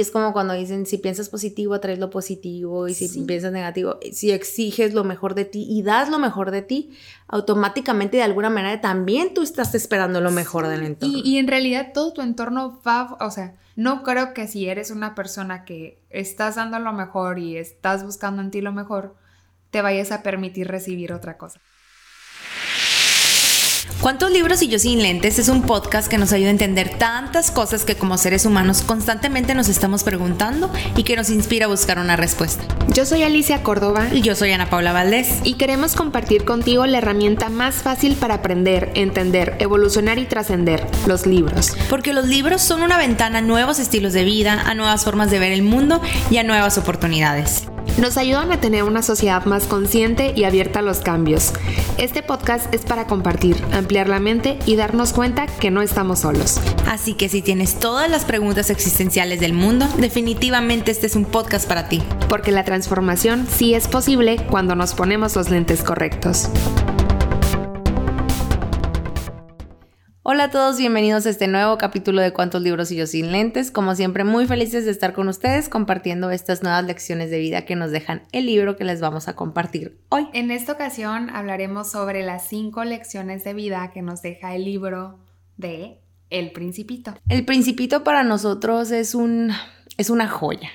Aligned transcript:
Es 0.00 0.12
como 0.12 0.32
cuando 0.32 0.54
dicen, 0.54 0.86
si 0.86 0.98
piensas 0.98 1.28
positivo, 1.28 1.74
atraes 1.74 1.98
lo 1.98 2.08
positivo, 2.08 2.86
y 2.86 2.94
si 2.94 3.24
piensas 3.24 3.50
negativo, 3.50 3.98
si 4.12 4.30
exiges 4.30 4.94
lo 4.94 5.02
mejor 5.02 5.34
de 5.34 5.44
ti 5.44 5.66
y 5.68 5.82
das 5.82 6.08
lo 6.08 6.20
mejor 6.20 6.52
de 6.52 6.62
ti, 6.62 6.96
automáticamente 7.26 8.18
de 8.18 8.22
alguna 8.22 8.48
manera 8.48 8.80
también 8.80 9.34
tú 9.34 9.42
estás 9.42 9.74
esperando 9.74 10.20
lo 10.20 10.30
mejor 10.30 10.68
del 10.68 10.84
entorno. 10.84 11.18
Y, 11.18 11.28
y, 11.28 11.38
en 11.38 11.48
realidad 11.48 11.88
todo 11.92 12.12
tu 12.12 12.22
entorno 12.22 12.80
va, 12.86 13.16
o 13.18 13.32
sea, 13.32 13.56
no 13.74 14.04
creo 14.04 14.34
que 14.34 14.46
si 14.46 14.68
eres 14.68 14.92
una 14.92 15.16
persona 15.16 15.64
que 15.64 16.00
estás 16.10 16.54
dando 16.54 16.78
lo 16.78 16.92
mejor 16.92 17.40
y 17.40 17.56
estás 17.56 18.04
buscando 18.04 18.40
en 18.40 18.52
ti 18.52 18.60
lo 18.60 18.72
mejor, 18.72 19.16
te 19.72 19.82
vayas 19.82 20.12
a 20.12 20.22
permitir 20.22 20.68
recibir 20.68 21.12
otra 21.12 21.38
cosa. 21.38 21.60
¿Cuántos 24.00 24.30
libros 24.30 24.62
y 24.62 24.68
yo 24.68 24.78
sin 24.78 25.02
lentes? 25.02 25.38
Es 25.38 25.48
un 25.48 25.62
podcast 25.62 26.08
que 26.08 26.18
nos 26.18 26.32
ayuda 26.32 26.48
a 26.48 26.52
entender 26.52 26.90
tantas 26.98 27.50
cosas 27.50 27.84
que 27.84 27.96
como 27.96 28.16
seres 28.16 28.46
humanos 28.46 28.82
constantemente 28.82 29.54
nos 29.54 29.68
estamos 29.68 30.04
preguntando 30.04 30.70
y 30.96 31.02
que 31.02 31.16
nos 31.16 31.30
inspira 31.30 31.66
a 31.66 31.68
buscar 31.68 31.98
una 31.98 32.14
respuesta. 32.14 32.64
Yo 32.94 33.04
soy 33.04 33.22
Alicia 33.22 33.62
Córdoba. 33.62 34.08
Y 34.12 34.22
yo 34.22 34.34
soy 34.34 34.52
Ana 34.52 34.70
Paula 34.70 34.92
Valdés. 34.92 35.40
Y 35.44 35.54
queremos 35.54 35.94
compartir 35.94 36.44
contigo 36.44 36.86
la 36.86 36.98
herramienta 36.98 37.48
más 37.48 37.76
fácil 37.76 38.16
para 38.16 38.34
aprender, 38.34 38.90
entender, 38.94 39.56
evolucionar 39.58 40.18
y 40.18 40.26
trascender, 40.26 40.86
los 41.06 41.26
libros. 41.26 41.76
Porque 41.90 42.12
los 42.12 42.26
libros 42.26 42.62
son 42.62 42.82
una 42.82 42.98
ventana 42.98 43.38
a 43.38 43.42
nuevos 43.42 43.78
estilos 43.78 44.12
de 44.12 44.24
vida, 44.24 44.62
a 44.64 44.74
nuevas 44.74 45.04
formas 45.04 45.30
de 45.30 45.38
ver 45.38 45.52
el 45.52 45.62
mundo 45.62 46.00
y 46.30 46.38
a 46.38 46.44
nuevas 46.44 46.78
oportunidades 46.78 47.68
nos 47.98 48.16
ayudan 48.16 48.52
a 48.52 48.60
tener 48.60 48.84
una 48.84 49.02
sociedad 49.02 49.44
más 49.44 49.66
consciente 49.66 50.32
y 50.36 50.44
abierta 50.44 50.80
a 50.80 50.82
los 50.82 51.00
cambios. 51.00 51.52
Este 51.96 52.22
podcast 52.22 52.72
es 52.74 52.82
para 52.82 53.06
compartir, 53.06 53.56
ampliar 53.72 54.08
la 54.08 54.20
mente 54.20 54.58
y 54.66 54.76
darnos 54.76 55.12
cuenta 55.12 55.46
que 55.46 55.70
no 55.70 55.82
estamos 55.82 56.20
solos. 56.20 56.60
Así 56.86 57.14
que 57.14 57.28
si 57.28 57.42
tienes 57.42 57.78
todas 57.78 58.10
las 58.10 58.24
preguntas 58.24 58.70
existenciales 58.70 59.40
del 59.40 59.52
mundo, 59.52 59.86
definitivamente 59.98 60.90
este 60.90 61.06
es 61.06 61.16
un 61.16 61.24
podcast 61.24 61.68
para 61.68 61.88
ti. 61.88 62.02
Porque 62.28 62.52
la 62.52 62.64
transformación 62.64 63.46
sí 63.50 63.74
es 63.74 63.88
posible 63.88 64.36
cuando 64.50 64.74
nos 64.74 64.94
ponemos 64.94 65.34
los 65.34 65.50
lentes 65.50 65.82
correctos. 65.82 66.50
Hola 70.30 70.44
a 70.44 70.50
todos, 70.50 70.76
bienvenidos 70.76 71.24
a 71.24 71.30
este 71.30 71.48
nuevo 71.48 71.78
capítulo 71.78 72.20
de 72.20 72.34
Cuántos 72.34 72.60
libros 72.60 72.92
y 72.92 72.96
yo 72.96 73.06
sin 73.06 73.32
lentes. 73.32 73.70
Como 73.70 73.94
siempre, 73.94 74.24
muy 74.24 74.46
felices 74.46 74.84
de 74.84 74.90
estar 74.90 75.14
con 75.14 75.26
ustedes 75.26 75.70
compartiendo 75.70 76.30
estas 76.30 76.62
nuevas 76.62 76.84
lecciones 76.84 77.30
de 77.30 77.38
vida 77.38 77.64
que 77.64 77.76
nos 77.76 77.92
dejan 77.92 78.24
el 78.32 78.44
libro 78.44 78.76
que 78.76 78.84
les 78.84 79.00
vamos 79.00 79.26
a 79.28 79.34
compartir 79.34 79.96
hoy. 80.10 80.28
En 80.34 80.50
esta 80.50 80.72
ocasión 80.72 81.30
hablaremos 81.30 81.90
sobre 81.90 82.22
las 82.22 82.46
cinco 82.46 82.84
lecciones 82.84 83.42
de 83.42 83.54
vida 83.54 83.90
que 83.90 84.02
nos 84.02 84.20
deja 84.20 84.54
el 84.54 84.66
libro 84.66 85.18
de 85.56 85.98
El 86.28 86.52
Principito. 86.52 87.14
El 87.30 87.46
Principito 87.46 88.04
para 88.04 88.22
nosotros 88.22 88.90
es 88.90 89.14
un 89.14 89.50
es 89.96 90.10
una 90.10 90.28
joya. 90.28 90.68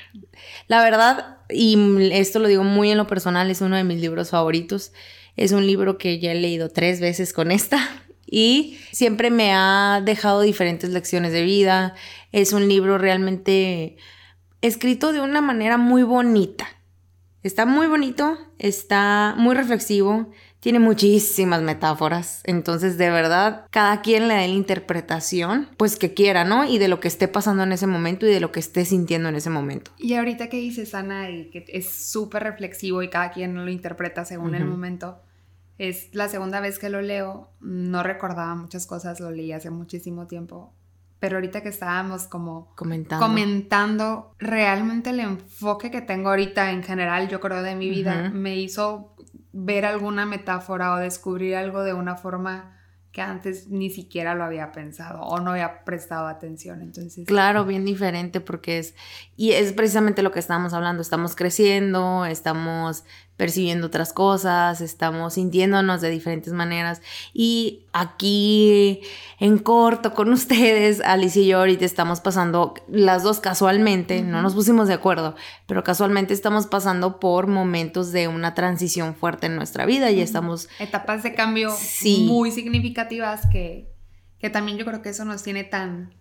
La 0.67 0.81
verdad, 0.81 1.37
y 1.51 1.77
esto 2.11 2.39
lo 2.39 2.47
digo 2.47 2.63
muy 2.63 2.89
en 2.89 2.97
lo 2.97 3.05
personal, 3.05 3.51
es 3.51 3.61
uno 3.61 3.75
de 3.75 3.83
mis 3.83 4.01
libros 4.01 4.31
favoritos. 4.31 4.93
Es 5.35 5.51
un 5.51 5.67
libro 5.67 5.99
que 5.99 6.19
ya 6.19 6.31
he 6.31 6.35
leído 6.35 6.69
tres 6.69 6.99
veces 6.99 7.33
con 7.33 7.51
esta 7.51 8.02
y 8.33 8.79
siempre 8.91 9.29
me 9.29 9.53
ha 9.53 10.01
dejado 10.03 10.41
diferentes 10.41 10.89
lecciones 10.89 11.31
de 11.31 11.43
vida. 11.43 11.93
Es 12.31 12.51
un 12.51 12.67
libro 12.67 12.97
realmente 12.97 13.95
escrito 14.61 15.13
de 15.13 15.21
una 15.21 15.39
manera 15.39 15.77
muy 15.77 16.01
bonita. 16.01 16.65
Está 17.43 17.67
muy 17.67 17.85
bonito, 17.85 18.39
está 18.57 19.35
muy 19.37 19.53
reflexivo, 19.53 20.31
tiene 20.61 20.79
muchísimas 20.79 21.61
metáforas. 21.61 22.41
Entonces, 22.45 22.97
de 22.97 23.11
verdad, 23.11 23.67
cada 23.69 24.01
quien 24.01 24.27
le 24.27 24.33
da 24.33 24.39
la 24.39 24.47
interpretación, 24.47 25.69
pues 25.77 25.95
que 25.95 26.15
quiera, 26.15 26.43
¿no? 26.43 26.65
Y 26.65 26.79
de 26.79 26.87
lo 26.87 26.99
que 26.99 27.09
esté 27.09 27.27
pasando 27.27 27.61
en 27.61 27.71
ese 27.71 27.85
momento 27.85 28.25
y 28.25 28.31
de 28.31 28.39
lo 28.39 28.51
que 28.51 28.61
esté 28.61 28.83
sintiendo 28.83 29.29
en 29.29 29.35
ese 29.35 29.51
momento. 29.51 29.91
Y 29.99 30.15
ahorita 30.15 30.49
que 30.49 30.57
dices, 30.57 30.95
Ana, 30.95 31.29
y 31.29 31.51
que 31.51 31.65
es 31.67 31.93
súper 31.93 32.41
reflexivo 32.41 33.03
y 33.03 33.11
cada 33.11 33.29
quien 33.29 33.63
lo 33.63 33.69
interpreta 33.69 34.25
según 34.25 34.55
el 34.55 34.65
momento 34.65 35.21
es 35.77 36.13
la 36.13 36.29
segunda 36.29 36.59
vez 36.59 36.79
que 36.79 36.89
lo 36.89 37.01
leo, 37.01 37.49
no 37.59 38.03
recordaba 38.03 38.55
muchas 38.55 38.85
cosas, 38.85 39.19
lo 39.19 39.31
leí 39.31 39.51
hace 39.51 39.69
muchísimo 39.69 40.27
tiempo, 40.27 40.73
pero 41.19 41.37
ahorita 41.37 41.61
que 41.61 41.69
estábamos 41.69 42.25
como 42.25 42.73
comentando, 42.75 43.25
comentando 43.25 44.35
realmente 44.39 45.11
el 45.11 45.21
enfoque 45.21 45.89
que 45.89 46.01
tengo 46.01 46.29
ahorita 46.29 46.71
en 46.71 46.83
general, 46.83 47.29
yo 47.29 47.39
creo, 47.39 47.63
de 47.63 47.75
mi 47.75 47.89
vida, 47.89 48.29
me 48.29 48.57
hizo 48.57 49.15
ver 49.51 49.85
alguna 49.85 50.25
metáfora 50.25 50.93
o 50.93 50.97
descubrir 50.97 51.55
algo 51.55 51.83
de 51.83 51.93
una 51.93 52.15
forma 52.17 52.73
que 53.13 53.21
antes 53.21 53.69
ni 53.69 53.91
siquiera 53.91 54.33
lo 54.33 54.43
había 54.43 54.71
pensado 54.71 55.21
o 55.21 55.39
no 55.39 55.51
había 55.51 55.83
prestado 55.85 56.25
atención. 56.27 56.81
Entonces, 56.81 57.27
claro, 57.27 57.63
bien 57.63 57.85
diferente 57.85 58.41
porque 58.41 58.79
es 58.79 58.95
y 59.37 59.51
es 59.51 59.71
precisamente 59.71 60.23
lo 60.23 60.31
que 60.31 60.39
estamos 60.39 60.73
hablando, 60.73 61.03
estamos 61.03 61.35
creciendo, 61.35 62.25
estamos 62.25 63.05
percibiendo 63.37 63.87
otras 63.87 64.13
cosas, 64.13 64.79
estamos 64.81 65.33
sintiéndonos 65.33 66.01
de 66.01 66.09
diferentes 66.09 66.53
maneras. 66.53 67.01
Y 67.33 67.85
aquí 67.93 69.01
en 69.39 69.57
corto 69.57 70.13
con 70.13 70.29
ustedes, 70.33 71.01
Alicia 71.01 71.41
y 71.41 71.47
yo 71.47 71.59
ahorita 71.59 71.85
estamos 71.85 72.21
pasando 72.21 72.73
las 72.87 73.23
dos 73.23 73.39
casualmente, 73.39 74.21
no 74.21 74.41
nos 74.41 74.53
pusimos 74.53 74.87
de 74.87 74.93
acuerdo, 74.93 75.35
pero 75.67 75.83
casualmente 75.83 76.33
estamos 76.33 76.67
pasando 76.67 77.19
por 77.19 77.47
momentos 77.47 78.11
de 78.11 78.27
una 78.27 78.53
transición 78.53 79.15
fuerte 79.15 79.47
en 79.47 79.55
nuestra 79.55 79.85
vida 79.85 80.11
y 80.11 80.21
estamos... 80.21 80.69
Etapas 80.79 81.23
de 81.23 81.33
cambio 81.33 81.71
muy 82.25 82.51
significativas 82.51 83.47
que, 83.51 83.91
que 84.39 84.49
también 84.49 84.77
yo 84.77 84.85
creo 84.85 85.01
que 85.01 85.09
eso 85.09 85.25
nos 85.25 85.43
tiene 85.43 85.63
tan 85.63 86.13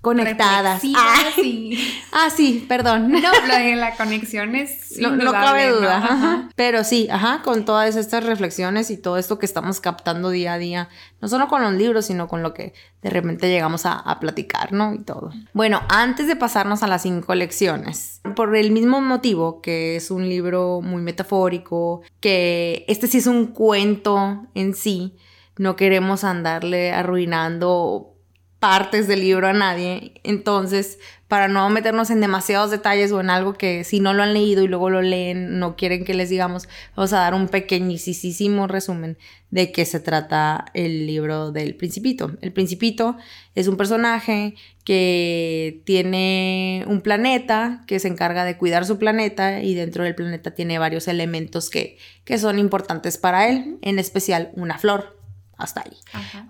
conectadas. 0.00 0.82
Ah, 0.96 1.24
sí. 1.34 1.76
ah, 2.12 2.30
sí, 2.30 2.64
perdón. 2.68 3.10
No, 3.10 3.18
lo 3.20 3.54
de 3.58 3.76
la 3.76 3.96
conexión 3.96 4.54
es. 4.54 4.98
No, 4.98 5.32
cabe 5.32 5.70
duda. 5.70 6.48
Pero 6.56 6.84
sí, 6.84 7.08
ajá, 7.10 7.42
con 7.42 7.64
todas 7.64 7.96
estas 7.96 8.24
reflexiones 8.24 8.90
y 8.90 8.96
todo 8.96 9.18
esto 9.18 9.38
que 9.38 9.46
estamos 9.46 9.80
captando 9.80 10.30
día 10.30 10.54
a 10.54 10.58
día, 10.58 10.88
no 11.20 11.28
solo 11.28 11.48
con 11.48 11.62
los 11.62 11.72
libros, 11.74 12.06
sino 12.06 12.28
con 12.28 12.42
lo 12.42 12.54
que 12.54 12.74
de 13.02 13.10
repente 13.10 13.48
llegamos 13.48 13.86
a, 13.86 13.94
a 13.94 14.20
platicar, 14.20 14.72
¿no? 14.72 14.94
Y 14.94 14.98
todo. 14.98 15.30
Bueno, 15.52 15.82
antes 15.88 16.26
de 16.26 16.36
pasarnos 16.36 16.82
a 16.82 16.86
las 16.86 17.02
cinco 17.02 17.34
lecciones, 17.34 18.20
por 18.34 18.56
el 18.56 18.70
mismo 18.70 19.00
motivo 19.00 19.60
que 19.60 19.96
es 19.96 20.10
un 20.10 20.28
libro 20.28 20.80
muy 20.80 21.02
metafórico, 21.02 22.02
que 22.20 22.84
este 22.88 23.06
sí 23.06 23.18
es 23.18 23.26
un 23.26 23.48
cuento 23.48 24.46
en 24.54 24.74
sí, 24.74 25.16
no 25.56 25.76
queremos 25.76 26.24
andarle 26.24 26.92
arruinando 26.92 28.17
partes 28.58 29.06
del 29.06 29.20
libro 29.20 29.46
a 29.46 29.52
nadie. 29.52 30.20
Entonces, 30.24 30.98
para 31.28 31.46
no 31.46 31.68
meternos 31.68 32.10
en 32.10 32.20
demasiados 32.20 32.70
detalles 32.70 33.12
o 33.12 33.20
en 33.20 33.30
algo 33.30 33.52
que 33.52 33.84
si 33.84 34.00
no 34.00 34.14
lo 34.14 34.22
han 34.22 34.32
leído 34.32 34.64
y 34.64 34.68
luego 34.68 34.90
lo 34.90 35.02
leen, 35.02 35.58
no 35.58 35.76
quieren 35.76 36.04
que 36.04 36.14
les 36.14 36.30
digamos, 36.30 36.68
vamos 36.96 37.12
a 37.12 37.18
dar 37.18 37.34
un 37.34 37.48
pequeñísimo 37.48 38.66
resumen 38.66 39.18
de 39.50 39.70
qué 39.70 39.84
se 39.84 40.00
trata 40.00 40.64
el 40.74 41.06
libro 41.06 41.52
del 41.52 41.74
Principito. 41.76 42.32
El 42.40 42.52
Principito 42.52 43.16
es 43.54 43.68
un 43.68 43.76
personaje 43.76 44.54
que 44.84 45.82
tiene 45.84 46.84
un 46.88 47.02
planeta 47.02 47.84
que 47.86 48.00
se 48.00 48.08
encarga 48.08 48.44
de 48.44 48.56
cuidar 48.56 48.86
su 48.86 48.98
planeta 48.98 49.62
y 49.62 49.74
dentro 49.74 50.04
del 50.04 50.14
planeta 50.14 50.52
tiene 50.52 50.78
varios 50.78 51.08
elementos 51.08 51.68
que, 51.68 51.98
que 52.24 52.38
son 52.38 52.58
importantes 52.58 53.18
para 53.18 53.48
él, 53.48 53.78
en 53.82 53.98
especial 53.98 54.50
una 54.54 54.78
flor. 54.78 55.18
Hasta 55.58 55.82
ahí. 55.82 55.96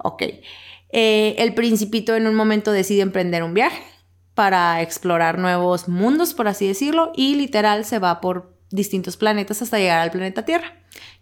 Ok. 0.03 0.23
Eh, 0.91 1.37
el 1.39 1.55
principito 1.55 2.17
en 2.17 2.27
un 2.27 2.35
momento 2.35 2.73
decide 2.73 3.03
emprender 3.03 3.43
un 3.43 3.55
viaje 3.55 3.83
para 4.35 4.83
explorar 4.83 5.39
nuevos 5.39 5.89
mundos, 5.89 6.35
por 6.35 6.49
así 6.49 6.67
decirlo, 6.67 7.13
y 7.15 7.35
literal 7.35 7.85
se 7.85 7.99
va 7.99 8.21
por 8.21 8.57
distintos 8.71 9.17
planetas 9.17 9.63
hasta 9.63 9.79
llegar 9.79 10.01
al 10.01 10.11
planeta 10.11 10.45
Tierra. 10.45 10.75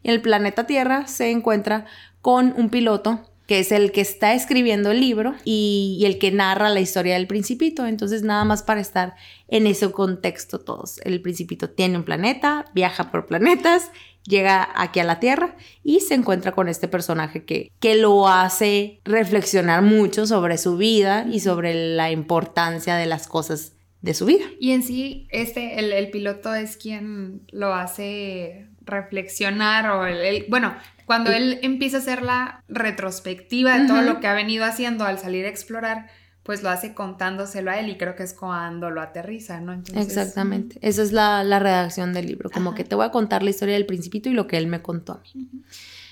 Y 0.03 0.10
el 0.10 0.21
planeta 0.21 0.66
Tierra 0.66 1.06
se 1.06 1.31
encuentra 1.31 1.87
con 2.21 2.54
un 2.56 2.71
piloto 2.71 3.21
que 3.47 3.60
es 3.60 3.71
el 3.71 3.93
que 3.93 4.00
está 4.00 4.34
escribiendo 4.34 4.91
el 4.91 5.00
libro 5.00 5.34
y, 5.44 6.03
el 6.04 6.19
que 6.19 6.33
narra 6.33 6.69
la 6.69 6.81
historia 6.81 7.15
del 7.15 7.28
principito. 7.28 7.87
Entonces, 7.87 8.22
nada 8.22 8.44
más 8.44 8.62
para 8.62 8.81
estar 8.81 9.15
en 9.48 9.69
ese 9.69 9.91
contexto 9.93 10.59
todos. 10.59 11.01
El 11.04 11.22
principito 11.22 11.71
tiene 11.71 11.97
un 11.97 12.04
planeta, 12.04 12.65
viaja 12.74 13.10
por 13.12 13.27
planetas 13.27 13.92
llega 14.26 14.68
aquí 14.74 15.00
a 15.00 15.04
la 15.04 15.20
Tierra 15.20 15.56
y 15.82 16.00
se 16.00 16.14
encuentra 16.14 16.52
con 16.52 16.68
este 16.68 16.88
personaje 16.88 17.44
que, 17.44 17.70
que 17.80 17.96
lo 17.96 18.28
hace 18.28 19.00
reflexionar 19.04 19.82
mucho 19.82 20.26
sobre 20.26 20.58
su 20.58 20.76
vida 20.76 21.26
y 21.30 21.40
sobre 21.40 21.94
la 21.94 22.10
importancia 22.10 22.96
de 22.96 23.06
las 23.06 23.28
cosas 23.28 23.72
de 24.02 24.14
su 24.14 24.26
vida. 24.26 24.44
Y 24.60 24.72
en 24.72 24.82
sí, 24.82 25.26
este, 25.30 25.78
el, 25.78 26.10
piloto 26.10 26.54
es 26.54 26.76
quien 26.76 27.42
lo 27.50 27.74
hace 27.74 28.68
reflexionar 28.82 29.90
o 29.90 30.06
el, 30.06 30.46
bueno, 30.48 30.76
cuando 31.06 31.32
él 31.32 31.58
empieza 31.62 31.98
a 31.98 32.00
hacer 32.00 32.22
la 32.22 32.62
retrospectiva 32.68 33.78
de 33.78 33.86
todo 33.86 34.02
lo 34.02 34.20
que 34.20 34.26
ha 34.26 34.34
venido 34.34 34.64
haciendo 34.64 35.04
al 35.04 35.18
salir 35.18 35.44
a 35.44 35.48
explorar, 35.48 36.08
pues 36.47 36.63
lo 36.63 36.71
hace 36.71 36.95
contándoselo 36.95 37.72
a 37.72 37.81
él 37.81 37.89
y 37.89 37.98
creo 37.98 38.15
que 38.15 38.22
es 38.22 38.33
cuando 38.33 38.89
lo 38.89 39.01
aterriza, 39.01 39.60
¿no? 39.60 39.83
Exactamente. 39.95 40.78
Esa 40.81 41.03
es 41.03 41.10
la, 41.10 41.43
redacción 41.59 42.13
del 42.13 42.27
libro, 42.27 42.51
como 42.51 42.72
que 42.72 42.84
te 42.84 42.95
voy 42.95 43.04
a 43.04 43.10
contar 43.10 43.43
la 43.43 43.51
historia 43.51 43.75
del 43.75 43.84
principito 43.84 44.28
y 44.28 44.33
lo 44.33 44.47
que 44.47 44.57
él 44.57 44.69
me 44.69 44.81
contó 44.81 45.15
a 45.15 45.22
mí. 45.34 45.48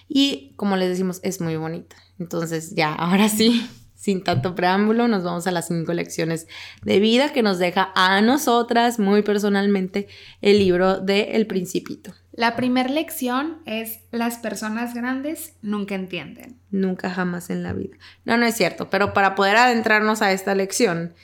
Y 0.08 0.52
como 0.56 0.76
les 0.76 0.88
decimos, 0.88 1.20
es 1.22 1.40
muy 1.40 1.54
bonita. 1.54 1.94
Entonces 2.18 2.74
ya, 2.74 2.92
ahora 2.92 3.28
sí, 3.28 3.64
sin 3.94 4.24
tanto 4.24 4.56
preámbulo, 4.56 5.06
nos 5.06 5.22
vamos 5.22 5.46
a 5.46 5.52
las 5.52 5.68
cinco 5.68 5.92
lecciones 5.92 6.48
de 6.82 6.98
vida 6.98 7.32
que 7.32 7.44
nos 7.44 7.60
deja 7.60 7.92
a 7.94 8.20
nosotras 8.20 8.98
muy 8.98 9.22
personalmente 9.22 10.08
el 10.42 10.58
libro 10.58 10.98
de 10.98 11.36
El 11.36 11.46
Principito. 11.46 12.12
La 12.36 12.56
primera 12.56 12.88
lección 12.88 13.58
es 13.64 14.00
las 14.10 14.38
personas 14.38 14.92
grandes 14.92 15.54
nunca 15.62 15.94
entienden. 15.94 16.58
Nunca 16.72 17.08
jamás 17.08 17.48
en 17.48 17.62
la 17.62 17.72
vida. 17.72 17.96
No, 18.24 18.36
no 18.36 18.44
es 18.44 18.56
cierto, 18.56 18.90
pero 18.90 19.12
para 19.12 19.36
poder 19.36 19.56
adentrarnos 19.56 20.20
a 20.20 20.32
esta 20.32 20.54
lección, 20.56 21.14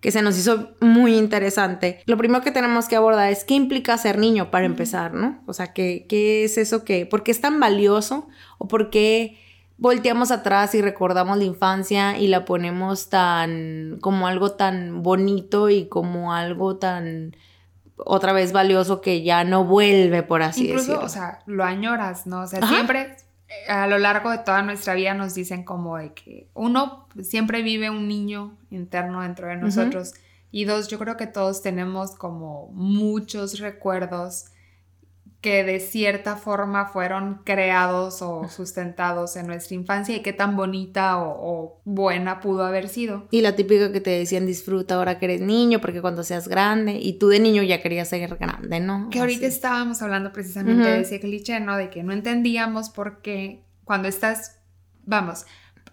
que 0.00 0.12
se 0.12 0.22
nos 0.22 0.38
hizo 0.38 0.70
muy 0.80 1.16
interesante, 1.16 2.02
lo 2.06 2.16
primero 2.16 2.42
que 2.42 2.52
tenemos 2.52 2.86
que 2.86 2.94
abordar 2.94 3.32
es 3.32 3.44
qué 3.44 3.54
implica 3.54 3.98
ser 3.98 4.18
niño 4.18 4.52
para 4.52 4.64
empezar, 4.64 5.12
¿no? 5.12 5.42
O 5.46 5.52
sea, 5.52 5.72
¿qué, 5.72 6.06
qué 6.08 6.44
es 6.44 6.56
eso 6.56 6.84
que, 6.84 7.04
por 7.04 7.24
qué 7.24 7.32
es 7.32 7.40
tan 7.40 7.58
valioso 7.58 8.28
o 8.58 8.68
por 8.68 8.90
qué 8.90 9.38
volteamos 9.76 10.30
atrás 10.30 10.74
y 10.76 10.82
recordamos 10.82 11.36
la 11.36 11.44
infancia 11.44 12.16
y 12.16 12.28
la 12.28 12.44
ponemos 12.44 13.08
tan 13.08 13.98
como 14.00 14.28
algo 14.28 14.52
tan 14.52 15.02
bonito 15.02 15.68
y 15.68 15.86
como 15.86 16.32
algo 16.32 16.76
tan 16.76 17.34
otra 18.04 18.32
vez 18.32 18.52
valioso 18.52 19.00
que 19.00 19.22
ya 19.22 19.44
no 19.44 19.64
vuelve 19.64 20.22
por 20.22 20.42
así 20.42 20.68
Incluso, 20.68 21.00
o 21.00 21.08
sea, 21.08 21.40
lo 21.46 21.64
añoras, 21.64 22.26
¿no? 22.26 22.42
O 22.42 22.46
sea, 22.46 22.66
siempre 22.66 23.16
eh, 23.48 23.70
a 23.70 23.86
lo 23.86 23.98
largo 23.98 24.30
de 24.30 24.38
toda 24.38 24.62
nuestra 24.62 24.94
vida 24.94 25.14
nos 25.14 25.34
dicen 25.34 25.64
como 25.64 25.96
de 25.96 26.12
que 26.12 26.48
uno 26.54 27.08
siempre 27.22 27.62
vive 27.62 27.90
un 27.90 28.08
niño 28.08 28.56
interno 28.70 29.22
dentro 29.22 29.48
de 29.48 29.56
nosotros. 29.56 30.14
Y 30.52 30.64
dos, 30.64 30.88
yo 30.88 30.98
creo 30.98 31.16
que 31.16 31.26
todos 31.26 31.62
tenemos 31.62 32.12
como 32.16 32.70
muchos 32.72 33.58
recuerdos 33.60 34.46
que 35.40 35.64
de 35.64 35.80
cierta 35.80 36.36
forma 36.36 36.86
fueron 36.86 37.40
creados 37.44 38.20
o 38.20 38.46
sustentados 38.48 39.36
en 39.36 39.46
nuestra 39.46 39.74
infancia 39.74 40.14
y 40.14 40.20
qué 40.20 40.34
tan 40.34 40.54
bonita 40.54 41.18
o, 41.18 41.80
buena 41.84 42.40
pudo 42.40 42.64
haber 42.64 42.88
sido. 42.88 43.26
Y 43.30 43.40
la 43.40 43.56
típica 43.56 43.90
que 43.90 44.00
te 44.00 44.10
decían 44.10 44.46
disfruta 44.46 44.96
ahora 44.96 45.18
que 45.18 45.24
eres 45.24 45.40
niño 45.40 45.80
porque 45.80 46.02
cuando 46.02 46.22
seas 46.22 46.46
grande 46.46 46.98
y 47.00 47.18
tú 47.18 47.28
de 47.28 47.40
niño 47.40 47.62
ya 47.62 47.80
querías 47.80 48.08
ser 48.08 48.36
grande, 48.36 48.80
¿no? 48.80 49.08
Que 49.10 49.20
ahorita 49.20 49.46
estábamos 49.46 50.02
hablando 50.02 50.30
precisamente 50.32 50.88
de 50.88 51.00
ese 51.00 51.20
cliché, 51.20 51.58
¿no? 51.58 51.76
De 51.76 51.88
que 51.88 52.02
no 52.02 52.12
entendíamos 52.12 52.90
por 52.90 53.22
qué 53.22 53.64
cuando 53.84 54.08
estás, 54.08 54.60
vamos, 55.04 55.46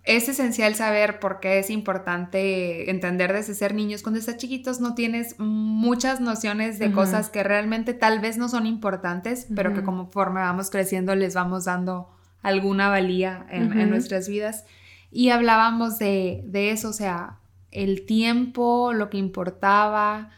es 0.07 0.29
esencial 0.29 0.73
saber 0.73 1.19
por 1.19 1.41
qué 1.41 1.59
es 1.59 1.69
importante 1.69 2.89
entender 2.89 3.33
desde 3.33 3.53
ser 3.53 3.75
niños. 3.75 4.03
Cuando 4.03 4.19
estás 4.19 4.37
chiquitos 4.37 4.79
no 4.79 4.95
tienes 4.95 5.35
muchas 5.37 6.21
nociones 6.21 6.79
de 6.79 6.93
cosas 6.93 7.29
que 7.29 7.43
realmente 7.43 7.93
tal 7.93 8.21
vez 8.21 8.37
no 8.37 8.47
son 8.47 8.65
importantes, 8.65 9.47
pero 9.53 9.73
que 9.73 9.83
conforme 9.83 10.39
vamos 10.39 10.69
creciendo 10.69 11.13
les 11.13 11.35
vamos 11.35 11.65
dando 11.65 12.09
alguna 12.41 12.87
valía 12.87 13.45
en, 13.49 13.89
nuestras 13.89 14.29
vidas. 14.29 14.63
Y 15.11 15.29
hablábamos 15.29 15.99
de, 15.99 16.45
eso, 16.53 16.89
o 16.89 16.93
sea, 16.93 17.39
el 17.71 18.05
tiempo, 18.05 18.93
lo 18.93 19.09
que 19.09 19.17
importaba. 19.17 20.29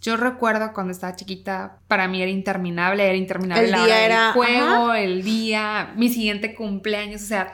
Yo 0.00 0.16
recuerdo 0.16 0.72
cuando 0.72 0.92
estaba 0.92 1.14
chiquita, 1.14 1.76
para 1.88 2.08
mí 2.08 2.22
era 2.22 2.30
interminable, 2.30 3.06
era 3.06 3.16
interminable 3.16 3.66
el 3.66 3.70
la 3.70 3.84
día 3.84 4.04
era, 4.06 4.32
juego, 4.32 4.94
el 4.94 5.22
día, 5.22 5.92
mi 5.94 6.08
siguiente 6.08 6.54
cumpleaños, 6.54 7.22
o 7.22 7.26
sea, 7.26 7.52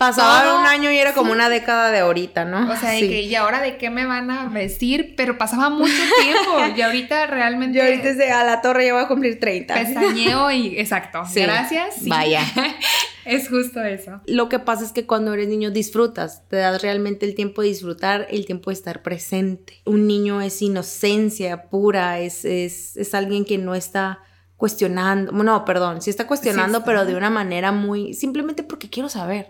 Pasaba 0.00 0.58
un 0.58 0.66
año 0.66 0.90
y 0.90 0.96
era 0.96 1.12
como 1.12 1.30
una 1.30 1.50
década 1.50 1.90
de 1.90 1.98
ahorita, 1.98 2.46
¿no? 2.46 2.72
O 2.72 2.76
sea, 2.76 2.92
de 2.92 3.00
que, 3.00 3.20
¿y 3.20 3.34
ahora 3.34 3.60
de 3.60 3.76
qué 3.76 3.90
me 3.90 4.06
van 4.06 4.30
a 4.30 4.48
vestir? 4.48 5.12
Pero 5.14 5.36
pasaba 5.36 5.68
mucho 5.68 5.92
tiempo 6.22 6.74
y 6.74 6.80
ahorita 6.80 7.26
realmente... 7.26 7.76
Yo 7.76 7.84
ahorita 7.84 8.08
desde 8.08 8.32
a 8.32 8.42
la 8.42 8.62
torre 8.62 8.86
ya 8.86 8.94
voy 8.94 9.02
a 9.02 9.08
cumplir 9.08 9.38
30. 9.38 9.74
Pestañeo 9.74 10.50
y... 10.52 10.68
Exacto. 10.78 11.22
Gracias. 11.34 12.06
Vaya. 12.06 12.42
es 13.26 13.50
justo 13.50 13.82
eso. 13.82 14.22
Lo 14.24 14.48
que 14.48 14.58
pasa 14.58 14.86
es 14.86 14.92
que 14.92 15.04
cuando 15.04 15.34
eres 15.34 15.48
niño 15.48 15.70
disfrutas, 15.70 16.48
te 16.48 16.56
das 16.56 16.80
realmente 16.80 17.26
el 17.26 17.34
tiempo 17.34 17.60
de 17.60 17.68
disfrutar, 17.68 18.26
el 18.30 18.46
tiempo 18.46 18.70
de 18.70 18.74
estar 18.76 19.02
presente. 19.02 19.82
Un 19.84 20.06
niño 20.06 20.40
es 20.40 20.62
inocencia 20.62 21.64
pura, 21.64 22.20
es, 22.20 22.46
es, 22.46 22.96
es 22.96 23.14
alguien 23.14 23.44
que 23.44 23.58
no 23.58 23.74
está 23.74 24.20
cuestionando, 24.60 25.32
no, 25.32 25.64
perdón, 25.64 26.02
sí 26.02 26.10
está 26.10 26.26
cuestionando, 26.26 26.84
pero 26.84 27.06
de 27.06 27.16
una 27.16 27.30
manera 27.30 27.72
muy, 27.72 28.12
simplemente 28.12 28.62
porque 28.62 28.90
quiero 28.90 29.08
saber. 29.08 29.46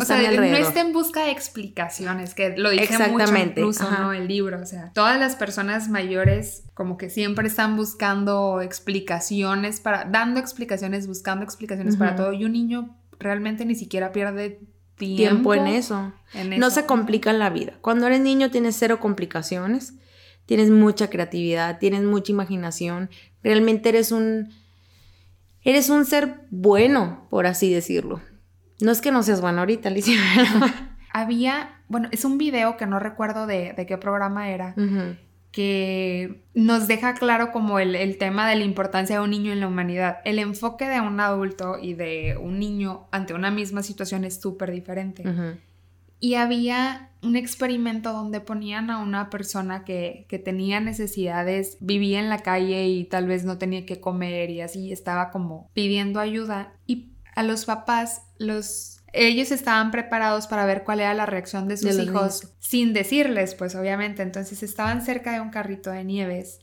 o 0.00 0.04
sea, 0.04 0.30
no 0.30 0.44
está 0.44 0.80
en 0.80 0.92
busca 0.92 1.24
de 1.24 1.32
explicaciones, 1.32 2.36
que 2.36 2.56
lo 2.56 2.70
dice 2.70 2.84
Exactamente. 2.84 3.64
mucho 3.64 3.72
incluso, 3.72 3.90
¿no? 3.90 4.12
El 4.12 4.28
libro, 4.28 4.62
o 4.62 4.64
sea, 4.64 4.92
todas 4.94 5.18
las 5.18 5.34
personas 5.34 5.88
mayores 5.88 6.62
como 6.72 6.96
que 6.96 7.10
siempre 7.10 7.48
están 7.48 7.74
buscando 7.74 8.60
explicaciones 8.60 9.80
para, 9.80 10.04
dando 10.04 10.38
explicaciones, 10.38 11.08
buscando 11.08 11.44
explicaciones 11.44 11.96
para 11.96 12.14
todo, 12.14 12.32
y 12.32 12.44
un 12.44 12.52
niño 12.52 12.96
realmente 13.18 13.64
ni 13.64 13.74
siquiera 13.74 14.12
pierde 14.12 14.60
tiempo, 14.94 15.52
en, 15.54 15.66
eso. 15.66 16.12
en 16.32 16.52
eso. 16.52 16.60
No 16.60 16.70
se 16.70 16.86
complica 16.86 17.32
la 17.32 17.50
vida. 17.50 17.72
Cuando 17.80 18.06
eres 18.06 18.20
niño 18.20 18.52
tienes 18.52 18.76
cero 18.78 19.00
complicaciones 19.00 19.94
tienes 20.46 20.70
mucha 20.70 21.10
creatividad, 21.10 21.78
tienes 21.78 22.02
mucha 22.02 22.32
imaginación, 22.32 23.10
realmente 23.42 23.88
eres 23.88 24.12
un, 24.12 24.52
eres 25.62 25.88
un 25.88 26.04
ser 26.04 26.46
bueno, 26.50 27.26
por 27.30 27.46
así 27.46 27.72
decirlo. 27.72 28.20
No 28.80 28.90
es 28.90 29.00
que 29.00 29.12
no 29.12 29.22
seas 29.22 29.40
bueno 29.40 29.60
ahorita, 29.60 29.88
Alicia. 29.88 30.20
Había, 31.12 31.82
bueno, 31.88 32.08
es 32.10 32.24
un 32.24 32.38
video 32.38 32.76
que 32.76 32.86
no 32.86 32.98
recuerdo 32.98 33.46
de, 33.46 33.74
qué 33.86 33.98
programa 33.98 34.50
era, 34.50 34.74
que 35.52 36.44
nos 36.54 36.88
deja 36.88 37.14
claro 37.14 37.52
como 37.52 37.78
el, 37.78 38.18
tema 38.18 38.48
de 38.48 38.56
la 38.56 38.64
importancia 38.64 39.16
de 39.16 39.22
un 39.22 39.30
niño 39.30 39.52
en 39.52 39.60
la 39.60 39.68
humanidad. 39.68 40.18
El 40.24 40.40
enfoque 40.40 40.88
de 40.88 41.00
un 41.00 41.20
adulto 41.20 41.78
y 41.80 41.94
de 41.94 42.36
un 42.40 42.58
niño 42.58 43.06
ante 43.12 43.34
una 43.34 43.52
misma 43.52 43.84
situación 43.84 44.24
es 44.24 44.40
súper 44.40 44.72
diferente 44.72 45.22
y 46.20 46.34
había 46.34 47.10
un 47.22 47.36
experimento 47.36 48.12
donde 48.12 48.40
ponían 48.40 48.90
a 48.90 48.98
una 48.98 49.30
persona 49.30 49.84
que, 49.84 50.26
tenía 50.44 50.80
necesidades, 50.80 51.78
vivía 51.80 52.20
en 52.20 52.28
la 52.28 52.38
calle 52.38 52.86
y 52.86 53.04
tal 53.04 53.26
vez 53.26 53.44
no 53.44 53.58
tenía 53.58 53.86
que 53.86 54.00
comer 54.00 54.50
y 54.50 54.60
así 54.60 54.92
estaba 54.92 55.30
como 55.30 55.70
pidiendo 55.72 56.20
ayuda 56.20 56.74
y 56.86 57.12
a 57.34 57.42
los 57.42 57.64
papás 57.64 58.22
los 58.38 59.00
ellos 59.14 59.52
estaban 59.52 59.92
preparados 59.92 60.48
para 60.48 60.66
ver 60.66 60.82
cuál 60.82 60.98
era 60.98 61.14
la 61.14 61.24
reacción 61.24 61.68
de 61.68 61.76
sus 61.76 61.96
hijos 62.00 62.52
sin 62.58 62.92
decirles, 62.92 63.54
pues 63.54 63.76
obviamente. 63.76 64.22
Entonces 64.22 64.64
estaban 64.64 65.02
cerca 65.02 65.32
de 65.32 65.40
un 65.40 65.50
carrito 65.50 65.92
de 65.92 66.02
nieves 66.02 66.58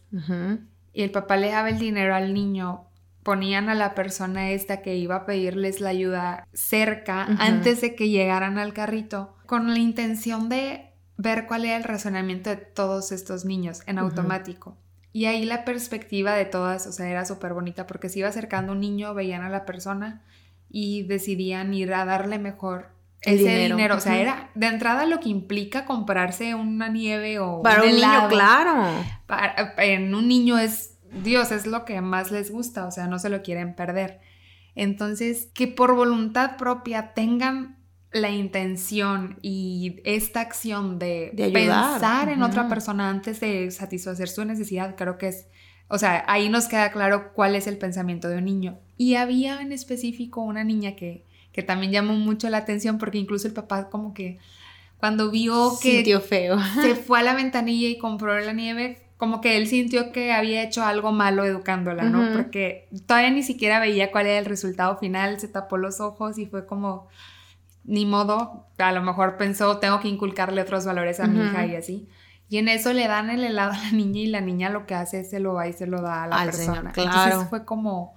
y 0.91 1.01
el 1.01 1.11
papá 1.11 1.37
le 1.37 1.49
daba 1.49 1.69
el 1.69 1.79
dinero 1.79 2.13
al 2.13 2.33
niño 2.33 2.90
ponían 3.23 3.69
a 3.69 3.75
la 3.75 3.93
persona 3.93 4.51
esta 4.51 4.81
que 4.81 4.95
iba 4.95 5.15
a 5.15 5.25
pedirles 5.25 5.81
la 5.81 5.89
ayuda 5.89 6.47
cerca 6.53 7.23
antes 7.39 7.81
de 7.81 7.95
que 7.95 8.09
llegaran 8.09 8.57
al 8.57 8.73
carrito 8.73 9.35
con 9.45 9.71
la 9.71 9.79
intención 9.79 10.49
de 10.49 10.91
ver 11.17 11.45
cuál 11.45 11.65
era 11.65 11.77
el 11.77 11.83
razonamiento 11.83 12.49
de 12.49 12.57
todos 12.57 13.11
estos 13.11 13.45
niños 13.45 13.81
en 13.85 13.99
automático. 13.99 14.77
Y 15.13 15.25
ahí 15.25 15.45
la 15.45 15.65
perspectiva 15.65 16.33
de 16.33 16.45
todas, 16.45 16.87
o 16.87 16.91
sea, 16.91 17.09
era 17.09 17.25
súper 17.25 17.53
bonita 17.53 17.85
porque 17.85 18.09
se 18.09 18.19
iba 18.19 18.29
acercando 18.29 18.71
un 18.71 18.79
niño, 18.79 19.13
veían 19.13 19.43
a 19.43 19.49
la 19.49 19.65
persona 19.65 20.23
y 20.69 21.03
decidían 21.03 21.73
ir 21.73 21.93
a 21.93 22.05
darle 22.05 22.39
mejor 22.39 22.91
ese 23.21 23.67
dinero. 23.67 23.97
O 23.97 23.99
sea, 23.99 24.19
era 24.19 24.49
de 24.55 24.67
entrada 24.67 25.05
lo 25.05 25.19
que 25.19 25.29
implica 25.29 25.85
comprarse 25.85 26.55
una 26.55 26.87
nieve 26.87 27.39
o 27.39 27.61
para 27.61 27.83
un, 27.83 27.89
niño, 27.89 28.27
claro. 28.29 28.87
en 29.77 30.15
un 30.15 30.27
niño 30.27 30.57
es 30.57 30.90
Dios 31.23 31.51
es 31.51 31.65
lo 31.67 31.85
que 31.85 31.99
más 32.01 32.31
les 32.31 32.51
gusta, 32.51 32.85
o 32.85 32.91
sea, 32.91 33.07
no 33.07 33.19
se 33.19 33.29
lo 33.29 33.41
quieren 33.41 33.75
perder. 33.75 34.21
Entonces, 34.75 35.49
que 35.53 35.67
por 35.67 35.95
voluntad 35.95 36.57
propia 36.57 37.13
tengan 37.13 37.77
la 38.13 38.29
intención 38.29 39.37
y 39.41 40.01
esta 40.03 40.41
acción 40.41 40.99
de, 40.99 41.31
pensar 41.53 42.29
en 42.29 42.43
otra 42.43 42.67
persona 42.67 43.09
antes 43.09 43.39
de 43.39 43.71
satisfacer 43.71 44.27
su 44.27 44.43
necesidad, 44.45 44.95
creo 44.95 45.17
que 45.17 45.29
es, 45.29 45.47
o 45.87 45.97
sea, 45.97 46.23
ahí 46.27 46.49
nos 46.49 46.67
queda 46.67 46.91
claro 46.91 47.33
cuál 47.33 47.55
es 47.55 47.67
el 47.67 47.77
pensamiento 47.77 48.27
de 48.27 48.37
un 48.37 48.45
niño. 48.45 48.79
Y 48.97 49.15
había 49.15 49.61
en 49.61 49.71
específico 49.71 50.41
una 50.41 50.63
niña 50.63 50.95
que, 50.95 51.25
que 51.51 51.63
también 51.63 51.91
llamó 51.91 52.13
mucho 52.13 52.49
la 52.49 52.57
atención 52.57 52.97
porque 52.97 53.17
incluso 53.17 53.47
el 53.47 53.53
papá 53.53 53.89
como 53.89 54.13
que 54.13 54.39
cuando 54.97 55.31
vio 55.31 55.79
que 55.81 56.19
feo. 56.19 56.59
se 56.81 56.95
fue 56.95 57.19
a 57.19 57.23
la 57.23 57.33
ventanilla 57.33 57.87
y 57.87 57.97
compró 57.97 58.39
la 58.39 58.53
nieve, 58.53 59.01
como 59.21 59.39
que 59.39 59.55
él 59.55 59.67
sintió 59.67 60.11
que 60.11 60.33
había 60.33 60.63
hecho 60.63 60.83
algo 60.83 61.11
malo 61.11 61.45
educándola, 61.45 62.05
¿no? 62.05 62.33
Porque 62.33 62.89
todavía 63.05 63.29
ni 63.29 63.43
siquiera 63.43 63.79
veía 63.79 64.11
cuál 64.11 64.25
era 64.25 64.39
el 64.39 64.45
resultado 64.45 64.97
final, 64.97 65.39
se 65.39 65.47
tapó 65.47 65.77
los 65.77 65.99
ojos 65.99 66.39
y 66.39 66.47
fue 66.47 66.65
como, 66.65 67.07
ni 67.83 68.07
modo, 68.07 68.65
a 68.79 68.91
lo 68.91 69.03
mejor 69.03 69.37
pensó, 69.37 69.77
tengo 69.77 69.99
que 69.99 70.07
inculcarle 70.07 70.59
otros 70.59 70.87
valores 70.87 71.19
a 71.19 71.27
mi 71.27 71.39
hija 71.39 71.67
y 71.67 71.75
así. 71.75 72.09
Y 72.49 72.57
en 72.57 72.67
eso 72.67 72.93
le 72.93 73.07
dan 73.07 73.29
el 73.29 73.43
helado 73.43 73.73
a 73.73 73.77
la 73.77 73.91
niña 73.91 74.21
y 74.21 74.25
la 74.25 74.41
niña 74.41 74.71
lo 74.71 74.87
que 74.87 74.95
hace 74.95 75.19
es 75.19 75.29
se 75.29 75.39
lo 75.39 75.53
va 75.53 75.67
y 75.67 75.73
se 75.73 75.85
lo 75.85 76.01
da 76.01 76.23
a 76.23 76.27
la 76.27 76.43
persona. 76.43 76.91
claro. 76.91 77.21
Entonces 77.25 77.47
fue 77.47 77.63
como, 77.63 78.15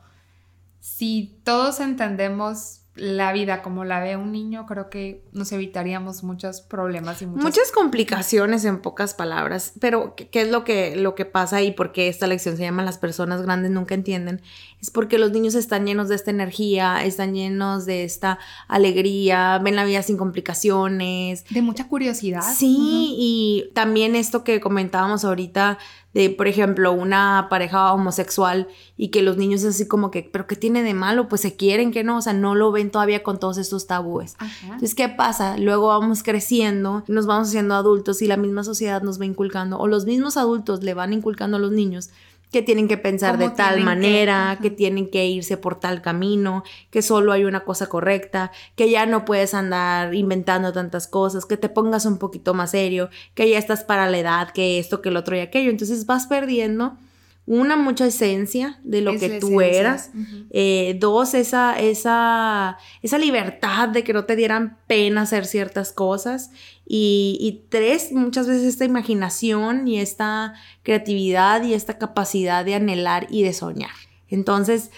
si 0.80 1.38
todos 1.44 1.80
entendemos 1.80 2.80
la 2.96 3.32
vida 3.32 3.60
como 3.60 3.84
la 3.84 3.98
ve 3.98 4.16
un 4.16 4.30
niño, 4.30 4.66
creo 4.66 4.88
que 4.88 5.24
nos 5.32 5.50
evitaríamos 5.50 6.22
muchos 6.22 6.60
problemas 6.60 7.20
y 7.22 7.26
muchas, 7.26 7.72
complicaciones 7.72 8.64
en 8.64 8.80
pocas 8.80 9.14
palabras. 9.14 9.72
Pero, 9.80 10.14
¿qué, 10.14 10.28
es 10.32 10.48
lo 10.48 10.62
que, 10.62 10.94
lo 10.94 11.16
que 11.16 11.24
pasa 11.24 11.60
y 11.60 11.72
por 11.72 11.90
qué 11.90 12.08
esta 12.08 12.28
lección 12.28 12.56
se 12.56 12.62
llama 12.62 12.84
Las 12.84 12.98
personas 12.98 13.42
grandes 13.42 13.72
nunca 13.72 13.94
entienden? 13.94 14.42
Es 14.80 14.90
porque 14.90 15.18
los 15.18 15.32
niños 15.32 15.56
están 15.56 15.86
llenos 15.86 16.08
de 16.08 16.14
esta 16.14 16.30
energía, 16.30 17.04
están 17.04 17.34
llenos 17.34 17.84
de 17.84 18.04
esta 18.04 18.38
alegría, 18.68 19.58
ven 19.58 19.74
la 19.74 19.84
vida 19.84 20.02
sin 20.02 20.16
complicaciones. 20.16 21.44
De 21.50 21.62
mucha 21.62 21.88
curiosidad. 21.88 22.44
Sí, 22.54 23.16
y 23.18 23.70
también 23.74 24.14
esto 24.14 24.44
que 24.44 24.60
comentábamos 24.60 25.24
ahorita 25.24 25.78
de, 26.14 26.30
por 26.30 26.46
ejemplo, 26.46 26.92
una 26.92 27.48
pareja 27.50 27.92
homosexual 27.92 28.68
y 28.96 29.08
que 29.08 29.20
los 29.20 29.36
niños 29.36 29.62
es 29.62 29.74
así 29.74 29.88
como 29.88 30.10
que, 30.10 30.22
pero 30.22 30.46
¿qué 30.46 30.56
tiene 30.56 30.82
de 30.82 30.94
malo? 30.94 31.28
Pues 31.28 31.40
se 31.40 31.56
quieren, 31.56 31.90
que 31.90 32.04
no, 32.04 32.18
o 32.18 32.22
sea, 32.22 32.32
no 32.32 32.54
lo 32.54 32.70
ven 32.70 32.90
todavía 32.90 33.22
con 33.22 33.38
todos 33.38 33.58
estos 33.58 33.86
tabúes. 33.86 34.36
Entonces, 34.62 34.94
¿qué 34.94 35.08
pasa? 35.08 35.58
Luego 35.58 35.88
vamos 35.88 36.22
creciendo, 36.22 37.02
nos 37.08 37.26
vamos 37.26 37.48
haciendo 37.48 37.74
adultos 37.74 38.22
y 38.22 38.28
la 38.28 38.36
misma 38.36 38.62
sociedad 38.62 39.02
nos 39.02 39.20
va 39.20 39.26
inculcando, 39.26 39.78
o 39.78 39.88
los 39.88 40.06
mismos 40.06 40.36
adultos 40.36 40.84
le 40.84 40.94
van 40.94 41.12
inculcando 41.12 41.56
a 41.56 41.60
los 41.60 41.72
niños 41.72 42.10
que 42.54 42.62
tienen 42.62 42.86
que 42.86 42.96
pensar 42.96 43.36
de 43.36 43.50
tal 43.50 43.80
manera, 43.80 44.56
que, 44.62 44.70
tienen 44.70 45.10
que 45.10 45.26
irse 45.26 45.56
por 45.56 45.80
tal 45.80 46.02
camino, 46.02 46.62
que 46.90 47.02
solo 47.02 47.32
hay 47.32 47.44
una 47.44 47.64
cosa 47.64 47.88
correcta, 47.88 48.52
que 48.76 48.88
ya 48.88 49.06
no 49.06 49.24
puedes 49.24 49.54
andar 49.54 50.14
inventando 50.14 50.72
tantas 50.72 51.08
cosas, 51.08 51.46
que 51.46 51.56
te 51.56 51.68
pongas 51.68 52.06
un 52.06 52.18
poquito 52.18 52.54
más 52.54 52.70
serio, 52.70 53.10
que 53.34 53.50
ya 53.50 53.58
estás 53.58 53.82
para 53.82 54.08
la 54.08 54.18
edad, 54.18 54.52
que 54.52 54.78
esto, 54.78 55.02
que 55.02 55.08
el 55.08 55.16
otro 55.16 55.34
y 55.34 55.40
aquello. 55.40 55.68
Entonces 55.68 56.06
vas 56.06 56.28
perdiendo 56.28 56.96
una, 57.44 57.76
mucha 57.76 58.06
esencia 58.06 58.78
de 58.84 59.00
lo 59.00 59.18
que 59.18 59.40
tú 59.40 59.60
eras. 59.60 60.12
Eh, 60.50 60.96
dos, 61.00 61.34
esa, 61.34 61.76
esa, 61.76 62.78
esa 63.02 63.18
libertad 63.18 63.88
de 63.88 64.04
que 64.04 64.12
no 64.12 64.26
te 64.26 64.36
dieran 64.36 64.78
pena 64.86 65.22
hacer 65.22 65.44
ciertas 65.44 65.90
cosas. 65.90 66.52
Y, 66.86 67.64
tres, 67.70 68.12
muchas 68.12 68.46
veces 68.46 68.64
esta 68.64 68.84
imaginación 68.84 69.88
y 69.88 70.00
esta 70.00 70.54
creatividad 70.82 71.62
y 71.62 71.74
esta 71.74 71.98
capacidad 71.98 72.64
de 72.64 72.74
anhelar 72.74 73.26
y 73.30 73.42
de 73.42 73.52
soñar. 73.52 73.90
Entonces, 74.28 74.90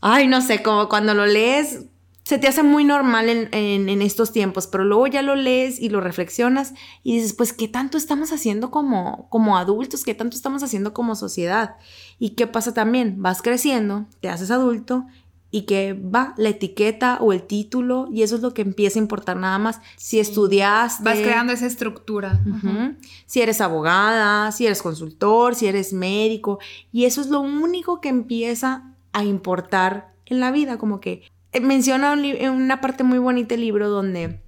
ay, 0.00 0.28
no 0.28 0.40
sé, 0.40 0.62
como 0.62 0.88
cuando 0.88 1.12
lo 1.14 1.26
lees, 1.26 1.84
se 2.26 2.38
te 2.38 2.48
hace 2.48 2.64
muy 2.64 2.82
normal 2.82 3.28
en, 3.28 4.02
estos 4.02 4.32
tiempos, 4.32 4.66
pero 4.66 4.84
luego 4.84 5.06
ya 5.06 5.22
lo 5.22 5.36
lees 5.36 5.78
y 5.78 5.90
lo 5.90 6.00
reflexionas 6.00 6.74
y 7.04 7.14
dices, 7.14 7.34
pues, 7.34 7.52
¿qué 7.52 7.68
tanto 7.68 7.98
estamos 7.98 8.32
haciendo 8.32 8.72
como, 8.72 9.28
como 9.28 9.56
adultos? 9.56 10.02
¿Qué 10.02 10.12
tanto 10.14 10.36
estamos 10.36 10.64
haciendo 10.64 10.92
como 10.92 11.14
sociedad? 11.14 11.76
¿Y 12.18 12.30
qué 12.30 12.48
pasa 12.48 12.74
también? 12.74 13.22
Vas 13.22 13.42
creciendo, 13.42 14.06
te 14.20 14.28
haces 14.28 14.50
adulto 14.50 15.06
y 15.50 15.62
que 15.62 15.92
va 15.94 16.34
la 16.36 16.50
etiqueta 16.50 17.18
o 17.20 17.32
el 17.32 17.42
título 17.42 18.08
y 18.12 18.22
eso 18.22 18.36
es 18.36 18.42
lo 18.42 18.52
que 18.52 18.62
empieza 18.62 18.98
a 18.98 19.02
importar 19.02 19.36
nada 19.36 19.58
más. 19.58 19.80
Si 19.96 20.18
estudiaste... 20.18 21.04
Vas 21.04 21.18
creando 21.18 21.52
esa 21.52 21.66
estructura. 21.66 22.40
Si 23.26 23.40
eres 23.40 23.60
abogada, 23.60 24.52
si 24.52 24.66
eres 24.66 24.82
consultor, 24.82 25.54
si 25.54 25.66
eres 25.66 25.92
médico 25.92 26.58
y 26.92 27.04
eso 27.04 27.20
es 27.20 27.28
lo 27.28 27.40
único 27.40 28.00
que 28.00 28.08
empieza 28.08 28.94
a 29.12 29.24
importar 29.24 30.14
en 30.26 30.40
la 30.40 30.50
vida, 30.50 30.78
como 30.78 31.00
que 31.00 31.22
eh, 31.52 31.60
menciona 31.60 32.12
una 32.50 32.80
parte 32.80 33.04
muy 33.04 33.18
bonita 33.18 33.54
del 33.54 33.62
libro 33.62 33.88
donde 33.88 34.40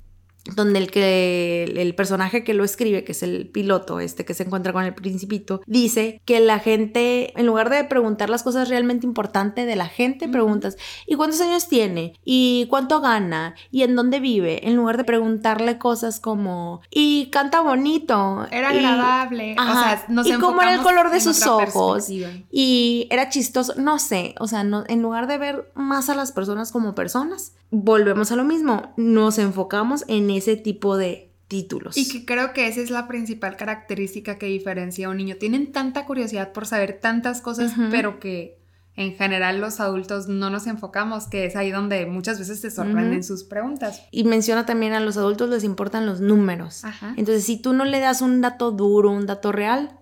donde 0.54 0.78
el 0.78 0.90
que 0.90 1.64
el 1.64 1.94
personaje 1.94 2.44
que 2.44 2.54
lo 2.54 2.64
escribe, 2.64 3.04
que 3.04 3.12
es 3.12 3.22
el 3.22 3.48
piloto, 3.48 4.00
este 4.00 4.24
que 4.24 4.34
se 4.34 4.44
encuentra 4.44 4.72
con 4.72 4.84
el 4.84 4.94
principito, 4.94 5.60
dice 5.66 6.20
que 6.24 6.40
la 6.40 6.58
gente, 6.58 7.38
en 7.38 7.46
lugar 7.46 7.70
de 7.70 7.84
preguntar 7.84 8.30
las 8.30 8.42
cosas 8.42 8.68
realmente 8.68 9.06
importantes 9.06 9.66
de 9.66 9.76
la 9.76 9.86
gente, 9.86 10.28
preguntas, 10.28 10.76
¿y 11.06 11.14
cuántos 11.14 11.40
años 11.40 11.68
tiene? 11.68 12.14
¿Y 12.24 12.66
cuánto 12.70 13.00
gana? 13.00 13.54
¿Y 13.70 13.82
en 13.82 13.96
dónde 13.96 14.20
vive? 14.20 14.66
En 14.68 14.76
lugar 14.76 14.96
de 14.96 15.04
preguntarle 15.04 15.78
cosas 15.78 16.20
como, 16.20 16.80
¿y 16.90 17.26
canta 17.26 17.60
bonito? 17.60 18.46
Era 18.50 18.70
agradable. 18.70 19.56
o 19.58 19.62
sea, 19.62 20.06
¿Y 20.24 20.32
cómo 20.34 20.62
era 20.62 20.74
el 20.74 20.82
color 20.82 21.10
de 21.10 21.20
sus 21.20 21.46
ojos? 21.46 22.08
Y 22.50 23.06
era 23.10 23.28
chistoso, 23.28 23.74
no 23.76 23.98
sé, 23.98 24.34
o 24.38 24.46
sea, 24.46 24.64
no, 24.64 24.84
en 24.88 25.02
lugar 25.02 25.26
de 25.26 25.38
ver 25.38 25.70
más 25.74 26.08
a 26.08 26.14
las 26.14 26.32
personas 26.32 26.72
como 26.72 26.94
personas, 26.94 27.54
volvemos 27.70 28.32
a 28.32 28.36
lo 28.36 28.44
mismo, 28.44 28.92
nos 28.96 29.38
enfocamos 29.38 30.04
en 30.08 30.30
ese 30.30 30.56
tipo 30.56 30.96
de 30.96 31.30
títulos. 31.48 31.96
Y 31.96 32.08
que 32.08 32.24
creo 32.24 32.52
que 32.52 32.68
esa 32.68 32.80
es 32.80 32.90
la 32.90 33.08
principal 33.08 33.56
característica 33.56 34.38
que 34.38 34.46
diferencia 34.46 35.06
a 35.06 35.10
un 35.10 35.16
niño. 35.16 35.36
Tienen 35.36 35.72
tanta 35.72 36.04
curiosidad 36.04 36.52
por 36.52 36.66
saber 36.66 36.98
tantas 37.00 37.40
cosas, 37.40 37.72
pero 37.90 38.20
que 38.20 38.58
en 38.94 39.14
general 39.14 39.60
los 39.60 39.80
adultos 39.80 40.28
no 40.28 40.50
nos 40.50 40.66
enfocamos, 40.66 41.28
que 41.28 41.46
es 41.46 41.56
ahí 41.56 41.70
donde 41.70 42.04
muchas 42.06 42.38
veces 42.38 42.60
te 42.60 42.70
sorprenden 42.70 43.22
sus 43.22 43.44
preguntas. 43.44 44.02
Y 44.10 44.24
menciona 44.24 44.66
también 44.66 44.92
a 44.92 45.00
los 45.00 45.16
adultos 45.16 45.48
les 45.48 45.64
importan 45.64 46.04
los 46.04 46.20
números. 46.20 46.82
Entonces, 47.16 47.44
si 47.44 47.58
tú 47.58 47.72
no 47.72 47.84
le 47.84 48.00
das 48.00 48.20
un 48.22 48.40
dato 48.40 48.72
duro, 48.72 49.10
un 49.10 49.26
dato 49.26 49.52
real, 49.52 49.98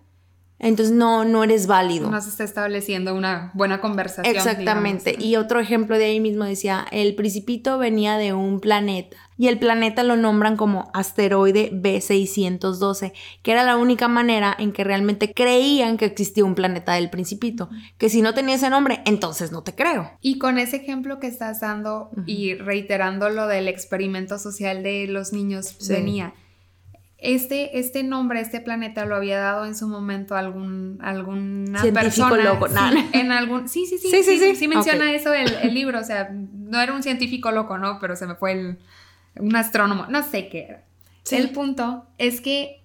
entonces 0.58 0.94
no, 0.94 1.25
no 1.25 1.44
eres 1.44 1.66
válido. 1.66 2.10
No 2.10 2.20
se 2.20 2.30
está 2.30 2.44
estableciendo 2.44 3.14
una 3.14 3.50
buena 3.54 3.80
conversación. 3.80 4.34
Exactamente. 4.34 5.16
Y 5.18 5.36
otro 5.36 5.60
ejemplo 5.60 5.98
de 5.98 6.06
ahí 6.06 6.20
mismo 6.20 6.44
decía, 6.44 6.86
el 6.92 7.14
principito 7.14 7.78
venía 7.78 8.16
de 8.16 8.32
un 8.32 8.60
planeta 8.60 9.16
y 9.36 9.48
el 9.48 9.58
planeta 9.58 10.02
lo 10.02 10.16
nombran 10.16 10.56
como 10.56 10.90
asteroide 10.94 11.70
B612, 11.72 13.12
que 13.42 13.52
era 13.52 13.64
la 13.64 13.76
única 13.76 14.08
manera 14.08 14.56
en 14.58 14.72
que 14.72 14.82
realmente 14.82 15.34
creían 15.34 15.98
que 15.98 16.06
existía 16.06 16.44
un 16.44 16.54
planeta 16.54 16.94
del 16.94 17.10
principito, 17.10 17.68
que 17.98 18.08
si 18.08 18.22
no 18.22 18.32
tenía 18.32 18.54
ese 18.54 18.70
nombre, 18.70 19.02
entonces 19.04 19.52
no 19.52 19.62
te 19.62 19.75
creo. 19.75 20.10
Y 20.22 20.38
con 20.38 20.58
ese 20.58 20.76
ejemplo 20.76 21.20
que 21.20 21.26
estás 21.26 21.60
dando 21.60 22.10
y 22.25 22.54
reiterando 22.54 23.28
lo 23.28 23.46
del 23.46 23.68
experimento 23.68 24.38
social 24.38 24.82
de 24.82 25.06
los 25.06 25.34
niños, 25.34 25.76
venía 25.86 26.32
este, 27.18 27.78
este 27.78 28.02
nombre, 28.02 28.40
este 28.40 28.61
planeta 28.61 29.06
lo 29.06 29.16
había 29.16 29.38
dado 29.38 29.64
en 29.64 29.75
su 29.75 29.88
momento 29.88 30.37
algún, 30.37 30.99
alguna 31.00 31.80
científico 31.80 32.28
persona. 32.28 32.44
loco, 32.44 32.68
sí, 32.68 33.08
en 33.12 33.32
algún, 33.32 33.68
sí, 33.68 33.87
sí, 33.87 33.99
sí, 33.99 34.11
sí, 34.23 34.38
sí, 34.38 34.54
sí, 34.54 34.68
menciona 34.68 35.12
eso 35.12 35.32
el, 35.32 35.73
libro, 35.73 35.99
o 35.99 36.04
sea, 36.04 36.30
no 36.30 36.80
era 36.80 36.92
un 36.92 37.02
científico 37.02 37.50
loco, 37.52 37.78
¿no? 37.78 37.99
Pero 38.00 38.16
se 38.16 38.26
me 38.26 38.35
fue 38.35 38.52
el, 38.52 38.78
un 39.38 39.56
astrónomo, 39.56 40.06
no 40.08 40.23
sé 40.23 40.49
qué 40.49 40.66
era. 40.68 40.85
El 41.30 41.50
punto 41.50 42.06
es 42.18 42.40
que 42.40 42.82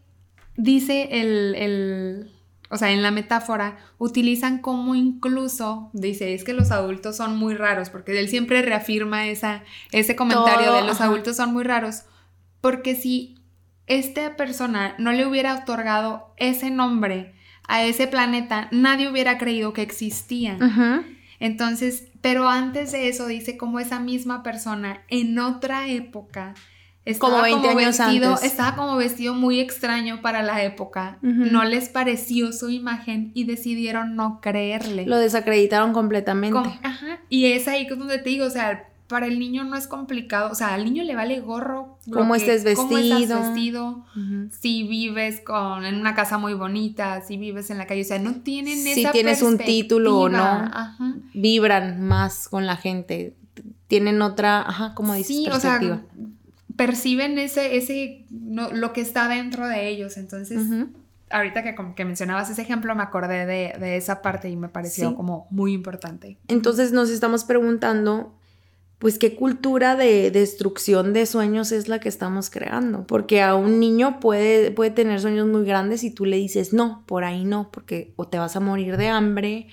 dice 0.56 1.10
el, 1.12 1.56
el, 1.56 2.32
o 2.70 2.78
sea, 2.78 2.92
en 2.92 3.04
la 3.04 3.12
metáfora 3.12 3.78
utilizan 3.98 4.60
como 4.60 4.96
incluso, 4.96 5.90
dice, 5.92 6.34
es 6.34 6.46
que 6.46 6.54
los 6.54 6.72
adultos 6.72 7.18
son 7.18 7.36
muy 7.36 7.54
raros, 7.54 7.90
porque 7.90 8.18
él 8.18 8.30
siempre 8.30 8.62
reafirma 8.62 9.28
esa, 9.28 9.64
ese 9.92 10.16
comentario 10.16 10.74
de 10.74 10.84
los 10.84 11.02
adultos 11.02 11.36
son 11.36 11.52
muy 11.52 11.66
raros, 11.66 12.04
porque 12.62 12.96
si 12.96 13.41
esta 13.88 14.36
persona 14.36 14.96
no 14.98 15.12
le 15.12 15.26
hubiera 15.26 15.56
otorgado 15.56 16.34
ese 16.38 16.70
nombre 16.70 17.34
a 17.68 17.84
ese 17.84 18.08
planeta, 18.08 18.68
nadie 18.72 19.10
hubiera 19.10 19.38
creído 19.38 19.74
que 19.74 19.82
existía. 19.82 20.58
Entonces, 21.40 22.08
pero 22.22 22.50
antes 22.50 22.92
de 22.92 23.08
eso 23.08 23.28
dice 23.28 23.58
como 23.58 23.80
esa 23.80 24.00
misma 24.00 24.44
persona 24.44 25.02
en 25.10 25.40
otra 25.40 25.88
época 25.88 26.54
estaba 27.04 27.32
como 27.32 27.44
20 27.44 27.70
años 27.70 27.98
vestido, 27.98 28.34
antes. 28.34 28.44
estaba 28.44 28.76
como 28.76 28.96
vestido 28.96 29.34
muy 29.34 29.60
extraño 29.60 30.22
para 30.22 30.44
la 30.44 30.64
época. 30.64 31.18
No 31.22 31.64
les 31.64 31.90
pareció 31.90 32.52
su 32.52 32.70
imagen 32.70 33.32
y 33.34 33.46
decidieron 33.46 34.16
no 34.16 34.40
creerle. 34.42 35.06
Lo 35.06 35.18
desacreditaron 35.18 35.94
completamente. 35.94 36.60
ajá. 36.84 37.20
Y 37.30 37.46
es 37.54 37.68
ahí 37.68 37.88
donde 37.88 38.20
te 38.20 38.30
digo, 38.30 38.46
o 38.46 38.52
sea, 38.52 38.91
para 39.12 39.28
el 39.28 39.40
niño 39.40 39.66
no 39.66 39.76
es 39.76 39.88
complicado, 39.88 40.50
o 40.52 40.56
sea, 40.56 40.74
al 40.74 40.86
niño 40.86 41.04
le 41.04 41.16
vale 41.16 41.42
gorro 41.42 41.98
cómo 42.12 42.34
estés 42.34 42.64
vestido, 42.64 42.88
cómo 42.88 42.98
estás 42.98 43.30
vestido. 43.30 44.06
si 44.58 44.88
vives 44.88 45.42
con 45.42 45.84
en 45.84 45.96
una 45.96 46.16
casa 46.16 46.38
muy 46.38 46.54
bonita, 46.54 47.22
si 47.22 47.36
vives 47.36 47.70
en 47.70 47.78
la 47.78 47.88
calle, 47.88 48.04
o 48.04 48.06
sea, 48.06 48.20
no 48.20 48.36
tienen 48.36 48.78
si 48.78 48.94
Si 48.96 49.06
tienes 49.12 49.42
un 49.42 49.58
título 49.58 50.18
o 50.18 50.30
no, 50.30 50.72
vibran 51.34 52.02
más 52.02 52.48
con 52.48 52.66
la 52.66 52.78
gente, 52.78 53.36
tienen 53.88 54.22
otra, 54.22 54.62
ajá, 54.62 54.96
como 54.96 55.14
dices, 55.14 55.36
sí, 55.36 55.46
perspectiva. 55.46 55.96
O 55.96 55.98
sea, 55.98 56.26
perciben 56.78 57.38
ese 57.38 57.76
ese 57.76 58.26
lo 58.32 58.94
que 58.94 59.02
está 59.02 59.28
dentro 59.28 59.68
de 59.68 59.90
ellos, 59.90 60.16
entonces 60.16 60.58
ahorita 61.30 61.64
que, 61.64 61.76
que, 61.96 62.06
mencionabas 62.06 62.50
ese 62.50 62.62
ejemplo, 62.62 62.96
me 62.96 63.04
acordé 63.04 63.46
de, 63.46 63.74
de 63.78 63.98
esa 63.98 64.22
parte 64.22 64.50
y 64.50 64.56
me 64.56 64.70
pareció 64.70 65.16
como 65.16 65.48
muy 65.50 65.74
importante. 65.74 66.38
Entonces 66.48 66.94
nos 66.94 67.10
estamos 67.10 67.44
preguntando 67.44 68.34
pues 69.02 69.18
qué 69.18 69.36
cultura 69.36 69.96
de 69.96 70.30
destrucción 70.30 71.12
de 71.12 71.26
sueños 71.26 71.72
es 71.72 71.88
la 71.88 72.00
que 72.00 72.08
estamos 72.08 72.52
creando. 72.52 73.08
Porque 73.08 73.42
a 73.42 73.56
un 73.56 73.80
niño 73.80 74.20
puede, 74.20 74.70
puede 74.70 74.92
tener 74.92 75.20
sueños 75.20 75.48
muy 75.48 75.66
grandes 75.66 76.04
y 76.04 76.12
tú 76.12 76.26
le 76.26 76.38
dices, 76.38 76.72
no, 76.72 77.04
por 77.08 77.24
ahí 77.24 77.44
no, 77.44 77.72
porque 77.72 78.14
o 78.16 78.28
te 78.28 78.38
vas 78.38 78.56
a 78.56 78.60
morir 78.60 78.98
de 78.98 79.08
hambre, 79.08 79.70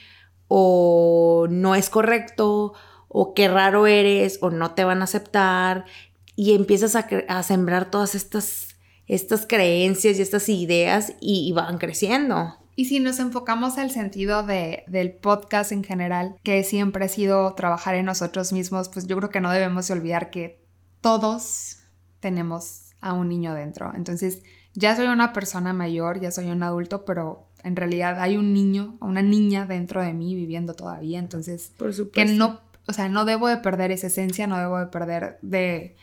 o 0.48 1.46
no 1.50 1.74
es 1.74 1.90
correcto, 1.90 2.72
o 3.08 3.34
qué 3.34 3.48
raro 3.48 3.86
eres, 3.86 4.38
o 4.40 4.48
no 4.48 4.72
te 4.72 4.84
van 4.84 5.02
a 5.02 5.04
aceptar. 5.04 5.84
Y 6.34 6.54
empiezas 6.54 6.96
a, 6.96 7.42
sembrar 7.42 7.90
todas 7.90 8.14
estas, 8.14 8.76
estas 9.08 9.44
creencias 9.46 10.18
y 10.18 10.22
estas 10.22 10.48
ideas 10.48 11.12
y 11.20 11.52
van 11.52 11.76
creciendo. 11.76 12.56
Y 12.78 12.84
si 12.84 13.00
nos 13.00 13.18
enfocamos 13.18 13.76
al 13.76 13.90
sentido 13.90 14.44
de, 14.44 14.84
del 14.86 15.10
podcast 15.10 15.72
en 15.72 15.82
general, 15.82 16.36
que 16.44 16.62
siempre 16.62 17.06
ha 17.06 17.08
sido 17.08 17.52
trabajar 17.54 17.96
en 17.96 18.06
nosotros 18.06 18.52
mismos, 18.52 18.88
pues 18.88 19.08
yo 19.08 19.16
creo 19.16 19.30
que 19.30 19.40
no 19.40 19.50
debemos 19.50 19.90
olvidar 19.90 20.30
que 20.30 20.64
todos 21.00 21.78
tenemos 22.20 22.90
a 23.00 23.14
un 23.14 23.30
niño 23.30 23.52
dentro. 23.52 23.92
Entonces, 23.96 24.44
ya 24.74 24.94
soy 24.94 25.08
una 25.08 25.32
persona 25.32 25.72
mayor, 25.72 26.20
ya 26.20 26.30
soy 26.30 26.52
un 26.52 26.62
adulto, 26.62 27.04
pero 27.04 27.48
en 27.64 27.74
realidad 27.74 28.20
hay 28.20 28.36
un 28.36 28.54
niño, 28.54 28.96
una 29.00 29.22
niña 29.22 29.66
dentro 29.66 30.00
de 30.00 30.12
mí 30.12 30.36
viviendo 30.36 30.74
todavía. 30.74 31.18
Entonces, 31.18 31.72
Por 31.76 32.12
que 32.12 32.26
no, 32.26 32.60
o 32.86 32.92
sea, 32.92 33.08
no 33.08 33.24
debo 33.24 33.48
de 33.48 33.56
perder 33.56 33.90
esa 33.90 34.06
esencia, 34.06 34.46
no 34.46 34.56
debo 34.56 34.78
de 34.78 34.86
perder 34.86 35.40
de, 35.42 35.96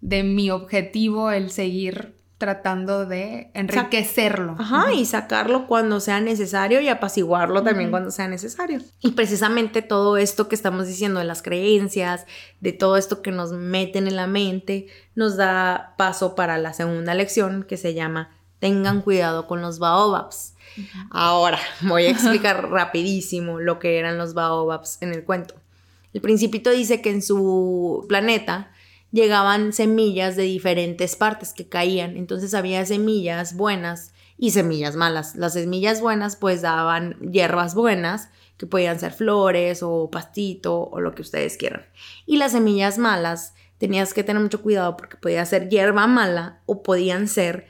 de 0.00 0.24
mi 0.24 0.50
objetivo 0.50 1.30
el 1.30 1.52
seguir 1.52 2.15
tratando 2.38 3.06
de 3.06 3.50
enriquecerlo. 3.54 4.56
Ajá, 4.58 4.92
y 4.92 5.06
sacarlo 5.06 5.66
cuando 5.66 6.00
sea 6.00 6.20
necesario 6.20 6.80
y 6.80 6.88
apaciguarlo 6.88 7.62
también 7.62 7.90
cuando 7.90 8.10
sea 8.10 8.28
necesario. 8.28 8.80
Y 9.00 9.12
precisamente 9.12 9.80
todo 9.80 10.18
esto 10.18 10.48
que 10.48 10.54
estamos 10.54 10.86
diciendo 10.86 11.18
de 11.18 11.24
las 11.24 11.42
creencias, 11.42 12.26
de 12.60 12.72
todo 12.72 12.96
esto 12.96 13.22
que 13.22 13.32
nos 13.32 13.52
meten 13.52 14.06
en 14.06 14.16
la 14.16 14.26
mente, 14.26 14.86
nos 15.14 15.36
da 15.36 15.94
paso 15.96 16.34
para 16.34 16.58
la 16.58 16.74
segunda 16.74 17.14
lección 17.14 17.62
que 17.62 17.78
se 17.78 17.94
llama 17.94 18.30
Tengan 18.58 19.00
cuidado 19.00 19.46
con 19.46 19.62
los 19.62 19.78
baobabs. 19.78 20.54
Ahora 21.10 21.58
voy 21.82 22.04
a 22.04 22.10
explicar 22.10 22.68
rapidísimo 22.70 23.60
lo 23.60 23.78
que 23.78 23.98
eran 23.98 24.18
los 24.18 24.34
baobabs 24.34 24.98
en 25.00 25.12
el 25.14 25.24
cuento. 25.24 25.54
El 26.12 26.20
principito 26.20 26.70
dice 26.70 27.00
que 27.00 27.10
en 27.10 27.22
su 27.22 28.04
planeta 28.08 28.70
llegaban 29.16 29.72
semillas 29.72 30.36
de 30.36 30.42
diferentes 30.42 31.16
partes 31.16 31.54
que 31.54 31.68
caían. 31.68 32.16
Entonces 32.16 32.54
había 32.54 32.84
semillas 32.84 33.56
buenas 33.56 34.12
y 34.36 34.50
semillas 34.50 34.94
malas. 34.94 35.34
Las 35.34 35.54
semillas 35.54 36.00
buenas 36.00 36.36
pues 36.36 36.62
daban 36.62 37.18
hierbas 37.20 37.74
buenas 37.74 38.28
que 38.58 38.66
podían 38.66 39.00
ser 39.00 39.12
flores 39.12 39.82
o 39.82 40.10
pastito 40.10 40.88
o 40.90 41.00
lo 41.00 41.14
que 41.14 41.22
ustedes 41.22 41.56
quieran. 41.56 41.86
Y 42.26 42.36
las 42.36 42.52
semillas 42.52 42.98
malas 42.98 43.54
tenías 43.78 44.12
que 44.14 44.22
tener 44.22 44.42
mucho 44.42 44.62
cuidado 44.62 44.96
porque 44.96 45.16
podía 45.16 45.44
ser 45.46 45.68
hierba 45.70 46.06
mala 46.06 46.60
o 46.66 46.82
podían 46.82 47.26
ser 47.26 47.66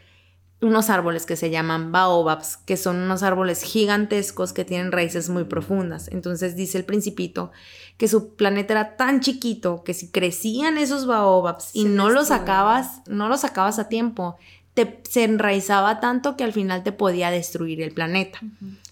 unos 0.60 0.88
árboles 0.88 1.26
que 1.26 1.36
se 1.36 1.50
llaman 1.50 1.92
baobabs, 1.92 2.56
que 2.56 2.76
son 2.76 2.96
unos 2.96 3.22
árboles 3.22 3.62
gigantescos 3.62 4.52
que 4.52 4.64
tienen 4.64 4.90
raíces 4.90 5.28
muy 5.28 5.44
profundas. 5.44 6.08
Entonces 6.08 6.56
dice 6.56 6.78
el 6.78 6.84
principito 6.84 7.52
que 7.98 8.08
su 8.08 8.34
planeta 8.34 8.72
era 8.72 8.96
tan 8.96 9.20
chiquito 9.20 9.82
que 9.84 9.92
si 9.92 10.08
crecían 10.08 10.78
esos 10.78 11.06
baobabs 11.06 11.70
y 11.74 11.82
Se 11.82 11.88
no 11.90 12.10
los 12.10 12.28
sacabas, 12.28 13.02
no 13.06 13.28
los 13.28 13.40
sacabas 13.40 13.78
a 13.78 13.88
tiempo, 13.88 14.36
te, 14.72 15.00
se 15.08 15.24
enraizaba 15.24 16.00
tanto 16.00 16.36
que 16.36 16.44
al 16.44 16.52
final 16.52 16.82
te 16.82 16.92
podía 16.92 17.30
destruir 17.30 17.82
el 17.82 17.92
planeta. 17.92 18.40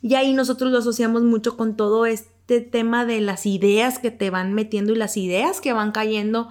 Y 0.02 0.14
ahí 0.16 0.34
nosotros 0.34 0.70
lo 0.70 0.78
asociamos 0.78 1.22
mucho 1.22 1.56
con 1.56 1.76
todo 1.76 2.04
este 2.04 2.60
tema 2.60 3.06
de 3.06 3.22
las 3.22 3.46
ideas 3.46 3.98
que 3.98 4.10
te 4.10 4.28
van 4.28 4.52
metiendo 4.52 4.92
y 4.92 4.96
las 4.96 5.16
ideas 5.16 5.62
que 5.62 5.72
van 5.72 5.92
cayendo 5.92 6.48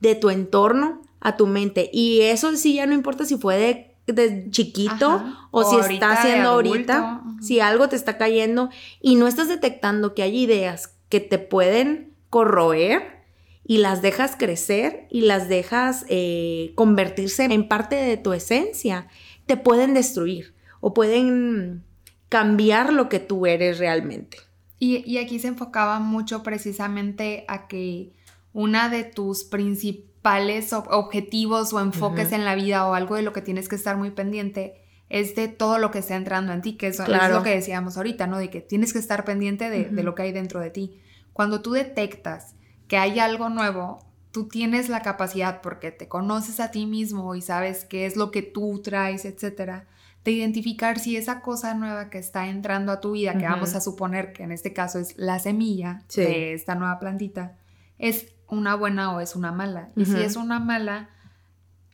de 0.00 0.16
tu 0.16 0.30
entorno 0.30 1.02
a 1.20 1.36
tu 1.36 1.46
mente. 1.46 1.90
Y 1.92 2.22
eso 2.22 2.54
sí 2.56 2.74
ya 2.74 2.86
no 2.86 2.94
importa 2.94 3.24
si 3.24 3.36
fue 3.36 3.56
de, 3.56 3.85
de 4.06 4.50
chiquito 4.50 5.10
Ajá. 5.10 5.48
o, 5.50 5.64
si 5.64 5.94
está 5.94 6.12
haciendo 6.12 6.50
ahorita, 6.50 7.22
si 7.40 7.60
algo 7.60 7.88
te 7.88 7.96
está 7.96 8.18
cayendo 8.18 8.70
y 9.00 9.16
no 9.16 9.26
estás 9.26 9.48
detectando 9.48 10.14
que 10.14 10.22
hay 10.22 10.38
ideas 10.44 10.96
que 11.08 11.20
te 11.20 11.38
pueden 11.38 12.14
corroer 12.30 13.24
y 13.64 13.78
las 13.78 14.02
dejas 14.02 14.36
crecer 14.36 15.08
y 15.10 15.22
las 15.22 15.48
dejas 15.48 16.04
eh, 16.08 16.72
convertirse 16.76 17.44
en 17.44 17.66
parte 17.66 17.96
de 17.96 18.16
tu 18.16 18.32
esencia, 18.32 19.08
te 19.46 19.56
pueden 19.56 19.92
destruir 19.94 20.54
o 20.80 20.94
pueden 20.94 21.82
cambiar 22.28 22.92
lo 22.92 23.08
que 23.08 23.18
tú 23.18 23.46
eres 23.46 23.78
realmente. 23.78 24.38
Y, 24.78 25.08
y 25.10 25.18
aquí 25.18 25.38
se 25.38 25.48
enfocaba 25.48 25.98
mucho 25.98 26.42
precisamente 26.42 27.44
a 27.48 27.66
que 27.66 28.12
una 28.52 28.88
de 28.88 29.04
tus 29.04 29.44
principales 29.44 30.05
ob- 30.26 30.86
objetivos 30.90 31.72
o 31.72 31.80
enfoques 31.80 32.32
en 32.32 32.44
la 32.44 32.54
vida 32.54 32.86
o 32.86 32.94
algo 32.94 33.14
de 33.16 33.22
lo 33.22 33.32
que 33.32 33.42
tienes 33.42 33.68
que 33.68 33.76
estar 33.76 33.96
muy 33.96 34.10
pendiente 34.10 34.82
es 35.08 35.36
de 35.36 35.46
todo 35.48 35.78
lo 35.78 35.90
que 35.92 36.00
está 36.00 36.16
entrando 36.16 36.52
en 36.52 36.62
ti, 36.62 36.76
que 36.76 36.88
eso 36.88 37.04
es 37.04 37.30
lo 37.30 37.42
que 37.42 37.50
decíamos 37.50 37.96
ahorita, 37.96 38.26
¿no? 38.26 38.38
De 38.38 38.50
que 38.50 38.60
tienes 38.60 38.92
que 38.92 38.98
estar 38.98 39.24
pendiente 39.24 39.70
de, 39.70 40.02
lo 40.02 40.14
que 40.14 40.22
hay 40.22 40.32
dentro 40.32 40.58
de 40.60 40.70
ti. 40.70 40.98
Cuando 41.32 41.62
tú 41.62 41.72
detectas 41.72 42.56
que 42.88 42.96
hay 42.98 43.20
algo 43.20 43.48
nuevo, 43.48 44.04
tú 44.32 44.48
tienes 44.48 44.88
la 44.88 45.02
capacidad, 45.02 45.60
porque 45.62 45.92
te 45.92 46.08
conoces 46.08 46.58
a 46.60 46.70
ti 46.70 46.86
mismo 46.86 47.34
y 47.36 47.40
sabes 47.42 47.84
qué 47.84 48.04
es 48.06 48.16
lo 48.16 48.30
que 48.32 48.42
tú 48.42 48.80
traes, 48.82 49.24
etcétera, 49.24 49.86
de 50.24 50.32
identificar 50.32 50.98
si 50.98 51.16
esa 51.16 51.40
cosa 51.40 51.74
nueva 51.74 52.10
que 52.10 52.18
está 52.18 52.48
entrando 52.48 52.90
a 52.90 53.00
tu 53.00 53.12
vida, 53.12 53.38
que 53.38 53.44
vamos 53.44 53.76
a 53.76 53.80
suponer 53.80 54.32
que 54.32 54.42
en 54.42 54.50
este 54.50 54.72
caso 54.72 54.98
es 54.98 55.16
la 55.16 55.38
semilla 55.38 56.02
Sí. 56.08 56.20
de 56.22 56.52
esta 56.52 56.74
nueva 56.74 56.98
plantita, 56.98 57.56
es 57.98 58.26
una 58.48 58.74
buena 58.76 59.14
o 59.14 59.20
es 59.20 59.34
una 59.36 59.52
mala. 59.52 59.90
Y 59.96 60.04
si 60.04 60.20
es 60.20 60.36
una 60.36 60.58
mala, 60.60 61.10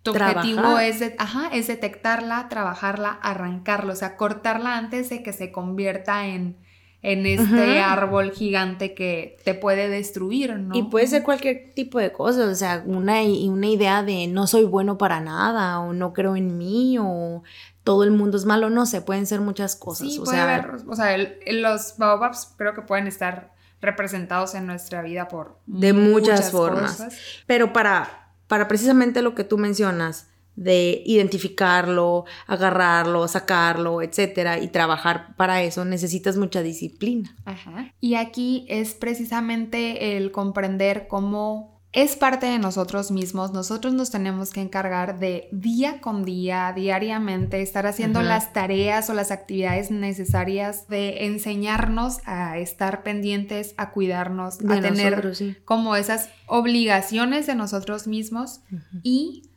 tu 0.03 0.12
Trabajar. 0.12 0.38
objetivo 0.48 0.79
es, 0.79 1.00
de- 1.00 1.14
ajá, 1.18 1.48
es 1.53 1.66
detectarla, 1.68 2.48
trabajarla, 2.48 3.11
arrancarla, 3.22 3.92
o 3.92 3.96
sea, 3.96 4.16
cortarla 4.16 4.77
antes 4.77 5.09
de 5.11 5.22
que 5.22 5.33
se 5.33 5.53
convierta 5.53 6.27
en, 6.27 6.57
en 7.03 7.24
este 7.27 7.81
árbol 7.81 8.33
gigante 8.33 8.94
que 8.94 9.37
te 9.44 9.55
puede 9.55 9.88
destruir, 9.88 10.59
¿no? 10.59 10.74
Y 10.77 10.83
puede 10.85 11.07
ser 11.07 11.22
cualquier 11.22 11.72
tipo 11.74 11.98
de 12.00 12.12
cosas, 12.12 12.48
o 12.48 12.55
sea, 12.55 12.83
una, 12.85 13.22
una 13.22 13.66
idea 13.68 14.03
de 14.03 14.27
no 14.27 14.46
soy 14.48 14.64
bueno 14.64 14.98
para 14.98 15.20
nada, 15.20 15.79
o 15.81 15.92
no 15.92 16.12
creo 16.12 16.35
en 16.37 16.59
mí, 16.59 16.96
o 17.00 17.42
todo 17.85 18.03
el 18.05 18.11
mundo 18.11 18.37
es 18.37 18.44
malo, 18.44 18.70
no 18.70 18.87
sé, 18.87 19.03
pueden 19.03 19.27
ser 19.27 19.40
muchas 19.40 19.74
cosas. 19.77 20.09
Sí, 20.09 20.18
o 20.18 20.24
puede 20.24 20.37
sea, 20.37 20.44
haber, 20.44 20.74
o 20.88 20.94
sea, 20.96 21.14
el- 21.14 21.38
los 21.62 21.94
baobabs 21.96 22.55
creo 22.57 22.74
que 22.74 22.83
pueden 22.83 23.07
estar 23.07 23.52
representados 23.83 24.55
en 24.55 24.66
nuestra 24.66 25.03
vida 25.03 25.29
por 25.29 25.59
De 25.66 25.92
muchas 25.92 26.51
formas. 26.51 26.92
cosas. 26.92 27.18
Pero 27.47 27.75
para, 27.75 28.33
para 28.47 28.68
precisamente 28.68 29.21
lo 29.21 29.35
que 29.35 29.45
tú 29.45 29.59
mencionas, 29.59 30.29
de 30.55 31.03
identificarlo, 31.07 32.25
agarrarlo, 32.47 33.27
sacarlo, 33.27 34.03
etcétera, 34.03 34.59
y 34.59 34.68
trabajar 34.68 35.35
para 35.37 35.62
eso, 35.62 35.85
necesitas 35.85 36.37
mucha 36.37 36.62
disciplina. 36.62 37.35
Ajá. 37.45 37.92
Y 38.01 38.14
aquí 38.16 38.66
es 38.68 38.95
precisamente 38.95 40.16
el 40.16 40.31
comprender 40.31 41.09
cómo 41.09 41.71
es 41.92 42.16
parte 42.16 42.46
de 42.46 42.59
nosotros 42.59 43.11
mismos. 43.11 43.52
Nosotros 43.52 43.92
nos 43.92 44.11
tenemos 44.11 44.50
que 44.50 44.62
encargar 44.62 45.18
de 45.18 45.48
día 45.52 46.00
con 46.00 46.24
día, 46.24 46.72
diariamente, 46.74 47.61
estar 47.61 47.87
haciendo 47.87 48.22
las 48.22 48.55
tareas 48.55 49.11
o 49.11 49.14
las 49.14 49.31
actividades 49.31 49.90
necesarias 49.90 50.88
de 50.88 51.26
enseñarnos 51.26 52.18
a 52.24 52.57
estar 52.57 53.02
pendientes, 53.02 53.74
a 53.76 53.90
cuidarnos, 53.90 54.59
De 54.59 54.74
a 54.74 54.81
tener 54.81 55.37
sí. 55.37 55.55
como 55.66 55.94
esas 55.94 56.31
obligaciones 56.46 57.46
de 57.46 57.55
nosotros 57.55 58.07
mismos 58.07 58.61
y 59.02 59.50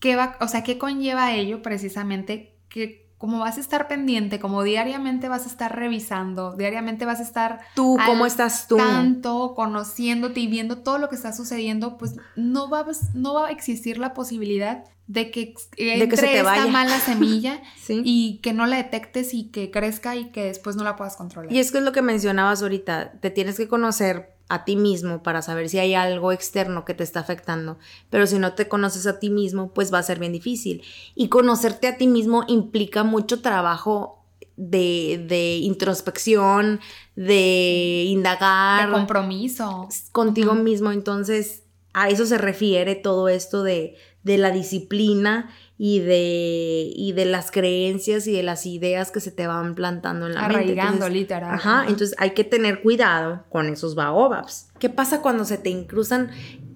qué 0.00 0.16
va, 0.16 0.36
o 0.40 0.48
sea, 0.48 0.64
qué 0.64 0.76
conlleva 0.76 1.34
ello 1.34 1.62
precisamente 1.62 2.56
que 2.68 3.03
como 3.18 3.38
vas 3.38 3.56
a 3.56 3.60
estar 3.60 3.88
pendiente, 3.88 4.38
como 4.38 4.62
diariamente 4.62 5.28
vas 5.28 5.44
a 5.44 5.48
estar 5.48 5.74
revisando, 5.74 6.54
diariamente 6.56 7.04
vas 7.06 7.20
a 7.20 7.22
estar 7.22 7.60
Tú, 7.74 7.96
¿cómo 8.06 8.26
estás 8.26 8.68
tú? 8.68 8.76
tanto 8.76 9.54
conociéndote 9.54 10.40
y 10.40 10.46
viendo 10.46 10.78
todo 10.78 10.98
lo 10.98 11.08
que 11.08 11.14
está 11.16 11.32
sucediendo, 11.32 11.96
pues 11.96 12.16
no 12.36 12.68
va, 12.68 12.80
a- 12.80 12.86
no 13.14 13.34
va 13.34 13.46
a 13.46 13.50
existir 13.50 13.98
la 13.98 14.12
posibilidad 14.14 14.84
de 15.06 15.30
que 15.30 15.54
entre 15.76 16.08
que 16.08 16.16
se 16.16 16.22
te 16.26 16.36
esta 16.38 16.42
vaya. 16.50 16.66
mala 16.66 16.98
semilla 16.98 17.60
Sí. 17.76 18.00
y 18.04 18.38
que 18.42 18.52
no 18.54 18.66
la 18.66 18.76
detectes 18.76 19.34
y 19.34 19.44
que 19.50 19.70
crezca 19.70 20.16
y 20.16 20.30
que 20.30 20.44
después 20.44 20.76
no 20.76 20.82
la 20.84 20.96
puedas 20.96 21.16
controlar. 21.16 21.52
Y 21.52 21.58
es 21.58 21.72
que 21.72 21.78
es 21.78 21.84
lo 21.84 21.92
que 21.92 22.02
mencionabas 22.02 22.62
ahorita, 22.62 23.12
te 23.20 23.30
tienes 23.30 23.56
que 23.56 23.68
conocer 23.68 24.33
a 24.48 24.64
ti 24.64 24.76
mismo 24.76 25.22
para 25.22 25.42
saber 25.42 25.68
si 25.68 25.78
hay 25.78 25.94
algo 25.94 26.32
externo 26.32 26.84
que 26.84 26.94
te 26.94 27.02
está 27.02 27.20
afectando, 27.20 27.78
pero 28.10 28.26
si 28.26 28.38
no 28.38 28.52
te 28.54 28.68
conoces 28.68 29.06
a 29.06 29.18
ti 29.18 29.30
mismo, 29.30 29.72
pues 29.72 29.92
va 29.92 29.98
a 29.98 30.02
ser 30.02 30.18
bien 30.18 30.32
difícil. 30.32 30.82
Y 31.14 31.28
conocerte 31.28 31.88
a 31.88 31.96
ti 31.96 32.06
mismo 32.06 32.44
implica 32.46 33.04
mucho 33.04 33.40
trabajo 33.40 34.24
de, 34.56 35.24
de 35.28 35.56
introspección, 35.56 36.80
de 37.16 38.04
indagar 38.06 38.86
de 38.86 38.92
compromiso. 38.92 39.88
contigo 40.12 40.54
mismo, 40.54 40.92
entonces 40.92 41.64
a 41.92 42.08
eso 42.08 42.26
se 42.26 42.38
refiere 42.38 42.94
todo 42.96 43.28
esto 43.28 43.62
de, 43.62 43.96
de 44.24 44.38
la 44.38 44.50
disciplina 44.50 45.50
y 45.76 45.98
de, 45.98 46.92
y 46.94 47.12
de 47.12 47.24
las 47.24 47.50
creencias 47.50 48.26
y 48.26 48.32
de 48.32 48.42
las 48.42 48.64
ideas 48.64 49.10
que 49.10 49.20
se 49.20 49.32
te 49.32 49.46
van 49.46 49.74
plantando 49.74 50.26
en 50.26 50.34
la 50.34 50.42
mente. 50.42 50.56
Arraigando, 50.56 50.92
Entonces, 50.92 51.12
literal. 51.14 51.54
Ajá, 51.54 51.80
Ajá. 51.80 51.88
entonces 51.88 52.14
hay 52.18 52.30
que 52.30 52.44
tener 52.44 52.80
cuidado 52.80 53.44
con 53.48 53.68
esos 53.68 53.94
baobabs. 53.94 54.68
¿Qué 54.78 54.88
pasa 54.88 55.20
cuando 55.20 55.44
se 55.44 55.58
te 55.58 55.70
incrustan? 55.70 56.30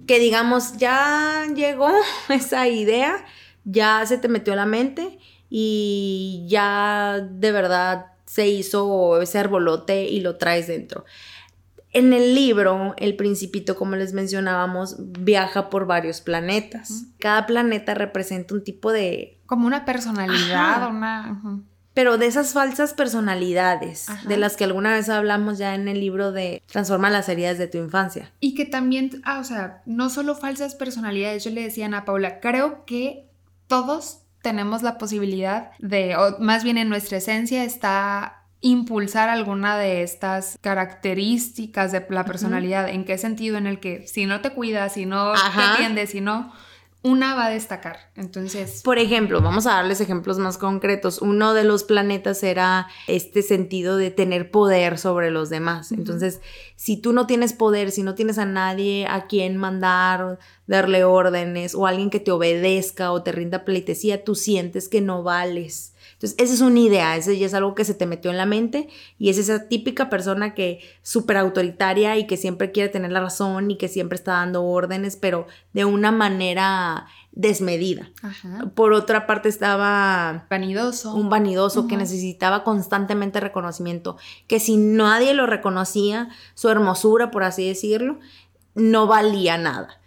Que 0.05 0.19
digamos, 0.19 0.77
ya 0.77 1.45
llegó 1.55 1.89
esa 2.29 2.67
idea, 2.67 3.25
ya 3.63 4.05
se 4.05 4.17
te 4.17 4.27
metió 4.27 4.53
a 4.53 4.57
la 4.57 4.65
mente 4.65 5.17
y 5.49 6.45
ya 6.47 7.25
de 7.31 7.51
verdad 7.51 8.07
se 8.25 8.47
hizo 8.47 9.21
ese 9.21 9.39
arbolote 9.39 10.03
y 10.09 10.19
lo 10.19 10.35
traes 10.35 10.67
dentro. 10.67 11.05
En 11.91 12.13
el 12.13 12.35
libro, 12.35 12.93
el 12.97 13.15
principito, 13.15 13.75
como 13.75 13.95
les 13.95 14.13
mencionábamos, 14.13 14.97
viaja 14.99 15.69
por 15.69 15.87
varios 15.87 16.21
planetas. 16.21 17.05
Cada 17.19 17.45
planeta 17.45 17.93
representa 17.95 18.53
un 18.53 18.63
tipo 18.63 18.91
de 18.91 19.39
Como 19.45 19.65
una 19.65 19.85
personalidad, 19.85 20.83
Ajá. 20.83 20.87
una... 20.87 21.63
pero 21.95 22.17
de 22.19 22.27
esas 22.27 22.53
falsas 22.53 22.93
personalidades, 22.93 24.05
de 24.27 24.37
las 24.37 24.55
que 24.55 24.65
alguna 24.65 24.93
vez 24.93 25.09
hablamos 25.09 25.57
ya 25.57 25.73
en 25.73 25.87
el 25.87 25.99
libro 25.99 26.31
de 26.31 26.61
Transforma 26.67 27.09
las 27.09 27.27
heridas 27.27 27.57
de 27.57 27.67
tu 27.67 27.79
infancia. 27.79 28.31
Y 28.39 28.53
que 28.53 28.65
también, 28.65 29.21
ah, 29.25 29.39
o 29.39 29.43
sea, 29.43 29.81
no 29.87 30.09
solo 30.09 30.35
falsas 30.35 30.75
personalidades, 30.75 31.43
yo 31.43 31.49
le 31.49 31.63
decía 31.63 31.85
a 31.85 31.87
Ana 31.87 32.05
Paula, 32.05 32.39
creo 32.39 32.85
que 32.85 33.27
todos 33.67 34.21
tenemos 34.41 34.83
la 34.83 34.97
posibilidad 34.97 35.71
de, 35.79 36.15
o 36.15 36.39
más 36.39 36.63
bien 36.63 36.77
en 36.77 36.87
nuestra 36.89 37.17
esencia 37.17 37.63
está 37.63 38.38
impulsar 38.61 39.29
alguna 39.29 39.77
de 39.77 40.03
estas 40.03 40.57
características 40.61 41.91
de 41.91 42.05
la 42.09 42.25
personalidad. 42.25 42.89
¿En 42.89 43.05
qué 43.05 43.17
sentido? 43.17 43.57
En 43.57 43.67
el 43.67 43.79
que 43.79 44.07
si 44.07 44.25
no 44.25 44.41
te 44.41 44.51
cuidas, 44.51 44.93
si 44.93 45.05
no 45.05 45.33
te 45.33 45.61
atiendes, 45.61 46.11
si 46.11 46.21
no 46.21 46.51
una 47.01 47.33
va 47.33 47.45
a 47.45 47.49
destacar. 47.49 48.11
Entonces. 48.15 48.81
Por 48.83 48.97
ejemplo, 48.99 49.41
vamos 49.41 49.65
a 49.67 49.75
darles 49.75 50.01
ejemplos 50.01 50.37
más 50.37 50.57
concretos. 50.57 51.21
Uno 51.21 51.53
de 51.53 51.63
los 51.63 51.83
planetas 51.83 52.43
era 52.43 52.87
este 53.07 53.41
sentido 53.41 53.95
de 53.95 54.11
tener 54.11 54.51
poder 54.51 54.97
sobre 54.97 55.31
los 55.31 55.49
demás. 55.49 55.93
Entonces, 55.93 56.41
si 56.75 56.97
tú 56.97 57.13
no 57.13 57.25
tienes 57.25 57.53
poder, 57.53 57.91
si 57.91 58.03
no 58.03 58.15
tienes 58.15 58.37
a 58.37 58.45
nadie 58.45 59.07
a 59.07 59.27
quien 59.27 59.55
mandar, 59.55 60.39
darle 60.67 61.05
órdenes, 61.05 61.73
o 61.73 61.87
alguien 61.87 62.09
que 62.09 62.19
te 62.19 62.31
obedezca 62.31 63.11
o 63.11 63.23
te 63.23 63.31
rinda 63.31 63.63
pleitesía, 63.63 64.25
tú 64.25 64.35
sientes 64.35 64.89
que 64.89 64.99
no 64.99 65.23
vales. 65.23 65.93
Entonces, 66.19 66.35
esa 66.37 66.53
es 66.53 66.59
una 66.59 66.79
idea, 66.79 67.15
ese 67.15 67.39
ya 67.39 67.45
es 67.45 67.53
algo 67.53 67.75
que 67.75 67.85
se 67.85 67.93
te 67.93 68.05
metió 68.05 68.29
en 68.29 68.35
la 68.35 68.45
mente 68.45 68.89
y 69.17 69.29
es 69.29 69.37
esa 69.37 69.69
típica 69.69 70.09
persona 70.09 70.53
que 70.53 70.81
súper 71.01 71.37
autoritaria 71.37 72.17
y 72.17 72.27
que 72.27 72.35
siempre 72.35 72.73
quiere 72.73 72.89
tener 72.89 73.13
la 73.13 73.21
razón 73.21 73.71
y 73.71 73.77
que 73.77 73.87
siempre 73.87 74.17
está 74.17 74.33
dando 74.33 74.65
órdenes, 74.65 75.15
pero 75.15 75.47
de 75.71 75.85
una 75.85 76.11
manera 76.11 77.07
desmedida. 77.31 78.09
Por 78.75 78.91
otra 78.91 79.27
parte 79.27 79.47
estaba 79.47 80.45
vanidoso. 80.49 81.15
Un 81.15 81.29
vanidoso 81.29 81.87
que 81.87 81.95
necesitaba 81.95 82.65
constantemente 82.65 83.39
reconocimiento, 83.39 84.17
que 84.47 84.59
si 84.59 84.75
nadie 84.75 85.33
lo 85.33 85.45
reconocía, 85.45 86.27
su 86.53 86.67
hermosura, 86.67 87.31
por 87.31 87.43
así 87.43 87.65
decirlo, 87.65 88.19
no 88.75 89.07
valía 89.07 89.57
nada. 89.57 90.01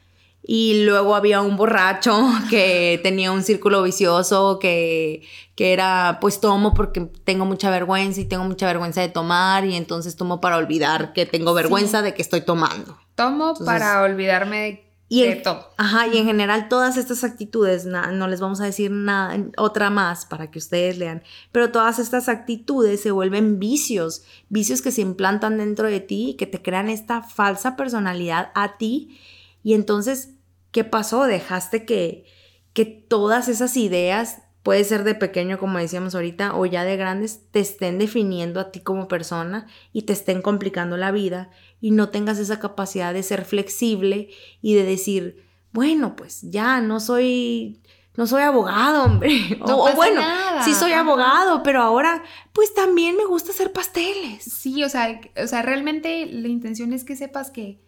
Y 0.45 0.85
luego 0.85 1.15
había 1.15 1.41
un 1.41 1.57
borracho 1.57 2.21
que 2.51 3.01
tenía 3.03 3.31
un 3.31 3.43
círculo 3.43 3.83
vicioso 3.83 4.59
que, 4.59 5.23
que 5.55 5.73
era, 5.73 6.19
pues 6.21 6.41
tomo 6.41 6.75
porque 6.75 7.01
tengo 7.25 7.45
mucha 7.45 7.71
vergüenza 7.71 8.21
y 8.21 8.25
tengo 8.25 8.45
mucha 8.45 8.67
vergüenza 8.67 9.01
de 9.01 9.09
tomar 9.09 9.65
y 9.65 9.77
entonces 9.77 10.17
tomo 10.17 10.41
para 10.41 10.57
olvidar 10.57 11.13
que 11.13 11.27
tengo 11.27 11.55
vergüenza 11.55 12.03
de 12.03 12.15
que 12.15 12.23
estoy 12.23 12.41
tomando. 12.41 12.99
Tomo 13.15 13.55
para 13.65 14.03
olvidarme 14.03 14.59
de, 14.59 14.93
y 15.13 15.43
todo. 15.43 15.69
Ajá, 15.77 16.07
y 16.07 16.17
en 16.17 16.25
general 16.25 16.69
todas 16.69 16.97
estas 16.97 17.23
actitudes, 17.23 17.85
no 17.85 18.29
les 18.29 18.41
vamos 18.41 18.63
a 18.63 18.65
decir 18.65 18.91
nada, 18.91 19.37
otra 19.59 19.91
más 19.91 20.25
para 20.25 20.51
que 20.51 20.59
ustedes 20.59 20.97
lean, 20.97 21.23
pero 21.53 21.71
todas 21.71 21.99
estas 21.99 22.31
actitudes 22.31 23.03
se 23.03 23.11
vuelven 23.11 23.59
vicios, 23.59 24.25
vicios 24.49 24.81
que 24.81 24.91
se 24.91 25.03
implantan 25.03 25.59
dentro 25.59 25.87
de 25.87 26.01
ti 26.01 26.31
y 26.31 26.35
que 26.35 26.47
te 26.47 26.63
crean 26.63 26.89
esta 26.89 27.23
falsa 27.23 27.77
personalidad 27.77 28.51
a 28.55 28.79
ti 28.79 29.21
y 29.63 29.75
entonces, 29.75 30.35
¿qué 30.71 30.85
pasó? 30.85 31.25
Dejaste 31.25 31.85
que, 31.85 32.25
que 32.73 32.85
todas 32.85 33.49
esas 33.49 33.77
ideas, 33.77 34.43
puede 34.63 34.85
ser 34.85 35.05
de 35.05 35.15
pequeño, 35.15 35.59
como 35.59 35.79
decíamos 35.79 36.15
ahorita, 36.15 36.57
o 36.57 36.67
ya 36.67 36.85
de 36.85 36.97
grandes, 36.97 37.51
te 37.51 37.61
estén 37.61 37.99
definiendo 37.99 38.61
a 38.61 38.71
ti 38.71 38.81
como 38.81 39.09
persona 39.09 39.67
y 39.93 40.03
te 40.03 40.13
estén 40.13 40.43
complicando 40.43 40.97
la 40.97 41.11
vida 41.11 41.51
y 41.81 41.91
no 41.91 42.11
tengas 42.11 42.39
esa 42.39 42.61
capacidad 42.61 43.13
de 43.13 43.23
ser 43.23 43.45
flexible 43.45 44.31
y 44.61 44.75
de 44.75 44.85
decir, 44.85 45.45
bueno, 45.73 46.15
pues 46.17 46.43
ya 46.43 46.81
no 46.81 47.01
soy 47.01 47.81
no 48.15 48.27
soy 48.27 48.43
abogado, 48.43 49.05
hombre. 49.05 49.59
o, 49.63 49.91
bueno, 49.95 50.21
sí 50.65 50.75
soy 50.75 50.93
abogado, 50.93 51.63
pero 51.63 51.81
ahora 51.83 52.23
pues 52.53 52.75
también 52.75 53.17
me 53.17 53.25
gusta 53.25 53.53
hacer 53.53 53.73
pasteles. 53.73 54.45
Sí, 54.45 54.85
o 54.85 54.89
sea, 54.89 55.21
o 55.43 55.47
sea, 55.47 55.63
realmente 55.63 56.27
la 56.27 56.49
intención 56.49 56.93
es 56.93 57.05
que 57.05 57.17
sepas 57.17 57.51
que 57.51 57.81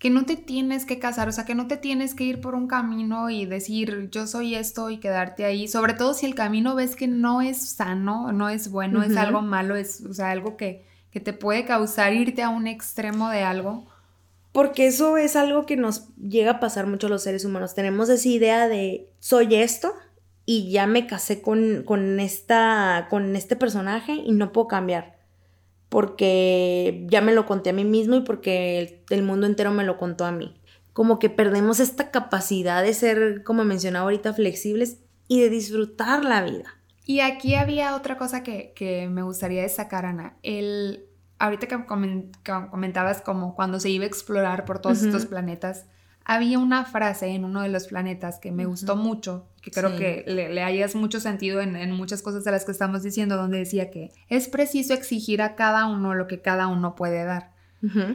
que 0.00 0.08
no 0.08 0.24
te 0.24 0.36
tienes 0.36 0.86
que 0.86 0.98
casar, 0.98 1.28
o 1.28 1.32
sea, 1.32 1.44
que 1.44 1.54
no 1.54 1.68
te 1.68 1.76
tienes 1.76 2.14
que 2.14 2.24
ir 2.24 2.40
por 2.40 2.54
un 2.54 2.66
camino 2.66 3.28
y 3.28 3.44
decir 3.44 4.08
yo 4.10 4.26
soy 4.26 4.54
esto 4.54 4.88
y 4.88 4.96
quedarte 4.96 5.44
ahí, 5.44 5.68
sobre 5.68 5.92
todo 5.92 6.14
si 6.14 6.24
el 6.24 6.34
camino 6.34 6.74
ves 6.74 6.96
que 6.96 7.06
no 7.06 7.42
es 7.42 7.58
sano, 7.58 8.32
no 8.32 8.48
es 8.48 8.70
bueno, 8.70 9.02
es 9.02 9.14
algo 9.18 9.42
malo, 9.42 9.76
es, 9.76 10.00
o 10.00 10.14
sea, 10.14 10.30
algo 10.30 10.56
que, 10.56 10.86
que 11.10 11.20
te 11.20 11.34
puede 11.34 11.66
causar 11.66 12.14
irte 12.14 12.42
a 12.42 12.48
un 12.48 12.66
extremo 12.66 13.28
de 13.28 13.42
algo. 13.42 13.86
Porque 14.52 14.86
eso 14.86 15.18
es 15.18 15.36
algo 15.36 15.66
que 15.66 15.76
nos 15.76 16.08
llega 16.16 16.52
a 16.52 16.60
pasar 16.60 16.86
mucho 16.86 17.06
a 17.06 17.10
los 17.10 17.22
seres 17.22 17.44
humanos. 17.44 17.74
Tenemos 17.74 18.08
esa 18.08 18.26
idea 18.26 18.68
de 18.68 19.06
soy 19.18 19.54
esto 19.54 19.92
y 20.46 20.70
ya 20.70 20.86
me 20.86 21.06
casé 21.06 21.42
con, 21.42 21.82
con, 21.84 22.20
esta, 22.20 23.06
con 23.10 23.36
este 23.36 23.54
personaje 23.54 24.14
y 24.14 24.32
no 24.32 24.50
puedo 24.50 24.66
cambiar 24.66 25.19
porque 25.90 27.04
ya 27.10 27.20
me 27.20 27.34
lo 27.34 27.44
conté 27.44 27.70
a 27.70 27.72
mí 27.74 27.84
mismo 27.84 28.14
y 28.14 28.20
porque 28.22 29.02
el, 29.10 29.22
mundo 29.22 29.46
entero 29.46 29.72
me 29.72 29.84
lo 29.84 29.98
contó 29.98 30.24
a 30.24 30.32
mí. 30.32 30.54
Como 30.94 31.18
que 31.18 31.28
perdemos 31.28 31.80
esta 31.80 32.10
capacidad 32.10 32.82
de 32.82 32.94
ser, 32.94 33.42
como 33.44 33.64
mencionaba 33.64 34.04
ahorita, 34.04 34.32
flexibles 34.32 34.98
y 35.28 35.40
de 35.40 35.50
disfrutar 35.50 36.24
la 36.24 36.42
vida. 36.42 36.76
Y 37.04 37.20
aquí 37.20 37.56
había 37.56 37.96
otra 37.96 38.16
cosa 38.16 38.44
que, 38.44 39.08
me 39.10 39.22
gustaría 39.22 39.62
destacar, 39.62 40.06
Ana. 40.06 40.36
El, 40.44 41.06
ahorita 41.40 41.66
que 41.66 41.84
comentabas 42.70 43.20
como 43.20 43.56
cuando 43.56 43.80
se 43.80 43.90
iba 43.90 44.04
a 44.04 44.08
explorar 44.08 44.64
por 44.64 44.78
todos 44.78 45.02
estos 45.02 45.26
planetas, 45.26 45.86
había 46.24 46.60
una 46.60 46.84
frase 46.84 47.26
en 47.28 47.44
uno 47.44 47.62
de 47.62 47.68
los 47.68 47.88
planetas 47.88 48.38
que 48.38 48.52
me 48.52 48.64
gustó 48.64 48.94
mucho, 48.94 49.48
que 49.60 49.70
creo 49.70 49.96
que 49.96 50.24
le, 50.26 50.62
hayas 50.62 50.94
mucho 50.94 51.20
sentido 51.20 51.60
en, 51.60 51.90
muchas 51.92 52.22
cosas 52.22 52.44
de 52.44 52.50
las 52.50 52.64
que 52.64 52.72
estamos 52.72 53.02
diciendo, 53.02 53.36
donde 53.36 53.58
decía 53.58 53.90
que 53.90 54.10
es 54.28 54.48
preciso 54.48 54.94
exigir 54.94 55.42
a 55.42 55.54
cada 55.54 55.86
uno 55.86 56.14
lo 56.14 56.26
que 56.26 56.40
cada 56.40 56.66
uno 56.66 56.94
puede 56.94 57.24
dar. 57.24 57.52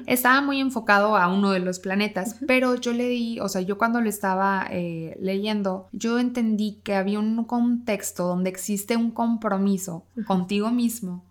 Estaba 0.06 0.42
muy 0.42 0.60
enfocado 0.62 1.18
a 1.18 1.28
uno 1.28 1.50
de 1.50 1.60
los 1.60 1.80
planetas, 1.80 2.36
pero 2.46 2.76
yo 2.76 2.94
leí, 2.94 3.40
o 3.40 3.50
sea, 3.50 3.62
yo 3.62 3.80
cuando 3.80 4.00
lo 4.00 4.08
estaba 4.08 4.68
eh, 4.70 5.18
leyendo, 5.20 5.90
yo 5.92 6.20
entendí 6.20 6.82
que 6.84 6.94
había 6.94 7.18
un 7.18 7.44
contexto 7.46 8.28
donde 8.28 8.52
existe 8.52 8.96
un 8.96 9.10
compromiso 9.10 10.06
contigo 10.28 10.70
mismo 10.70 11.26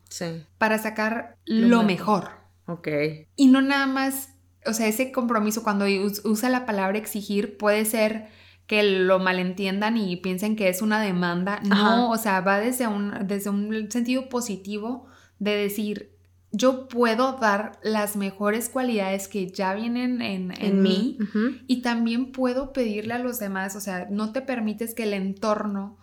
para 0.59 0.79
sacar 0.79 1.37
lo, 1.45 1.85
mejor. 1.85 2.31
Ok. 2.67 2.89
Y 3.37 3.47
no 3.47 3.63
nada 3.63 3.87
más 3.87 4.31
o 4.67 4.73
sea, 4.73 4.87
ese 4.89 5.13
compromiso 5.13 5.63
cuando 5.63 5.85
usa 6.25 6.49
la 6.49 6.67
palabra 6.67 6.99
exigir 6.99 7.57
puede 7.57 7.85
ser 7.85 8.29
que 8.67 8.83
lo 8.83 9.19
malentiendan 9.19 9.97
y 9.97 10.17
piensen 10.17 10.57
que 10.57 10.69
es 10.69 10.83
una 10.83 11.01
demanda. 11.01 11.61
No, 11.65 12.11
o 12.11 12.17
sea, 12.17 12.41
va 12.41 12.61
desde 12.61 12.87
un, 12.87 13.13
desde 13.27 13.51
un 13.51 13.91
sentido 13.91 14.29
positivo 14.29 15.07
de 15.39 15.57
decir, 15.57 16.15
yo 16.51 16.89
puedo 16.89 17.33
dar 17.33 17.79
las 17.83 18.17
mejores 18.17 18.69
cualidades 18.69 19.29
que 19.29 19.51
ya 19.51 19.75
vienen 19.75 20.23
en, 20.23 20.83
mí, 20.83 21.19
y 21.67 21.83
también 21.83 22.33
puedo 22.33 22.73
pedirle 22.73 23.15
a 23.15 23.19
los 23.19 23.39
demás, 23.39 23.75
o 23.77 23.81
sea, 23.81 24.07
no 24.11 24.33
te 24.33 24.41
permites 24.41 24.95
que 24.95 25.03
el 25.03 25.15
entorno 25.15 25.99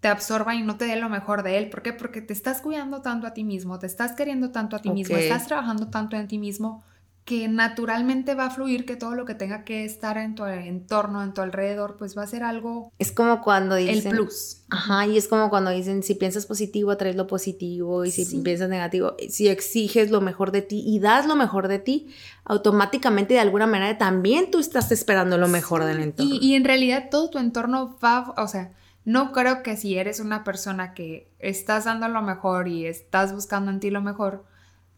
te 0.00 0.08
absorba 0.08 0.54
y 0.54 0.62
no 0.62 0.76
te 0.76 0.84
dé 0.84 0.96
lo 0.96 1.08
mejor 1.08 1.42
de 1.42 1.58
él. 1.58 1.70
¿Por 1.70 1.82
qué? 1.82 1.92
Porque 1.92 2.22
te 2.22 2.32
estás 2.32 2.60
cuidando 2.60 3.02
tanto 3.02 3.26
a 3.26 3.34
ti 3.34 3.42
mismo, 3.42 3.78
te 3.78 3.86
estás 3.86 4.12
queriendo 4.12 4.52
tanto 4.52 4.76
a 4.76 4.78
ti 4.80 4.90
mismo, 4.90 5.16
estás 5.16 5.48
trabajando 5.48 5.88
tanto 5.88 6.16
en 6.16 6.28
ti 6.28 6.38
mismo 6.38 6.84
que 7.26 7.48
naturalmente 7.48 8.36
va 8.36 8.46
a 8.46 8.50
fluir, 8.50 8.86
que 8.86 8.94
todo 8.94 9.16
lo 9.16 9.24
que 9.24 9.34
tenga 9.34 9.64
que 9.64 9.84
estar 9.84 10.16
en 10.16 10.36
tu 10.36 10.46
entorno, 10.46 11.24
en 11.24 11.34
tu 11.34 11.40
alrededor, 11.40 11.96
pues 11.96 12.16
va 12.16 12.22
a 12.22 12.26
ser 12.28 12.44
algo... 12.44 12.92
Es 13.00 13.10
como 13.10 13.42
cuando 13.42 13.74
dicen... 13.74 14.12
El 14.12 14.18
plus. 14.18 14.62
Ajá, 14.70 15.08
y 15.08 15.16
es 15.16 15.26
como 15.26 15.50
cuando 15.50 15.72
dicen, 15.72 16.04
si 16.04 16.14
piensas 16.14 16.46
positivo, 16.46 16.92
atraes 16.92 17.16
lo 17.16 17.26
positivo, 17.26 18.04
y 18.04 18.12
si 18.12 18.38
piensas 18.42 18.68
negativo, 18.68 19.16
si 19.28 19.48
exiges 19.48 20.12
lo 20.12 20.20
mejor 20.20 20.52
de 20.52 20.62
ti 20.62 20.84
y 20.86 21.00
das 21.00 21.26
lo 21.26 21.34
mejor 21.34 21.66
de 21.66 21.80
ti, 21.80 22.14
automáticamente 22.44 23.34
de 23.34 23.40
alguna 23.40 23.66
manera 23.66 23.98
también 23.98 24.52
tú 24.52 24.60
estás 24.60 24.92
esperando 24.92 25.36
lo 25.36 25.48
mejor 25.48 25.84
del 25.84 26.02
entorno. 26.02 26.32
Y, 26.32 26.38
y 26.38 26.54
en 26.54 26.64
realidad 26.64 27.08
todo 27.10 27.28
tu 27.28 27.38
entorno 27.38 27.98
va, 28.02 28.34
o 28.36 28.46
sea, 28.46 28.70
no 29.04 29.32
creo 29.32 29.64
que 29.64 29.76
si 29.76 29.98
eres 29.98 30.20
una 30.20 30.44
persona 30.44 30.94
que 30.94 31.28
estás 31.40 31.86
dando 31.86 32.06
lo 32.06 32.22
mejor 32.22 32.68
y 32.68 32.86
estás 32.86 33.34
buscando 33.34 33.72
en 33.72 33.80
ti 33.80 33.90
lo 33.90 34.00
mejor, 34.00 34.44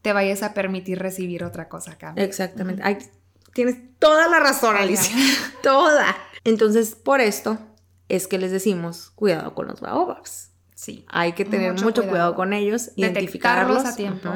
te 0.03 0.13
vayas 0.13 0.43
a 0.43 0.55
permitir 0.55 0.99
recibir 0.99 1.45
otra 1.45 1.69
cosa 1.69 1.93
acá. 1.93 2.15
Exactamente. 2.17 2.83
tienes 3.55 3.77
toda 3.99 4.29
la 4.29 4.41
razón, 4.41 4.77
Alicia. 4.77 5.17
toda. 5.63 6.17
Entonces, 6.45 6.95
por 6.95 7.21
esto 7.21 7.59
es 8.09 8.27
que 8.27 8.39
les 8.39 8.51
decimos, 8.51 9.11
cuidado 9.15 9.55
con 9.55 9.67
los 9.67 9.81
baobabs. 9.81 10.51
Sí. 10.75 11.05
Hay 11.09 11.33
que 11.33 11.45
tener 11.45 11.75
mucho, 11.83 12.07
cuidado. 12.07 12.35
con 12.35 12.53
ellos, 12.53 12.93
identificarlos 12.97 13.85
a 13.85 13.97
tiempo. 13.97 14.33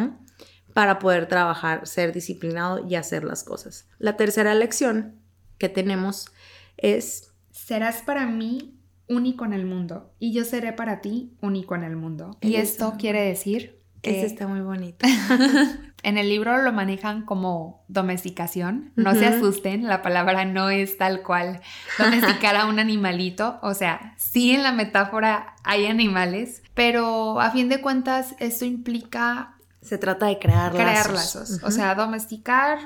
para 0.75 0.98
poder 0.98 1.29
trabajar, 1.29 1.87
ser 1.87 2.12
disciplinado 2.12 2.87
y 2.87 2.96
hacer 2.96 3.25
las 3.25 3.44
cosas. 3.44 3.87
La 3.98 4.16
tercera 4.16 4.55
lección 4.55 5.20
que 5.59 5.68
tenemos 5.68 6.33
es... 6.77 7.33
Serás 7.51 8.03
para 8.03 8.27
mí 8.27 8.79
único 9.09 9.44
en 9.44 9.53
el 9.53 9.66
mundo 9.66 10.14
y 10.18 10.33
yo 10.33 10.44
seré 10.44 10.72
para 10.72 11.01
ti 11.01 11.37
único 11.40 11.75
en 11.75 11.85
el 11.85 11.96
mundo. 11.96 12.38
Y 12.40 12.57
esto 12.57 12.94
quiere 12.98 13.22
decir 13.22 13.82
ese 14.03 14.27
está 14.27 14.47
muy 14.47 14.61
bonito. 14.61 15.07
En 16.03 16.19
el 16.19 16.29
libro 16.29 16.61
lo 16.61 16.73
manejan 16.73 17.25
como 17.25 17.85
domesticación. 17.87 18.91
No 18.97 19.15
se 19.15 19.27
asusten, 19.27 19.87
la 19.87 20.03
palabra 20.03 20.45
no 20.45 20.69
es 20.69 20.99
tal 20.99 21.23
cual 21.23 21.61
domesticar 21.97 22.57
a 22.57 22.67
un 22.67 22.81
animalito. 22.81 23.61
O 23.62 23.73
sea, 23.75 24.15
sí 24.17 24.51
en 24.51 24.65
la 24.65 24.73
metáfora 24.73 25.55
hay 25.62 25.87
animales, 25.87 26.62
pero 26.75 27.41
a 27.41 27.53
fin 27.53 27.69
de 27.69 27.81
cuentas 27.81 28.35
esto 28.41 28.65
implica... 28.65 29.55
Se 29.81 29.97
trata 29.97 30.27
de 30.27 30.41
crear, 30.41 30.73
crear 30.73 31.11
lazos. 31.11 31.61
O 31.62 31.71
sea, 31.71 31.95
domesticar 31.95 32.79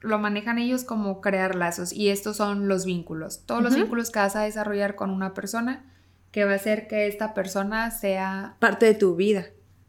lo 0.00 0.18
manejan 0.18 0.58
ellos 0.58 0.84
como 0.84 1.20
crear 1.20 1.54
lazos 1.54 1.92
y 1.92 2.10
estos 2.10 2.36
son 2.36 2.68
los 2.68 2.84
vínculos. 2.84 3.44
Todos 3.46 3.62
los 3.62 3.74
vínculos 3.74 4.10
que 4.10 4.18
vas 4.18 4.36
a 4.36 4.42
desarrollar 4.42 4.94
con 4.94 5.10
una 5.10 5.32
persona 5.32 5.84
que 6.30 6.44
va 6.44 6.52
a 6.52 6.56
hacer 6.56 6.86
que 6.86 7.06
esta 7.06 7.32
persona 7.32 7.90
sea... 7.90 8.56
Parte 8.58 8.86
de 8.86 8.94
tu 8.94 9.16
vida. 9.16 9.46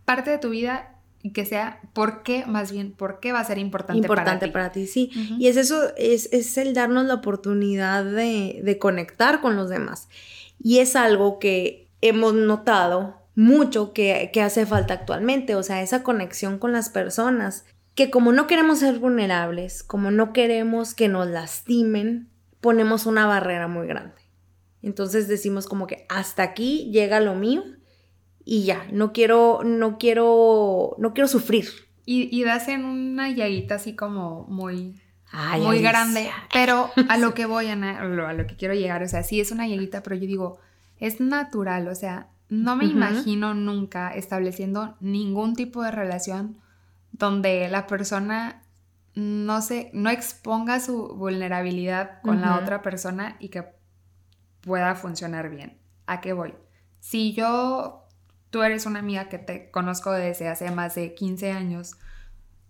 Parte 0.09 0.31
de 0.31 0.39
tu 0.39 0.49
vida 0.49 0.95
que 1.35 1.45
sea 1.45 1.81
por 1.93 2.23
qué, 2.23 2.47
más 2.47 2.71
bien, 2.71 2.93
por 2.93 3.19
qué 3.19 3.31
va 3.31 3.41
a 3.41 3.45
ser 3.45 3.59
importante, 3.59 3.99
importante 3.99 4.47
para 4.47 4.71
ti. 4.71 4.87
sí. 4.87 5.11
Y 5.37 5.49
es 5.49 5.55
eso, 5.55 5.95
es, 5.97 6.29
es, 6.31 6.57
el 6.57 6.73
darnos 6.73 7.05
la 7.05 7.13
oportunidad 7.13 8.03
de, 8.03 8.59
de 8.63 8.79
conectar 8.79 9.39
con 9.39 9.55
los 9.55 9.69
demás. 9.69 10.09
Y 10.57 10.79
es 10.79 10.95
algo 10.95 11.37
que 11.37 11.91
hemos 12.01 12.33
notado 12.33 13.21
mucho 13.35 13.93
que, 13.93 14.31
que, 14.33 14.41
hace 14.41 14.65
falta 14.65 14.95
actualmente, 14.95 15.53
o 15.53 15.61
sea, 15.61 15.83
esa 15.83 16.01
conexión 16.01 16.57
con 16.57 16.71
las 16.71 16.89
personas, 16.89 17.65
que 17.93 18.09
como 18.09 18.31
no 18.31 18.47
queremos 18.47 18.79
ser 18.79 18.97
vulnerables, 18.97 19.83
como 19.83 20.09
no 20.09 20.33
queremos 20.33 20.95
que 20.95 21.07
nos 21.07 21.27
lastimen, 21.27 22.29
ponemos 22.61 23.05
una 23.05 23.27
barrera 23.27 23.67
muy 23.67 23.85
grande. 23.85 24.15
Entonces 24.81 25.27
decimos 25.27 25.67
como 25.67 25.85
que 25.85 26.07
hasta 26.09 26.41
aquí 26.41 26.89
llega 26.91 27.19
lo 27.19 27.35
mío 27.35 27.63
y 28.51 28.63
ya, 28.63 28.87
no 28.91 29.13
quiero, 29.13 29.61
no 29.63 29.99
quiero, 29.99 30.95
no 30.97 31.13
quiero 31.13 31.27
sufrir. 31.27 31.67
Y, 32.03 32.35
y 32.35 32.43
das 32.43 32.67
en 32.67 32.83
una 32.83 33.29
llaguita 33.29 33.75
así 33.75 33.95
como 33.95 34.47
muy, 34.47 34.99
muy 35.59 35.83
grande, 35.83 36.31
pero 36.51 36.89
a 37.09 37.17
lo 37.19 37.35
que 37.35 37.45
voy, 37.45 37.67
a, 37.67 37.73
a 37.73 38.33
lo 38.33 38.47
que 38.47 38.55
quiero 38.55 38.73
llegar, 38.73 39.03
o 39.03 39.07
sea, 39.07 39.21
sí 39.21 39.39
es 39.39 39.51
una 39.51 39.67
llaguita, 39.67 40.01
pero 40.01 40.15
yo 40.15 40.25
digo, 40.25 40.57
es 40.97 41.21
natural, 41.21 41.89
o 41.89 41.93
sea, 41.93 42.29
no 42.49 42.75
me 42.75 42.85
imagino 42.85 43.53
nunca 43.53 44.15
estableciendo 44.15 44.97
ningún 44.99 45.53
tipo 45.55 45.83
de 45.83 45.91
relación 45.91 46.57
donde 47.11 47.69
la 47.69 47.85
persona 47.85 48.63
no 49.13 49.61
se, 49.61 49.91
no 49.93 50.09
exponga 50.09 50.79
su 50.79 51.09
vulnerabilidad 51.09 52.19
con 52.23 52.41
la 52.41 52.57
otra 52.57 52.81
persona 52.81 53.35
y 53.39 53.49
que 53.49 53.63
pueda 54.61 54.95
funcionar 54.95 55.51
bien. 55.51 55.77
¿A 56.07 56.19
qué 56.19 56.33
voy? 56.33 56.55
Si 56.99 57.33
yo 57.33 58.08
tú 58.49 58.63
eres 58.63 58.85
una 58.85 58.99
amiga 58.99 59.29
que 59.29 59.37
te 59.37 59.69
conozco 59.71 60.11
desde 60.11 60.47
hace 60.47 60.69
más 60.71 60.95
de 60.95 61.13
15 61.13 61.51
años, 61.51 61.95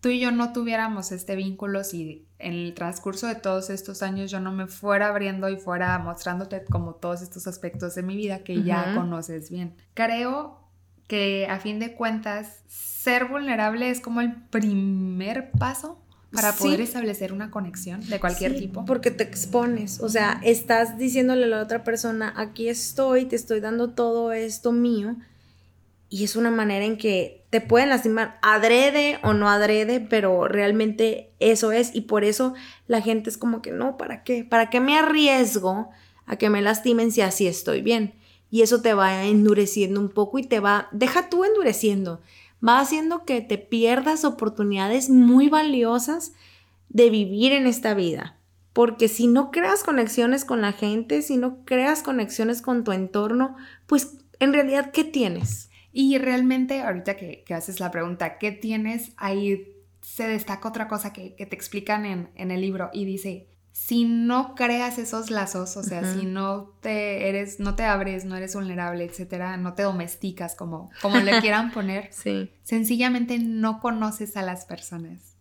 tú 0.02 0.10
y 0.10 0.20
yo 0.20 0.32
no 0.32 0.54
tuviéramos 0.54 1.12
este 1.12 1.36
vínculo 1.36 1.84
si 1.84 2.28
en 2.38 2.54
el 2.54 2.74
transcurso 2.74 3.28
de 3.28 3.36
todos 3.36 3.70
estos 3.70 4.02
años 4.02 4.32
yo 4.32 4.40
no 4.40 4.52
me 4.52 4.68
fuera 4.68 5.08
abriendo 5.08 5.50
y 5.50 5.58
fuera 5.58 5.98
mostrándote 6.00 6.64
como 6.66 6.96
todos 6.96 7.22
estos 7.22 7.48
aspectos 7.48 7.96
de 7.96 8.04
mi 8.04 8.16
vida 8.16 8.40
que 8.40 8.64
ya 8.64 8.96
conoces 8.96 9.50
bien. 9.50 9.76
Creo 9.94 10.60
que 11.08 11.48
a 11.50 11.60
fin 11.60 11.80
de 11.80 11.96
cuentas 11.96 12.62
ser 12.68 13.26
vulnerable 13.26 13.90
es 13.90 14.00
como 14.00 14.22
el 14.22 14.36
primer 14.36 15.52
paso 15.52 16.00
para 16.32 16.54
poder 16.54 16.80
establecer 16.82 17.34
una 17.34 17.50
conexión 17.50 18.08
de 18.08 18.20
cualquier 18.20 18.56
tipo. 18.56 18.86
Porque 18.86 19.10
te 19.10 19.24
expones, 19.24 20.00
o 20.00 20.10
sea, 20.10 20.40
estás 20.44 20.98
diciéndole 20.98 21.46
a 21.46 21.48
la 21.48 21.62
otra 21.62 21.84
persona, 21.84 22.34
aquí 22.38 22.70
estoy, 22.70 23.26
te 23.26 23.36
estoy 23.36 23.60
dando 23.60 23.90
todo 23.90 24.32
esto 24.32 24.72
mío 24.72 25.18
y 26.10 26.24
es 26.24 26.36
una 26.36 26.50
manera 26.50 26.86
en 26.86 26.98
que 26.98 27.46
te 27.50 27.62
pueden 27.62 27.90
lastimar 27.90 28.40
adrede 28.42 29.20
o 29.24 29.34
no 29.34 29.50
adrede, 29.50 30.00
pero 30.00 30.48
realmente 30.48 31.32
eso 31.40 31.72
es 31.72 31.96
y 31.96 32.02
por 32.02 32.24
eso 32.24 32.54
la 32.88 33.02
gente 33.02 33.30
es 33.30 33.38
como 33.38 33.62
que 33.62 33.72
no, 33.72 33.98
¿para 33.98 34.24
qué? 34.24 34.44
¿Para 34.44 34.70
qué 34.70 34.80
me 34.80 34.98
arriesgo 34.98 35.90
a 36.26 36.36
que 36.36 36.50
me 36.50 36.62
lastimen 36.62 37.12
si 37.12 37.22
así 37.22 37.48
estoy 37.48 37.82
bien? 37.82 38.16
Y 38.52 38.64
eso 38.64 38.82
te 38.82 38.94
va 38.94 39.26
endureciendo 39.26 40.00
un 40.00 40.10
poco 40.10 40.40
y 40.40 40.44
te 40.44 40.60
va, 40.60 40.90
deja 40.92 41.30
tú 41.30 41.44
endureciendo, 41.44 42.22
va 42.68 42.80
haciendo 42.80 43.24
que 43.24 43.42
te 43.42 43.60
pierdas 43.60 44.26
oportunidades 44.26 45.10
muy 45.10 45.50
valiosas 45.50 46.34
de 46.90 47.12
vivir 47.12 47.52
en 47.52 47.68
esta 47.68 47.94
vida. 47.94 48.36
Porque 48.74 49.08
si 49.08 49.28
no 49.28 49.52
creas 49.52 49.84
conexiones 49.84 50.46
con 50.46 50.62
la 50.62 50.72
gente, 50.72 51.22
si 51.22 51.38
no 51.38 51.64
creas 51.66 52.02
conexiones 52.02 52.62
con 52.62 52.84
tu 52.84 52.92
entorno, 52.92 53.56
pues 53.86 54.18
en 54.40 54.54
realidad, 54.54 54.92
¿qué 54.92 55.04
tienes? 55.04 55.69
Y 55.92 56.18
realmente, 56.18 56.82
ahorita 56.82 57.18
que, 57.18 57.44
haces 57.54 57.80
la 57.80 57.92
pregunta, 57.92 58.38
¿qué 58.38 58.52
tienes? 58.52 59.12
Ahí 59.18 59.76
se 60.02 60.28
destaca 60.28 60.70
otra 60.70 60.88
cosa 60.88 61.14
que, 61.14 61.32
te 61.32 61.56
explican 61.56 62.06
en, 62.06 62.52
el 62.52 62.62
libro 62.62 62.90
y 62.94 63.06
dice, 63.06 63.48
si 63.72 64.06
no 64.06 64.56
creas 64.56 64.98
esos 64.98 65.32
lazos, 65.32 65.78
o 65.78 65.84
sea, 65.84 66.14
si 66.14 66.26
no 66.26 66.74
te 66.82 67.30
eres, 67.30 67.60
no 67.60 67.76
te 67.76 67.84
abres, 67.84 68.26
no 68.26 68.36
eres 68.36 68.56
vulnerable, 68.56 69.06
etcétera, 69.06 69.58
no 69.58 69.74
te 69.74 69.84
domesticas 69.84 70.56
como, 70.56 70.92
como 71.02 71.18
le 71.20 71.40
quieran 71.42 71.72
poner, 71.72 72.10
sí. 72.12 72.52
sencillamente 72.64 73.40
no 73.40 73.80
conoces 73.80 74.38
a 74.38 74.42
las 74.42 74.66
personas. 74.66 75.36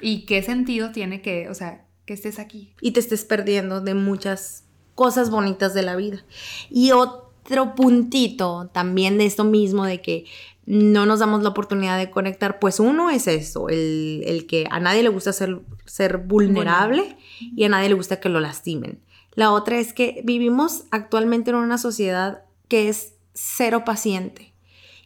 ¿Y 0.00 0.24
qué 0.24 0.42
sentido 0.42 0.90
tiene 0.90 1.20
que, 1.20 1.50
o 1.50 1.54
sea, 1.54 1.86
que 2.06 2.14
estés 2.14 2.38
aquí? 2.38 2.74
Y 2.80 2.92
te 2.92 3.00
estés 3.00 3.24
perdiendo 3.24 3.82
de 3.82 3.94
muchas 3.94 4.64
cosas 4.94 5.30
bonitas 5.30 5.74
de 5.74 5.82
la 5.82 5.96
vida. 5.96 6.24
Y 6.70 6.92
otro 6.92 7.29
otro 7.50 7.74
puntito 7.74 8.70
también 8.72 9.18
de 9.18 9.26
esto 9.26 9.44
mismo, 9.44 9.84
de 9.84 10.00
que 10.00 10.24
no 10.66 11.04
nos 11.04 11.18
damos 11.18 11.42
la 11.42 11.48
oportunidad 11.48 11.98
de 11.98 12.10
conectar, 12.10 12.60
pues 12.60 12.78
uno 12.78 13.10
es 13.10 13.26
eso, 13.26 13.68
el, 13.68 14.46
que 14.48 14.66
a 14.70 14.78
nadie 14.78 15.02
le 15.02 15.08
gusta 15.08 15.32
ser, 15.32 15.60
ser 15.84 16.18
vulnerable 16.18 17.16
y 17.40 17.64
a 17.64 17.68
nadie 17.68 17.88
le 17.88 17.94
gusta 17.94 18.20
que 18.20 18.28
lo 18.28 18.40
lastimen. 18.40 19.00
La 19.34 19.52
otra 19.52 19.78
es 19.78 19.92
que 19.92 20.22
vivimos 20.24 20.84
actualmente 20.90 21.50
en 21.50 21.56
una 21.56 21.78
sociedad 21.78 22.44
que 22.68 22.88
es 22.88 23.14
cero 23.34 23.84
paciente. 23.84 24.49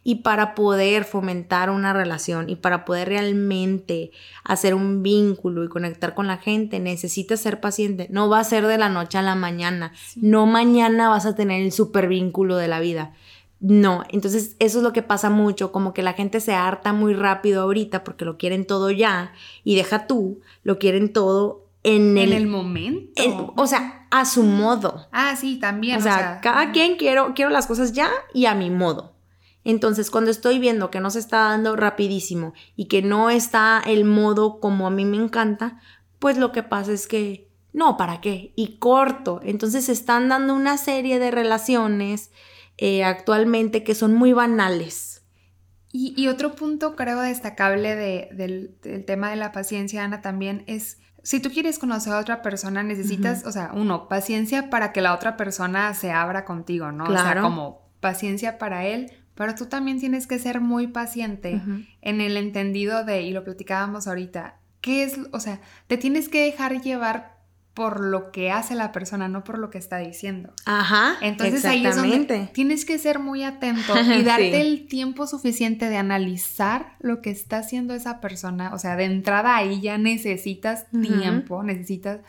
Y 0.05 0.17
para 0.17 0.55
poder 0.55 1.05
fomentar 1.05 1.71
una 1.71 1.93
relación 1.93 2.49
y 2.51 2.57
para 2.57 2.85
poder 2.85 3.09
realmente 3.09 4.11
hacer 4.45 4.75
un 4.75 5.03
vínculo 5.03 5.65
y 5.65 5.69
conectar 5.69 6.15
con 6.15 6.27
la 6.27 6.37
gente, 6.37 6.79
necesitas 6.79 7.41
ser 7.41 7.61
paciente. 7.61 8.07
No 8.11 8.29
va 8.29 8.39
a 8.39 8.45
ser 8.45 8.67
de 8.67 8.79
la 8.79 8.91
noche 8.91 9.19
a 9.19 9.23
la 9.23 9.35
mañana. 9.35 9.93
No 10.15 10.47
mañana 10.47 11.09
vas 11.09 11.27
a 11.27 11.35
tener 11.35 11.63
el 11.63 11.73
super 11.73 12.07
vínculo 12.07 12.57
de 12.57 12.69
la 12.69 12.81
vida. 12.81 13.15
No, 13.61 14.05
entonces 14.11 14.57
eso 14.59 14.79
es 14.79 14.85
lo 14.85 14.93
que 14.93 15.03
pasa 15.03 15.31
mucho, 15.31 15.73
como 15.73 15.95
que 15.95 16.03
la 16.03 16.13
gente 16.13 16.41
se 16.41 16.53
harta 16.53 16.93
muy 16.93 17.15
rápido 17.15 17.63
ahorita 17.63 18.05
porque 18.05 18.27
lo 18.27 18.37
quieren 18.37 18.67
todo 18.67 18.91
ya 18.91 19.33
y 19.65 19.75
deja 19.75 20.07
tú, 20.07 20.43
lo 20.65 20.79
quieren 20.79 21.15
todo 21.15 21.65
en 21.83 22.19
el, 22.19 22.33
en 22.33 22.43
el 22.43 22.47
momento. 22.47 23.55
o 23.57 23.67
sea, 23.67 24.07
a 24.11 24.27
su 24.27 24.43
modo. 24.43 25.07
Ah, 25.13 25.35
sí, 25.37 25.59
también. 25.59 25.99
O, 25.99 26.01
sea, 26.03 26.41
cada 26.43 26.73
quien 26.73 26.97
quiero, 26.97 27.33
quiero 27.35 27.51
las 27.51 27.67
cosas 27.67 27.93
ya 27.93 28.11
y 28.35 28.45
a 28.45 28.55
mi 28.55 28.71
modo. 28.71 29.14
Entonces, 29.65 30.11
cuando 30.11 30.31
estoy 30.31 30.59
viendo 30.59 30.91
que 30.91 31.01
no 31.01 31.11
se 31.11 31.19
está 31.19 31.39
dando 31.39 31.75
rapidísimo 31.75 32.53
y 32.77 32.87
que 32.87 33.03
no 33.03 33.31
está 33.31 33.83
el 33.85 34.05
modo 34.05 34.61
como 34.61 34.87
a 34.87 34.91
mí 34.91 35.05
me 35.05 35.17
encanta, 35.17 35.81
pues 36.19 36.37
lo 36.37 36.53
que 36.53 36.63
pasa 36.63 36.93
es 36.93 37.09
que 37.09 37.51
no, 37.73 37.97
¿para 37.97 38.21
qué? 38.21 38.53
Y 38.55 38.79
corto. 38.79 39.41
Entonces 39.43 39.87
se 39.87 39.93
están 39.93 40.29
dando 40.29 40.55
una 40.55 40.79
serie 40.79 41.19
de 41.19 41.31
relaciones 41.31 42.31
eh, 42.79 43.05
actualmente 43.05 43.83
que 43.83 43.95
son 43.95 44.15
muy 44.15 44.33
banales. 44.33 45.23
Y, 45.97 46.27
otro 46.27 46.57
punto 46.57 46.97
creo 46.97 47.21
destacable 47.21 47.95
del, 47.95 49.05
tema 49.07 49.31
de 49.31 49.37
la 49.37 49.53
paciencia, 49.53 50.03
Ana, 50.03 50.23
también 50.23 50.65
es, 50.67 50.99
si 51.23 51.39
tú 51.39 51.51
quieres 51.53 51.79
conocer 51.79 52.15
a 52.15 52.19
otra 52.19 52.43
persona, 52.43 52.83
necesitas, 52.83 53.47
o 53.47 53.53
sea, 53.53 53.71
uno, 53.73 54.09
paciencia 54.09 54.71
para 54.71 54.91
que 54.91 55.01
la 55.01 55.15
otra 55.15 55.37
persona 55.37 55.95
se 55.95 56.11
abra 56.11 56.45
contigo, 56.45 56.91
¿no? 56.91 57.05
Claro. 57.05 57.29
O 57.29 57.33
sea, 57.33 57.43
como 57.43 57.83
paciencia 58.01 58.59
para 58.59 58.87
él, 58.87 59.13
pero 59.35 59.55
tú 59.55 59.67
también 59.67 59.99
tienes 59.99 60.27
que 60.27 60.39
ser 60.39 60.61
muy 60.61 60.87
paciente 60.87 61.61
en 62.03 62.21
el 62.21 62.37
entendido 62.37 63.05
de, 63.05 63.23
y 63.23 63.33
lo 63.33 63.45
platicábamos 63.45 64.07
ahorita, 64.07 64.57
¿qué 64.81 65.05
es? 65.05 65.19
O 65.33 65.41
sea, 65.41 65.61
te 65.87 65.97
tienes 65.97 66.29
que 66.29 66.45
dejar 66.45 66.81
llevar 66.81 67.35
por 67.75 67.99
lo 67.99 68.31
que 68.31 68.53
hace 68.53 68.77
la 68.77 68.93
persona, 68.93 69.27
no 69.27 69.43
por 69.43 69.59
lo 69.59 69.69
que 69.69 69.79
está 69.79 69.99
diciendo. 69.99 70.53
Ajá. 70.65 71.17
Entonces 71.21 71.65
ahí 71.65 71.85
es 71.85 71.97
donde 71.97 72.49
tienes 72.53 72.85
que 72.85 72.99
ser 72.99 73.19
muy 73.19 73.43
atento 73.43 73.95
y 74.17 74.23
darte 74.23 74.61
el 74.61 74.87
tiempo 74.87 75.27
suficiente 75.27 75.89
de 75.89 75.97
analizar 75.97 76.97
lo 77.01 77.21
que 77.21 77.31
está 77.31 77.59
haciendo 77.59 77.93
esa 77.95 78.21
persona. 78.21 78.73
O 78.75 78.79
sea, 78.79 78.95
de 78.95 79.05
entrada 79.05 79.57
ahí 79.57 79.81
ya 79.81 79.99
necesitas 79.99 80.87
tiempo, 80.91 81.65
necesitas 81.65 82.21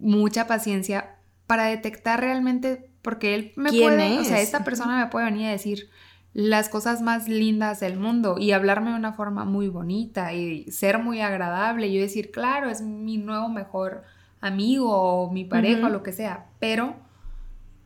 mucha 0.00 0.48
paciencia 0.48 1.18
para 1.46 1.66
detectar 1.66 2.20
realmente, 2.20 2.90
porque 3.00 3.34
él 3.34 3.52
me 3.54 3.70
puede, 3.70 4.18
o 4.18 4.24
sea, 4.24 4.40
esta 4.40 4.64
persona 4.64 4.98
me 5.04 5.10
puede 5.10 5.26
venir 5.26 5.46
a 5.46 5.50
decir, 5.50 5.88
las 6.34 6.68
cosas 6.68 7.00
más 7.00 7.28
lindas 7.28 7.80
del 7.80 7.96
mundo 7.96 8.36
y 8.38 8.50
hablarme 8.50 8.90
de 8.90 8.96
una 8.96 9.12
forma 9.12 9.44
muy 9.44 9.68
bonita 9.68 10.32
y 10.32 10.70
ser 10.70 10.98
muy 10.98 11.20
agradable 11.20 11.86
y 11.86 11.94
yo 11.94 12.00
decir, 12.00 12.32
claro, 12.32 12.68
es 12.68 12.82
mi 12.82 13.16
nuevo 13.18 13.48
mejor 13.48 14.02
amigo 14.40 14.90
o 14.90 15.32
mi 15.32 15.44
pareja 15.44 15.86
o 15.86 15.90
lo 15.90 16.02
que 16.02 16.12
sea, 16.12 16.46
pero 16.58 16.96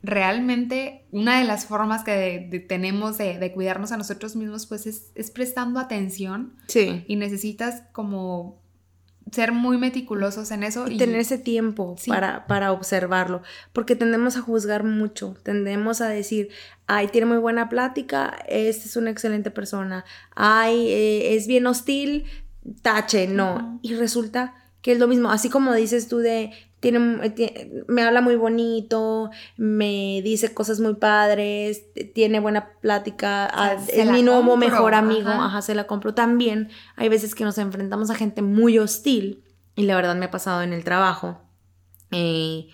realmente 0.01 1.05
una 1.11 1.39
de 1.39 1.45
las 1.45 1.65
formas 1.65 2.03
que 2.03 2.65
tenemos 2.67 3.19
de, 3.19 3.51
cuidarnos 3.53 3.91
a 3.91 3.97
nosotros 3.97 4.35
mismos, 4.35 4.65
pues 4.65 4.87
es, 4.87 5.11
es 5.13 5.29
prestando 5.29 5.79
atención. 5.79 6.53
Sí. 6.67 7.05
Y 7.07 7.17
necesitas 7.17 7.83
como 7.91 8.59
ser 9.31 9.51
muy 9.51 9.77
meticulosos 9.77 10.51
en 10.51 10.63
eso. 10.63 10.87
Y, 10.87 10.97
tener 10.97 11.19
ese 11.19 11.37
tiempo 11.37 11.95
para, 12.07 12.47
para 12.47 12.71
observarlo, 12.71 13.41
porque 13.73 13.95
tendemos 13.95 14.37
a 14.37 14.41
juzgar 14.41 14.83
mucho, 14.83 15.35
tendemos 15.43 16.01
a 16.01 16.09
decir, 16.09 16.49
ay, 16.87 17.07
tiene 17.07 17.27
muy 17.27 17.37
buena 17.37 17.69
plática, 17.69 18.37
esta 18.47 18.85
es 18.85 18.95
una 18.95 19.11
excelente 19.11 19.51
persona, 19.51 20.05
ay, 20.35 20.87
eh, 20.89 21.35
es 21.35 21.47
bien 21.47 21.67
hostil, 21.67 22.25
tache, 22.81 23.27
no. 23.27 23.79
Y 23.81 23.95
resulta 23.95 24.55
que 24.81 24.93
es 24.93 24.99
lo 24.99 25.07
mismo, 25.07 25.29
así 25.29 25.49
como 25.49 25.73
dices 25.73 26.07
tú 26.07 26.17
de, 26.17 26.51
tiene, 26.79 27.19
eh, 27.37 27.83
me 27.87 28.03
habla 28.03 28.21
muy 28.21 28.35
bonito, 28.35 29.29
me 29.57 30.21
dice 30.23 30.53
cosas 30.53 30.79
muy 30.79 30.95
padres, 30.95 31.83
tiene 32.13 32.39
buena 32.39 32.71
plática, 32.81 33.49
ah, 33.51 33.75
es 33.87 34.09
mi 34.09 34.23
nuevo 34.23 34.55
mejor 34.55 34.93
amigo, 34.93 35.29
ajá. 35.29 35.61
se 35.61 35.75
la 35.75 35.87
compro. 35.87 36.13
También 36.13 36.69
hay 36.95 37.09
veces 37.09 37.35
que 37.35 37.43
nos 37.43 37.57
enfrentamos 37.57 38.09
a 38.09 38.15
gente 38.15 38.41
muy 38.41 38.79
hostil, 38.79 39.43
y 39.75 39.83
la 39.83 39.95
verdad 39.95 40.15
me 40.15 40.25
ha 40.25 40.31
pasado 40.31 40.61
en 40.61 40.73
el 40.73 40.83
trabajo, 40.83 41.39
eh, 42.11 42.67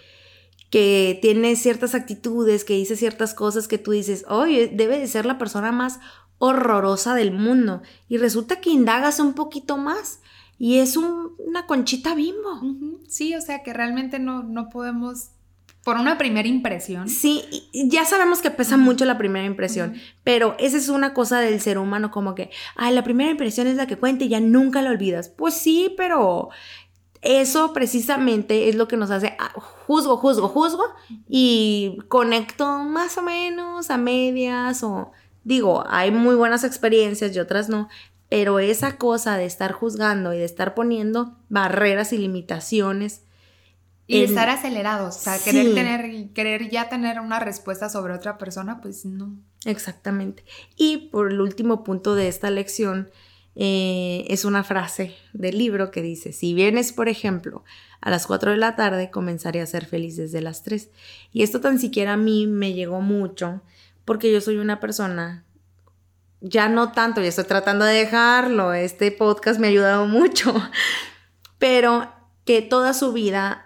que 0.69 1.17
tiene 1.21 1.55
ciertas 1.55 1.95
actitudes, 1.95 2.63
que 2.63 2.73
dice 2.73 2.95
ciertas 2.95 3.33
cosas 3.33 3.67
que 3.67 3.77
tú 3.77 3.91
dices, 3.91 4.25
oye, 4.27 4.67
debe 4.67 4.99
de 4.99 5.07
ser 5.07 5.25
la 5.25 5.37
persona 5.37 5.71
más 5.71 5.99
horrorosa 6.37 7.15
del 7.15 7.31
mundo. 7.31 7.81
Y 8.07 8.17
resulta 8.17 8.59
que 8.59 8.69
indagas 8.69 9.19
un 9.19 9.33
poquito 9.33 9.77
más 9.77 10.19
y 10.57 10.79
es 10.79 10.97
una 10.97 11.65
conchita 11.67 12.15
bimbo. 12.15 12.61
Sí, 13.07 13.35
o 13.35 13.41
sea 13.41 13.63
que 13.63 13.73
realmente 13.73 14.19
no, 14.19 14.43
no 14.43 14.69
podemos 14.69 15.31
por 15.85 15.97
una 15.97 16.17
primera 16.17 16.47
impresión. 16.47 17.07
Sí, 17.07 17.43
ya 17.71 18.05
sabemos 18.05 18.41
que 18.41 18.49
pesa 18.49 18.75
mucho 18.75 19.05
la 19.05 19.19
primera 19.19 19.45
impresión, 19.45 19.93
pero 20.23 20.55
esa 20.57 20.77
es 20.77 20.89
una 20.89 21.13
cosa 21.13 21.39
del 21.39 21.61
ser 21.61 21.77
humano, 21.77 22.09
como 22.09 22.33
que, 22.33 22.49
ay, 22.75 22.93
la 22.93 23.03
primera 23.03 23.29
impresión 23.29 23.67
es 23.67 23.75
la 23.75 23.85
que 23.85 23.95
cuenta 23.95 24.25
y 24.25 24.29
ya 24.29 24.39
nunca 24.39 24.81
la 24.81 24.89
olvidas. 24.89 25.29
Pues 25.29 25.53
sí, 25.53 25.93
pero 25.95 26.49
eso 27.21 27.71
precisamente 27.71 28.67
es 28.67 28.75
lo 28.75 28.87
que 28.87 28.97
nos 28.97 29.11
hace, 29.11 29.35
ah, 29.37 29.51
juzgo, 29.85 30.17
juzgo, 30.17 30.47
juzgo 30.47 30.83
y 31.29 31.99
conecto 32.07 32.79
más 32.79 33.17
o 33.19 33.21
menos 33.21 33.91
a 33.91 33.97
medias 33.97 34.81
o 34.81 35.11
digo, 35.43 35.83
hay 35.87 36.09
muy 36.09 36.35
buenas 36.35 36.63
experiencias 36.63 37.35
y 37.35 37.39
otras 37.39 37.69
no, 37.69 37.89
pero 38.29 38.59
esa 38.59 38.97
cosa 38.97 39.38
de 39.38 39.45
estar 39.45 39.71
juzgando 39.71 40.33
y 40.33 40.38
de 40.38 40.45
estar 40.45 40.73
poniendo 40.73 41.38
barreras 41.49 42.13
y 42.13 42.17
limitaciones. 42.17 43.21
Y 44.07 44.21
estar 44.21 44.49
acelerados, 44.49 45.15
o 45.15 45.19
sea, 45.19 45.39
querer, 45.39 45.73
tener, 45.73 46.29
querer 46.33 46.69
ya 46.69 46.89
tener 46.89 47.19
una 47.19 47.39
respuesta 47.39 47.89
sobre 47.89 48.13
otra 48.13 48.38
persona, 48.38 48.79
pues 48.79 49.03
no. 49.03 49.35
Exactamente. 49.65 50.43
Y 50.75 51.09
por 51.09 51.31
el 51.31 51.41
último 51.41 51.83
punto 51.83 52.13
de 52.13 52.27
esta 52.27 52.51
lección, 52.51 53.09
eh, 53.55 54.25
es 54.27 54.43
una 54.43 54.63
frase 54.63 55.15
del 55.33 55.57
libro 55.57 55.89
que 55.89 56.01
dice, 56.01 56.33
si 56.33 56.53
vienes, 56.53 56.91
por 56.91 57.07
ejemplo, 57.07 57.63
a 58.01 58.11
las 58.11 58.27
4 58.27 58.51
de 58.51 58.57
la 58.57 58.75
tarde, 58.75 59.09
comenzaré 59.09 59.61
a 59.61 59.65
ser 59.65 59.85
feliz 59.85 60.17
desde 60.17 60.41
las 60.41 60.61
3. 60.63 60.89
Y 61.31 61.43
esto 61.43 61.61
tan 61.61 61.79
siquiera 61.79 62.13
a 62.13 62.17
mí 62.17 62.47
me 62.47 62.73
llegó 62.73 63.01
mucho, 63.01 63.61
porque 64.03 64.31
yo 64.31 64.41
soy 64.41 64.57
una 64.57 64.79
persona 64.79 65.44
ya 66.47 66.69
no 66.69 66.91
tanto, 66.91 67.21
ya 67.21 67.29
estoy 67.29 67.45
tratando 67.45 67.86
de 67.86 67.95
dejarlo, 67.95 68.73
este 68.73 69.12
podcast 69.12 69.60
me 69.60 69.67
ha 69.67 69.69
ayudado 69.71 70.05
mucho, 70.08 70.53
pero 71.58 72.12
que 72.45 72.62
toda 72.62 72.93
su 72.93 73.13
vida 73.13 73.65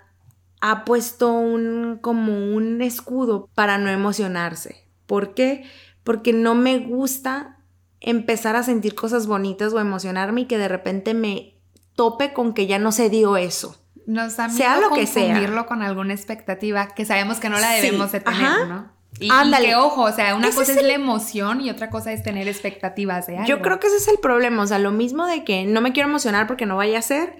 ha 0.61 0.85
puesto 0.85 1.33
un 1.33 1.99
como 2.01 2.33
un 2.33 2.81
escudo 2.81 3.49
para 3.53 3.77
no 3.77 3.89
emocionarse. 3.89 4.87
¿Por 5.05 5.33
qué? 5.33 5.63
Porque 6.03 6.33
no 6.33 6.55
me 6.55 6.79
gusta 6.79 7.57
empezar 7.99 8.55
a 8.55 8.63
sentir 8.63 8.95
cosas 8.95 9.27
bonitas 9.27 9.73
o 9.73 9.79
emocionarme 9.79 10.41
y 10.41 10.45
que 10.45 10.57
de 10.57 10.69
repente 10.69 11.13
me 11.13 11.55
tope 11.95 12.31
con 12.31 12.53
que 12.53 12.67
ya 12.67 12.79
no 12.79 12.93
se 12.93 13.09
dio 13.09 13.35
eso. 13.35 13.81
Nos 14.05 14.37
da 14.37 14.49
sea 14.49 14.79
lo 14.79 14.91
que 14.91 15.05
sea. 15.05 15.65
con 15.65 15.81
alguna 15.81 16.13
expectativa 16.13 16.87
que 16.87 17.05
sabemos 17.05 17.39
que 17.39 17.49
no 17.49 17.59
la 17.59 17.71
debemos 17.71 18.11
de 18.11 18.21
tener, 18.21 18.67
¿no? 18.67 18.98
Y, 19.19 19.29
Ándale. 19.29 19.75
ojo, 19.75 20.03
o 20.03 20.11
sea, 20.11 20.35
una 20.35 20.51
cosa 20.51 20.73
es, 20.73 20.81
la 20.81 20.93
emoción 20.93 21.61
y 21.61 21.69
otra 21.69 21.89
cosa 21.89 22.13
es 22.13 22.23
tener 22.23 22.47
expectativas 22.47 23.27
de 23.27 23.37
algo. 23.37 23.49
Yo 23.49 23.61
creo 23.61 23.79
que 23.79 23.87
ese 23.87 23.97
es 23.97 24.07
el 24.07 24.17
problema, 24.19 24.63
o 24.63 24.67
sea, 24.67 24.79
lo 24.79 24.91
mismo 24.91 25.25
de 25.25 25.43
que 25.43 25.65
no 25.65 25.81
me 25.81 25.91
quiero 25.91 26.07
emocionar 26.07 26.47
porque 26.47 26.65
no 26.65 26.77
vaya 26.77 26.99
a 26.99 27.01
ser, 27.01 27.37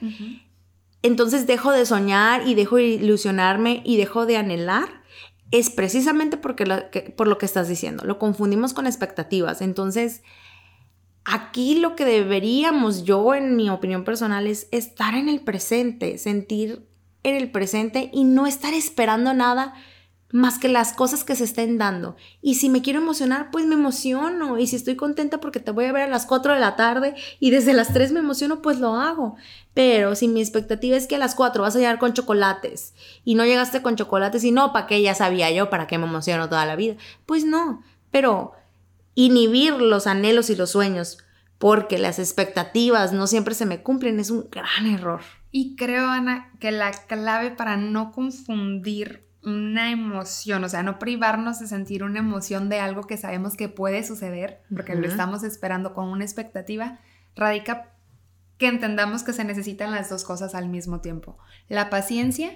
entonces 1.02 1.48
dejo 1.48 1.72
de 1.72 1.86
soñar 1.86 2.46
y 2.46 2.56
dejo 2.56 2.76
de 2.76 2.84
ilusionarme 2.84 3.82
y 3.86 3.98
dejo 3.98 4.26
de 4.26 4.38
anhelar, 4.38 4.90
es 5.52 5.70
precisamente 5.70 6.38
porque 6.38 7.14
por 7.16 7.28
lo 7.28 7.38
que 7.38 7.46
estás 7.46 7.70
diciendo, 7.70 8.04
lo 8.04 8.20
confundimos 8.20 8.74
con 8.74 8.86
expectativas, 8.88 9.62
entonces... 9.62 10.22
Aquí 11.26 11.76
lo 11.76 11.96
que 11.96 12.06
deberíamos, 12.06 13.04
yo 13.04 13.36
en 13.36 13.56
mi 13.56 13.70
opinión 13.70 14.04
personal, 14.04 14.48
es 14.48 14.68
estar 14.72 15.14
en 15.14 15.30
el 15.30 15.42
presente, 15.42 16.18
sentir 16.18 16.88
en 17.24 17.36
el 17.36 17.52
presente 17.52 18.10
y 18.14 18.24
no 18.24 18.48
estar 18.48 18.74
esperando 18.74 19.34
nada 19.34 19.76
más 20.32 20.60
que 20.60 20.68
las 20.68 20.94
cosas 20.94 21.24
que 21.24 21.36
se 21.36 21.44
estén 21.44 21.78
dando. 21.78 22.16
Y 22.42 22.56
si 22.56 22.70
me 22.70 22.82
quiero 22.82 23.00
emocionar, 23.00 23.50
pues 23.52 23.66
me 23.66 23.76
emociono. 23.76 24.60
Y 24.60 24.68
si 24.68 24.76
estoy 24.76 24.96
contenta 24.96 25.40
porque 25.40 25.60
te 25.60 25.72
voy 25.72 25.86
a 25.86 25.92
ver 25.92 26.04
a 26.04 26.08
las 26.08 26.26
4 26.26 26.54
de 26.54 26.60
la 26.60 26.76
tarde 26.76 27.16
y 27.40 27.50
desde 27.50 27.74
las 27.74 27.94
3 27.94 28.12
me 28.12 28.20
emociono, 28.20 28.62
pues 28.62 28.80
lo 28.80 28.96
hago. 28.96 29.36
Pero 29.74 30.16
si 30.16 30.28
mi 30.28 30.42
expectativa 30.42 30.96
es 30.96 31.08
que 31.08 31.16
a 31.16 31.20
las 31.20 31.36
4 31.36 31.64
vas 31.64 31.76
a 31.76 31.80
llegar 31.80 31.98
con 31.98 32.14
chocolates 32.14 32.94
y 33.24 33.36
no 33.36 33.46
llegaste 33.46 33.82
con 33.82 33.96
chocolates 33.96 34.44
y 34.44 34.52
no, 34.52 34.72
¿para 34.72 34.88
qué 34.88 35.02
ya 35.02 35.16
sabía 35.16 35.52
yo? 35.52 35.70
¿Para 35.70 35.88
qué 35.88 35.98
me 35.98 36.06
emociono 36.06 36.48
toda 36.48 36.66
la 36.66 36.76
vida? 36.76 36.96
Pues 37.26 37.46
no. 37.46 37.82
Pero 38.12 38.54
inhibir 39.16 39.74
los 39.74 40.06
anhelos 40.06 40.50
y 40.50 40.56
los 40.56 40.72
sueños 40.72 41.18
porque 41.58 41.98
las 41.98 42.20
expectativas 42.20 43.14
no 43.14 43.28
siempre 43.28 43.54
se 43.54 43.66
me 43.66 43.82
cumplen 43.82 44.20
es 44.20 44.30
un 44.30 44.48
gran 44.50 44.86
error. 44.86 45.22
Y 45.52 45.76
creo, 45.76 46.08
Ana, 46.08 46.52
que 46.60 46.72
la 46.72 46.92
clave 46.92 47.52
para 47.52 47.76
no 47.76 48.12
confundir 48.12 49.29
una 49.44 49.92
emoción, 49.92 50.64
o 50.64 50.70
sea, 50.70 50.84
no 50.84 51.00
privarnos 51.00 51.60
de 51.60 51.68
sentir 51.68 52.04
una 52.04 52.20
emoción 52.20 52.70
de 52.70 52.80
algo 52.80 53.04
que 53.04 53.18
sabemos 53.18 53.56
que 53.56 53.70
puede 53.70 54.04
suceder, 54.04 54.62
porque 54.74 54.96
lo 54.96 55.08
estamos 55.08 55.44
esperando 55.44 55.94
con 55.94 56.08
una 56.08 56.26
expectativa, 56.26 57.00
radica 57.36 57.94
que 58.58 58.68
entendamos 58.68 59.24
que 59.24 59.32
se 59.32 59.46
necesitan 59.46 59.92
las 59.92 60.10
dos 60.10 60.26
cosas 60.26 60.54
al 60.54 60.68
mismo 60.68 61.00
tiempo. 61.00 61.38
La 61.70 61.90
paciencia, 61.90 62.52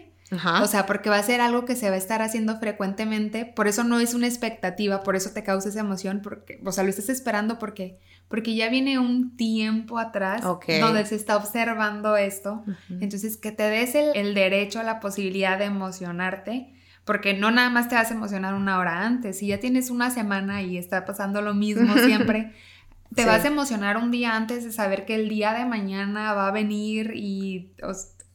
o 0.61 0.67
sea, 0.67 0.85
porque 0.85 1.09
va 1.09 1.17
a 1.17 1.23
ser 1.23 1.39
algo 1.39 1.63
que 1.63 1.75
se 1.75 1.89
va 1.89 1.95
a 1.95 1.99
estar 1.99 2.21
haciendo 2.21 2.59
frecuentemente, 2.59 3.45
por 3.45 3.67
eso 3.67 3.83
no 3.83 3.99
es 3.99 4.13
una 4.13 4.27
expectativa, 4.27 5.03
por 5.03 5.15
eso 5.15 5.31
te 5.31 5.43
causa 5.43 5.69
esa 5.69 5.79
emoción, 5.79 6.21
porque, 6.21 6.59
o 6.65 6.71
sea, 6.73 6.83
lo 6.83 6.89
estás 6.89 7.09
esperando 7.09 7.59
porque, 7.59 7.99
porque 8.27 8.55
ya 8.55 8.69
viene 8.69 8.99
un 8.99 9.35
tiempo 9.37 9.99
atrás 9.99 10.41
donde 10.41 11.05
se 11.05 11.15
está 11.15 11.37
observando 11.37 12.17
esto, 12.17 12.63
entonces 12.89 13.37
que 13.37 13.51
te 13.51 13.63
des 13.63 13.95
el, 13.95 14.15
el 14.15 14.33
derecho 14.33 14.79
a 14.79 14.83
la 14.83 14.99
posibilidad 14.99 15.57
de 15.57 15.65
emocionarte 15.65 16.73
porque 17.05 17.33
no 17.33 17.51
nada 17.51 17.69
más 17.69 17.89
te 17.89 17.95
vas 17.95 18.11
a 18.11 18.13
emocionar 18.13 18.53
una 18.53 18.79
hora 18.79 19.05
antes, 19.05 19.39
si 19.39 19.47
ya 19.47 19.59
tienes 19.59 19.89
una 19.89 20.09
semana 20.09 20.61
y 20.61 20.77
está 20.77 21.05
pasando 21.05 21.41
lo 21.41 21.53
mismo 21.53 21.97
siempre, 22.05 22.53
te 23.13 23.25
vas 23.25 23.43
a 23.43 23.47
emocionar 23.47 23.97
un 23.97 24.11
día 24.11 24.35
antes 24.35 24.63
de 24.63 24.71
saber 24.71 25.05
que 25.05 25.15
el 25.15 25.29
día 25.29 25.53
de 25.53 25.65
mañana 25.65 26.33
va 26.33 26.47
a 26.47 26.51
venir 26.51 27.13
y... 27.15 27.71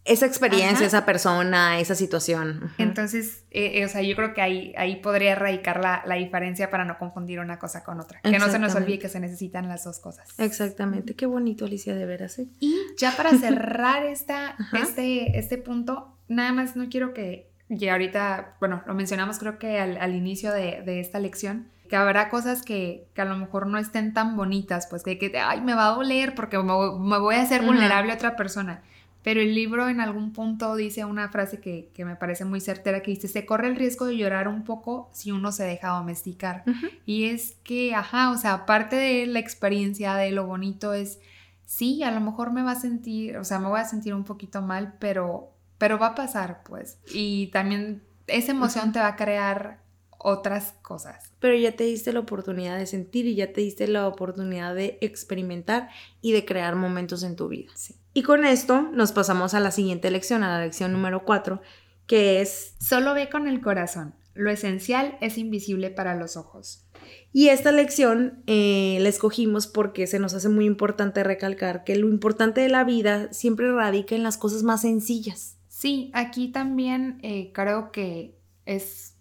esa 0.09 0.27
experiencia, 0.27 0.87
esa 0.87 1.05
persona, 1.05 1.79
esa 1.79 1.95
situación. 1.95 2.73
Entonces, 2.79 3.45
eh, 3.51 3.81
eh, 3.81 3.85
o 3.85 3.89
sea, 3.89 4.03
yo 4.03 4.17
creo 4.17 4.35
que 4.35 4.41
ahí, 4.41 4.75
ahí 4.77 4.97
podría 4.97 5.35
radicar 5.35 5.81
la, 5.81 6.03
la, 6.07 6.17
diferencia 6.17 6.71
para 6.71 6.85
no 6.85 6.99
confundir 6.99 7.41
una 7.41 7.59
cosa 7.59 7.85
con 7.85 8.01
otra. 8.01 8.21
Que 8.23 8.39
no 8.39 8.49
se 8.49 8.59
nos 8.59 8.75
olvide 8.75 8.99
que 8.99 9.09
se 9.09 9.21
necesitan 9.21 9.69
las 9.69 9.85
dos 9.85 9.99
cosas. 10.01 10.29
Exactamente. 10.39 11.15
Qué 11.15 11.27
bonito, 11.27 11.67
Alicia, 11.67 11.95
de 11.95 12.07
veras. 12.07 12.39
¿eh? 12.39 12.49
Y 12.61 12.75
ya 12.97 13.13
para 13.17 13.31
cerrar 13.39 14.05
esta, 14.05 14.57
este, 14.73 15.39
este 15.39 15.59
punto, 15.59 16.17
nada 16.29 16.53
más 16.53 16.75
no 16.75 16.89
quiero 16.89 17.13
que 17.15 17.49
y 17.69 17.89
ahorita, 17.89 18.57
bueno, 18.61 18.83
lo 18.87 18.95
mencionamos 18.95 19.39
creo 19.39 19.59
que 19.59 19.79
al, 19.79 20.15
inicio 20.15 20.53
de, 20.53 21.01
esta 21.01 21.19
lección, 21.19 21.69
que 21.89 21.97
habrá 21.97 22.31
cosas 22.31 22.63
que, 22.63 23.09
a 23.17 23.25
lo 23.25 23.37
mejor 23.37 23.67
no 23.67 23.79
estén 23.79 24.15
tan 24.15 24.37
bonitas, 24.37 24.87
pues 24.89 25.03
que, 25.03 25.19
que 25.19 25.39
ay, 25.39 25.61
me 25.61 25.75
va 25.75 25.89
a 25.89 25.95
doler 25.95 26.35
porque 26.35 26.59
me, 26.59 27.19
voy 27.19 27.35
a 27.35 27.43
hacer 27.43 27.63
vulnerable 27.63 28.13
a 28.13 28.15
otra 28.15 28.37
persona. 28.37 28.83
Pero 29.29 29.43
el 29.43 29.55
libro 29.55 29.91
en 29.91 30.01
algún 30.01 30.33
punto 30.33 30.75
dice 30.75 31.05
una 31.05 31.29
frase 31.29 31.61
que, 31.61 31.93
me 32.03 32.17
parece 32.17 32.47
muy 32.47 32.63
certera, 32.63 33.03
que 33.03 33.11
dice, 33.11 33.29
se 33.29 33.45
corre 33.45 33.69
el 33.69 33.77
riesgo 33.77 34.07
de 34.07 34.17
llorar 34.17 34.49
un 34.49 34.65
poco 34.65 35.11
si 35.13 35.33
uno 35.33 35.53
se 35.53 35.65
deja 35.65 35.89
domesticar. 35.89 36.65
Y 37.05 37.25
es 37.25 37.59
que, 37.63 37.95
ajá, 37.95 38.31
o 38.31 38.39
sea, 38.39 38.55
aparte 38.55 38.97
de 38.97 39.27
la 39.27 39.39
experiencia, 39.39 40.15
de 40.15 40.31
lo 40.31 40.47
bonito, 40.47 40.95
es, 40.95 41.21
sí, 41.67 42.03
a 42.03 42.11
lo 42.11 42.23
mejor 42.23 42.53
me 42.53 42.63
va 42.63 42.71
a 42.71 42.81
sentir, 42.81 43.37
o 43.37 43.45
sea, 43.45 43.59
me 43.59 43.69
voy 43.69 43.81
a 43.81 43.85
sentir 43.85 44.15
un 44.15 44.25
poquito 44.25 44.63
mal, 44.63 44.95
pero 44.99 45.53
pero 45.77 45.99
va 45.99 46.07
a 46.07 46.15
pasar, 46.15 46.63
pues. 46.65 46.97
Y 47.13 47.49
también 47.49 48.03
esa 48.29 48.53
emoción 48.53 48.93
te 48.93 48.99
va 48.99 49.09
a 49.09 49.17
crear 49.17 49.83
otras 50.17 50.73
cosas. 50.81 51.33
Pero 51.39 51.55
ya 51.55 51.77
te 51.77 51.85
diste 51.85 52.15
la 52.15 52.21
oportunidad 52.21 52.79
de 52.79 52.87
sentir 52.87 53.27
y 53.27 53.35
ya 53.35 53.53
te 53.53 53.61
diste 53.61 53.87
la 53.89 54.09
oportunidad 54.09 54.75
de 54.75 54.97
experimentar 55.03 55.91
y 56.23 56.33
de 56.33 56.47
crear 56.47 56.77
momentos 56.77 57.23
en 57.25 57.37
tu 57.37 57.49
vida. 57.49 57.71
Sí. 57.75 57.95
Y 58.15 58.23
con 58.23 58.45
esto 58.45 58.83
nos 58.93 59.13
pasamos 59.13 59.55
a 59.55 59.61
la 59.61 59.71
siguiente 59.71 60.11
lección, 60.11 60.43
a 60.43 60.49
la 60.49 60.65
lección 60.65 60.93
número 60.93 61.25
4, 61.25 61.61
que 62.07 62.41
es... 62.41 62.75
Solo 62.81 63.15
ve 63.15 63.29
con 63.29 63.47
el 63.47 63.61
corazón. 63.61 64.15
Lo 64.35 64.51
esencial 64.51 65.19
es 65.21 65.39
invisible 65.39 65.91
para 65.91 66.15
los 66.15 66.37
ojos. 66.37 66.85
Y 67.33 67.49
esta 67.49 67.73
lección 67.73 68.43
eh, 68.47 68.99
la 69.01 69.09
escogimos 69.09 69.67
porque 69.67 70.07
se 70.07 70.19
nos 70.19 70.35
hace 70.35 70.49
muy 70.49 70.65
importante 70.65 71.23
recalcar 71.23 71.85
que 71.85 71.97
lo 71.97 72.09
importante 72.09 72.61
de 72.61 72.69
la 72.69 72.85
vida 72.85 73.33
siempre 73.33 73.71
radica 73.73 74.15
en 74.15 74.23
las 74.23 74.39
cosas 74.39 74.63
más 74.63 74.83
sencillas. 74.83 75.57
Sí, 75.69 76.11
aquí 76.15 76.49
también 76.49 77.21
eh, 77.23 77.53
creo 77.53 77.93
que 77.93 78.39
es 78.67 79.15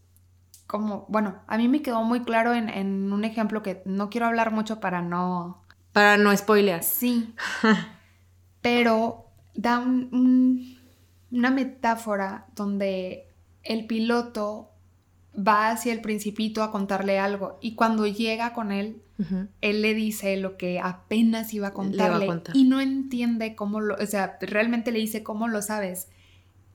como, 0.66 1.06
bueno, 1.10 1.42
a 1.48 1.58
mí 1.58 1.68
me 1.68 1.82
quedó 1.82 2.04
muy 2.04 2.24
claro 2.24 2.54
en, 2.54 3.12
un 3.12 3.24
ejemplo 3.24 3.64
que 3.64 3.82
no 3.86 4.10
quiero 4.10 4.28
hablar 4.28 4.52
mucho 4.52 4.80
para 4.80 5.02
no... 5.02 5.64
Para 5.94 6.18
no 6.18 6.36
spoilear. 6.36 6.84
Sí. 6.84 7.34
pero 8.62 9.28
da 9.54 9.80
una 9.80 11.52
metáfora 11.52 12.46
donde 12.56 13.28
el 13.64 13.86
piloto 13.86 14.72
va 15.36 15.70
hacia 15.70 15.94
el 15.94 16.02
principito 16.02 16.64
a 16.64 16.72
contarle 16.72 17.20
algo 17.20 17.58
y 17.62 17.76
cuando 17.76 18.08
llega 18.08 18.54
con 18.54 18.72
él, 18.72 19.02
él 19.62 19.82
le 19.82 19.94
dice 19.96 20.38
lo 20.38 20.58
que 20.58 20.80
apenas 20.80 21.54
iba 21.54 21.70
a 21.70 21.74
contarle 21.74 22.28
y 22.54 22.66
no 22.66 22.80
entiende 22.80 23.56
cómo 23.56 23.82
lo, 23.82 23.96
o 23.96 24.06
sea, 24.06 24.38
realmente 24.42 24.92
le 24.92 25.00
dice 25.00 25.24
cómo 25.24 25.48
lo 25.48 25.62
sabes. 25.62 26.08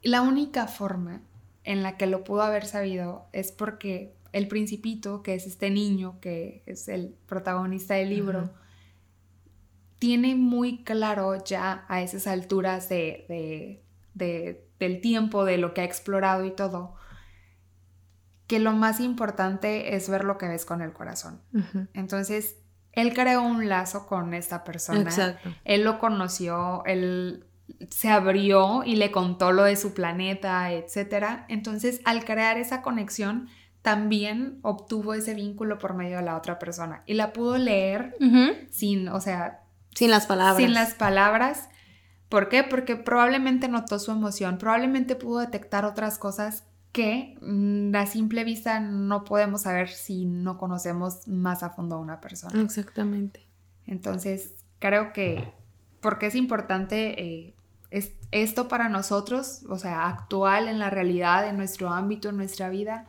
La 0.03 0.23
única 0.23 0.67
forma 0.67 1.23
en 1.65 1.83
la 1.83 1.97
que 1.97 2.07
lo 2.07 2.25
pudo 2.25 2.43
haber 2.43 2.67
sabido 2.67 3.27
es 3.33 3.53
porque 3.53 4.15
el 4.33 4.49
principito, 4.49 5.23
que 5.23 5.35
es 5.35 5.47
este 5.47 5.71
niño 5.71 6.19
que 6.21 6.63
es 6.67 6.89
el 6.89 7.15
protagonista 7.27 7.95
del 7.95 8.11
libro, 8.11 8.51
tiene 10.03 10.35
muy 10.35 10.83
claro 10.83 11.45
ya 11.45 11.85
a 11.87 12.03
esas 12.03 12.27
alturas 12.27 12.89
de, 12.89 13.85
del 14.15 15.01
tiempo, 15.01 15.45
de 15.45 15.59
lo 15.59 15.75
que 15.75 15.83
ha 15.83 15.85
explorado 15.85 16.45
y 16.45 16.51
todo, 16.51 16.97
que 18.49 18.59
lo 18.59 18.73
más 18.73 18.99
importante 18.99 19.95
es 19.95 20.11
ver 20.11 20.25
lo 20.25 20.39
que 20.39 20.49
ves 20.49 20.65
con 20.65 20.83
el 20.83 20.93
corazón. 20.93 21.41
Entonces, 21.95 22.57
él 22.91 23.15
creó 23.15 23.43
un 23.43 23.69
lazo 23.69 24.09
con 24.09 24.35
esta 24.35 24.65
persona. 24.65 25.03
Exacto. 25.03 25.51
Él 25.63 25.85
lo 25.85 26.01
conoció, 26.01 26.83
él 26.85 27.47
se 27.89 28.09
abrió 28.09 28.83
y 28.85 28.97
le 28.97 29.13
contó 29.13 29.53
lo 29.53 29.63
de 29.63 29.77
su 29.77 29.95
planeta, 29.95 30.73
etc. 30.73 31.45
Entonces, 31.47 32.01
al 32.05 32.25
crear 32.25 32.59
esa 32.59 32.83
conexión, 32.83 33.51
también 33.83 34.59
obtuvo 34.63 35.15
ese 35.15 35.35
vínculo 35.35 35.79
por 35.79 35.95
medio 35.95 36.17
de 36.17 36.25
la 36.25 36.37
otra 36.37 36.59
persona 36.59 37.05
y 37.07 37.15
la 37.15 37.33
pudo 37.33 37.57
leer 37.57 38.17
sin, 38.69 39.07
o 39.07 39.21
sea, 39.21 39.62
sin 39.95 40.11
las 40.11 40.27
palabras. 40.27 40.57
Sin 40.57 40.75
las 40.75 40.95
palabras. 40.95 41.69
¿Por 42.29 42.49
qué? 42.49 42.65
Porque 42.65 42.97
probablemente 42.97 43.69
notó 43.69 43.99
su 43.99 44.11
emoción, 44.11 44.59
probablemente 44.59 45.17
pudo 45.17 45.41
detectar 45.41 45.85
otras 45.85 46.19
cosas 46.19 46.65
que 46.93 47.37
mm, 47.41 47.95
a 47.95 48.07
simple 48.07 48.45
vista 48.45 48.81
no 48.81 49.25
podemos 49.25 49.63
saber 49.63 49.89
si 49.89 50.27
no 50.27 50.59
conocemos 50.59 51.27
más 51.27 51.63
a 51.63 51.71
fondo 51.71 51.97
a 51.97 51.99
una 51.99 52.21
persona. 52.21 52.61
Exactamente. 52.63 53.47
Entonces, 53.87 54.55
creo 54.79 55.13
que 55.13 55.53
porque 56.01 56.27
es 56.27 56.35
importante 56.35 57.23
eh, 57.23 57.55
es 57.91 58.13
esto 58.31 58.69
para 58.69 58.89
nosotros, 58.89 59.63
o 59.69 59.79
sea, 59.79 60.09
actual 60.09 60.69
en 60.69 60.79
la 60.79 60.91
realidad, 60.91 61.47
en 61.49 61.59
nuestro 61.59 61.91
ámbito, 61.91 62.31
en 62.31 62.39
nuestra 62.39 62.71
vida, 62.71 63.07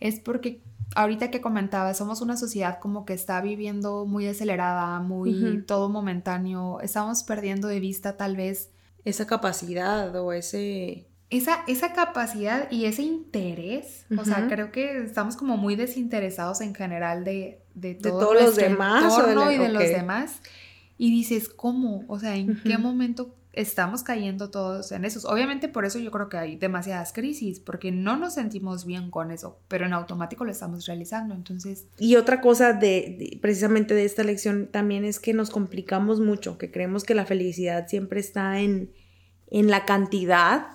es 0.00 0.18
porque 0.20 0.62
ahorita 0.94 1.30
que 1.30 1.40
comentaba, 1.40 1.94
somos 1.94 2.20
una 2.20 2.36
sociedad 2.36 2.78
como 2.78 3.04
que 3.04 3.12
está 3.12 3.40
viviendo 3.40 4.06
muy 4.06 4.26
acelerada, 4.26 5.00
muy 5.00 5.62
todo 5.66 5.88
momentáneo, 5.88 6.80
estamos 6.80 7.22
perdiendo 7.24 7.68
de 7.68 7.80
vista 7.80 8.16
tal 8.16 8.36
vez 8.36 8.70
esa 9.04 9.26
capacidad 9.26 10.14
o 10.16 10.32
ese 10.32 11.06
esa, 11.30 11.92
capacidad 11.94 12.70
y 12.70 12.84
ese 12.84 13.02
interés, 13.02 14.06
o 14.16 14.24
sea, 14.24 14.46
creo 14.48 14.70
que 14.70 15.04
estamos 15.04 15.36
como 15.36 15.56
muy 15.56 15.74
desinteresados 15.74 16.60
en 16.60 16.74
general 16.74 17.24
de, 17.24 17.60
de, 17.74 17.94
todos 17.94 18.34
los 18.40 18.56
demás 18.56 19.18
y 19.18 19.58
de 19.58 19.68
los 19.68 19.82
demás. 19.82 20.40
Y 20.96 21.10
dices, 21.10 21.48
¿cómo? 21.48 22.04
O 22.06 22.20
sea, 22.20 22.36
¿en 22.36 22.60
qué 22.62 22.78
momento 22.78 23.34
estamos 23.56 24.02
cayendo 24.02 24.50
todos 24.50 24.92
en 24.92 25.04
eso? 25.04 25.28
Obviamente 25.28 25.68
por 25.68 25.84
eso 25.84 25.98
yo 25.98 26.10
creo 26.10 26.28
que 26.28 26.36
hay 26.36 26.56
demasiadas 26.56 27.12
crisis, 27.12 27.60
porque 27.60 27.90
no 27.90 28.16
nos 28.16 28.34
sentimos 28.34 28.84
bien 28.84 29.10
con 29.10 29.30
eso, 29.30 29.58
pero 29.68 29.86
en 29.86 29.92
automático 29.92 30.44
lo 30.44 30.50
estamos 30.50 30.86
realizando, 30.86 31.34
entonces... 31.34 31.86
Y 31.98 32.16
otra 32.16 32.40
cosa 32.40 32.72
de, 32.72 33.38
precisamente 33.40 33.94
de 33.94 34.04
esta 34.04 34.22
lección 34.22 34.68
también 34.70 35.04
es 35.04 35.20
que 35.20 35.34
nos 35.34 35.50
complicamos 35.50 36.20
mucho, 36.20 36.58
que 36.58 36.70
creemos 36.70 37.04
que 37.04 37.14
la 37.14 37.26
felicidad 37.26 37.88
siempre 37.88 38.20
está 38.20 38.60
en, 38.60 38.92
en 39.50 39.70
la 39.70 39.84
cantidad 39.84 40.66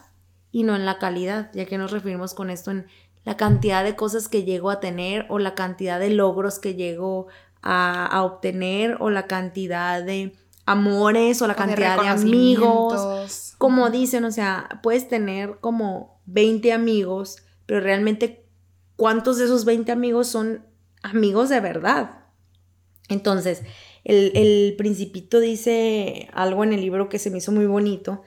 y 0.52 0.64
no 0.64 0.76
en 0.76 0.86
la 0.86 0.98
calidad, 0.98 1.52
ya 1.54 1.66
que 1.66 1.78
nos 1.78 1.92
referimos 1.92 2.34
con 2.34 2.50
esto 2.50 2.72
en 2.72 2.88
la 3.24 3.38
cantidad 3.38 3.84
de 3.84 3.96
cosas 3.96 4.28
que 4.28 4.44
llego 4.44 4.70
a 4.70 4.80
tener 4.80 5.26
o 5.30 5.40
la 5.40 5.54
cantidad 5.54 6.00
de 6.00 6.10
logros 6.10 6.60
que 6.60 6.76
llego 6.76 7.28
a, 7.62 8.24
obtener 8.24 8.98
o 9.00 9.10
la 9.10 9.28
cantidad 9.28 10.04
de 10.04 10.34
amores 10.70 11.42
o 11.42 11.48
la 11.48 11.56
cantidad 11.56 12.00
de, 12.00 12.08
amigos. 12.08 13.56
Como 13.58 13.90
dicen, 13.90 14.24
o 14.24 14.32
sea, 14.32 14.80
puedes 14.84 15.08
tener 15.08 15.58
como 15.60 16.22
20 16.28 16.72
amigos, 16.74 17.38
pero 17.66 17.80
realmente 17.80 18.46
cuántos 18.96 19.40
de 19.40 19.46
esos 19.46 19.66
20 19.66 19.92
amigos 19.92 20.28
son 20.28 20.64
amigos 21.02 21.50
de 21.50 21.60
verdad. 21.60 22.20
Entonces, 23.08 23.64
el, 24.04 24.32
el 24.36 24.76
principito 24.78 25.40
dice 25.40 26.30
algo 26.34 26.64
en 26.64 26.74
el 26.74 26.82
libro 26.82 27.10
que 27.10 27.18
se 27.18 27.32
me 27.32 27.40
hizo 27.40 27.52
muy 27.52 27.66
bonito, 27.66 28.22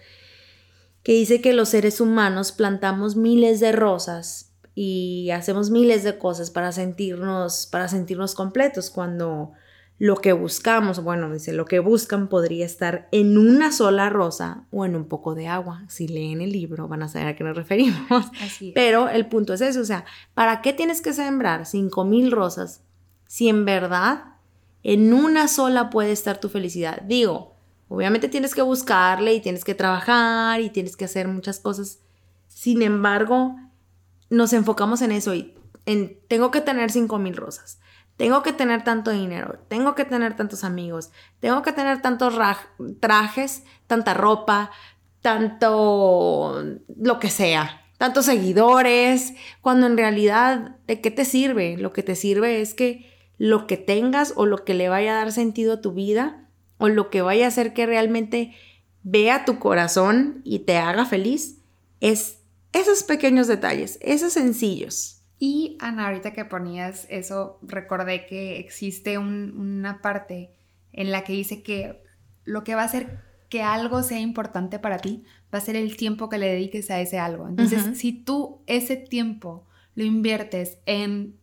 que 1.05 1.13
dice 1.13 1.41
que 1.41 1.53
los 1.53 1.69
seres 1.69 2.01
humanos 2.01 2.51
plantamos 2.51 3.15
miles 3.15 3.61
de 3.61 3.71
rosas 3.71 4.53
y 4.75 5.31
hacemos 5.31 5.71
miles 5.71 6.03
de 6.03 6.19
cosas 6.19 6.51
para 6.51 6.73
sentirnos, 6.73 7.69
para 7.69 7.87
sentirnos 7.87 8.35
completos 8.35 8.91
cuando 8.91 9.53
lo 9.99 10.17
que 10.17 10.33
buscamos, 10.33 11.03
bueno, 11.03 11.33
dice, 11.33 11.53
lo 11.53 11.65
que 11.65 11.79
buscan 11.79 12.29
podría 12.29 12.67
estar 12.67 13.09
en 13.13 13.39
una 13.39 13.71
sola 13.71 14.11
rosa 14.11 14.67
o 14.71 14.85
en 14.85 14.97
un 14.97 15.07
poco 15.07 15.35
de 15.35 15.47
agua. 15.47 15.85
Si 15.89 16.09
leen 16.09 16.41
el 16.41 16.51
libro 16.51 16.89
van 16.89 17.03
a 17.03 17.09
saber 17.09 17.29
a 17.29 17.37
qué 17.37 17.45
nos 17.45 17.57
referimos. 17.57 18.27
Pero 18.75 19.09
el 19.09 19.27
punto 19.27 19.55
es 19.55 19.61
eso, 19.61 19.81
o 19.81 19.85
sea, 19.85 20.05
¿para 20.35 20.61
qué 20.61 20.73
tienes 20.73 21.01
que 21.01 21.13
sembrar 21.13 21.67
cinco 21.67 22.05
mil 22.05 22.33
rosas 22.33 22.83
si 23.27 23.49
en 23.49 23.65
verdad 23.65 24.25
en 24.83 25.13
una 25.13 25.47
sola 25.47 25.91
puede 25.91 26.13
estar 26.13 26.41
tu 26.41 26.49
felicidad? 26.49 27.03
Digo, 27.03 27.53
Obviamente 27.93 28.31
tienes 28.31 28.55
que 28.55 28.63
buscarle 28.63 29.35
y 29.35 29.43
tienes 29.43 29.65
que 29.65 29.75
trabajar 29.75 30.63
y 30.63 30.71
tienes 30.71 30.97
que 30.97 31.05
hacer 31.05 31.29
muchas 31.29 31.61
cosas. 31.61 31.99
Sin 32.49 32.81
embargo, 32.81 33.55
nos 34.31 34.55
enfocamos 34.55 35.03
en 35.03 35.13
eso 35.13 35.35
y 35.35 35.55
en 35.85 36.19
tengo 36.27 36.51
que 36.51 36.63
tener 36.63 36.91
5 36.91 37.19
mil 37.19 37.37
rosas, 37.37 37.81
tengo 38.17 38.43
que 38.43 38.53
tener 38.53 38.85
tanto 38.85 39.11
dinero, 39.11 39.59
tengo 39.69 39.95
que 39.95 40.05
tener 40.05 40.37
tantos 40.37 40.65
amigos, 40.65 41.11
tengo 41.41 41.63
que 41.63 41.73
tener 41.73 42.03
tantos 42.03 42.35
trajes, 43.01 43.65
tanta 43.87 44.15
ropa, 44.15 44.71
tanto 45.21 46.63
lo 46.97 47.19
que 47.19 47.31
sea, 47.31 47.83
tantos 47.99 48.27
seguidores, 48.27 49.35
cuando 49.61 49.87
en 49.87 49.97
realidad, 49.97 50.77
¿de 50.87 51.01
qué 51.01 51.11
te 51.11 51.25
sirve? 51.25 51.77
Lo 51.79 51.93
que 51.93 52.03
te 52.03 52.17
sirve 52.17 52.61
es 52.61 52.75
que 52.75 53.11
lo 53.39 53.67
que 53.67 53.77
tengas 53.77 54.35
o 54.37 54.47
lo 54.47 54.65
que 54.65 54.75
le 54.75 54.89
vaya 54.89 55.13
a 55.13 55.17
dar 55.17 55.33
sentido 55.33 55.75
a 55.75 55.81
tu 55.81 55.93
vida 55.93 56.49
o 56.79 56.89
lo 56.89 57.11
que 57.11 57.23
vaya 57.23 57.47
a 57.47 57.49
hacer 57.49 57.73
que 57.73 57.87
realmente 57.87 58.55
vea 59.03 59.45
tu 59.45 59.59
corazón 59.59 60.43
y 60.45 60.61
te 60.61 60.77
haga 60.79 61.07
feliz 61.07 61.59
es 62.01 62.39
esos 62.73 63.03
pequeños 63.05 63.47
detalles, 63.47 63.99
esos 64.01 64.33
sencillos. 64.33 65.22
Y 65.45 65.77
Ana, 65.81 66.07
ahorita 66.07 66.33
que 66.33 66.45
ponías 66.45 67.05
eso, 67.11 67.59
recordé 67.63 68.27
que 68.27 68.61
existe 68.61 69.19
una 69.19 70.01
parte 70.01 70.53
en 70.93 71.11
la 71.11 71.25
que 71.25 71.33
dice 71.33 71.65
que 71.65 72.01
lo 72.45 72.63
que 72.63 72.77
va 72.77 72.83
a 72.83 72.85
hacer 72.85 73.19
que 73.49 73.61
algo 73.61 74.05
sea 74.05 74.21
importante 74.21 74.79
para 74.79 74.99
ti 74.99 75.25
va 75.53 75.59
a 75.59 75.61
ser 75.61 75.75
el 75.75 75.97
tiempo 75.97 76.29
que 76.29 76.39
le 76.39 76.47
dediques 76.47 76.93
a 76.93 77.01
ese 77.01 77.19
algo. 77.19 77.49
Entonces, 77.49 77.99
si 77.99 78.13
tú 78.13 78.63
ese 78.69 78.95
tiempo 78.95 79.67
lo 79.97 80.05
inviertes 80.05 80.79
en 80.87 81.35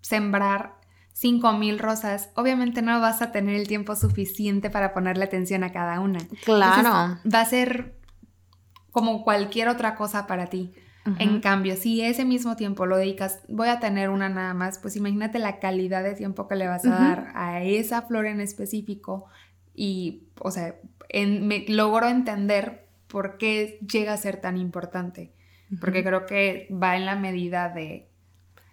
sembrar 0.00 0.76
cinco 1.12 1.52
mil 1.52 1.78
rosas, 1.78 2.30
obviamente 2.36 2.80
no 2.80 2.98
vas 3.02 3.20
a 3.20 3.32
tener 3.32 3.56
el 3.56 3.68
tiempo 3.68 3.96
suficiente 3.96 4.70
para 4.70 4.94
ponerle 4.94 5.24
atención 5.24 5.62
a 5.62 5.72
cada 5.72 6.00
una. 6.00 6.20
Claro. 6.42 7.18
va 7.30 7.40
a 7.42 7.44
ser 7.44 7.98
como 8.92 9.24
cualquier 9.24 9.68
otra 9.68 9.94
cosa 9.94 10.26
para 10.26 10.46
ti. 10.46 10.72
En 11.18 11.40
cambio, 11.40 11.76
si 11.76 12.02
ese 12.02 12.24
mismo 12.24 12.56
tiempo 12.56 12.86
lo 12.86 12.96
dedicas, 12.96 13.40
voy 13.48 13.68
a 13.68 13.80
tener 13.80 14.10
una 14.10 14.28
nada 14.28 14.54
más, 14.54 14.78
pues 14.78 14.96
imagínate 14.96 15.38
la 15.38 15.58
calidad 15.58 16.02
de 16.02 16.14
tiempo 16.14 16.48
que 16.48 16.56
le 16.56 16.66
vas 16.66 16.84
a 16.84 16.90
dar 16.90 17.32
a 17.34 17.62
esa 17.62 18.02
flor 18.02 18.26
en 18.26 18.40
específico 18.40 19.26
y, 19.74 20.24
o 20.40 20.50
sea, 20.50 20.76
me 21.12 21.64
logro 21.68 22.08
entender 22.08 22.86
por 23.06 23.38
qué 23.38 23.78
llega 23.90 24.12
a 24.12 24.16
ser 24.16 24.40
tan 24.40 24.56
importante, 24.56 25.32
porque 25.80 26.02
creo 26.02 26.26
que 26.26 26.68
va 26.70 26.96
en 26.96 27.06
la 27.06 27.16
medida 27.16 27.68
de... 27.68 28.08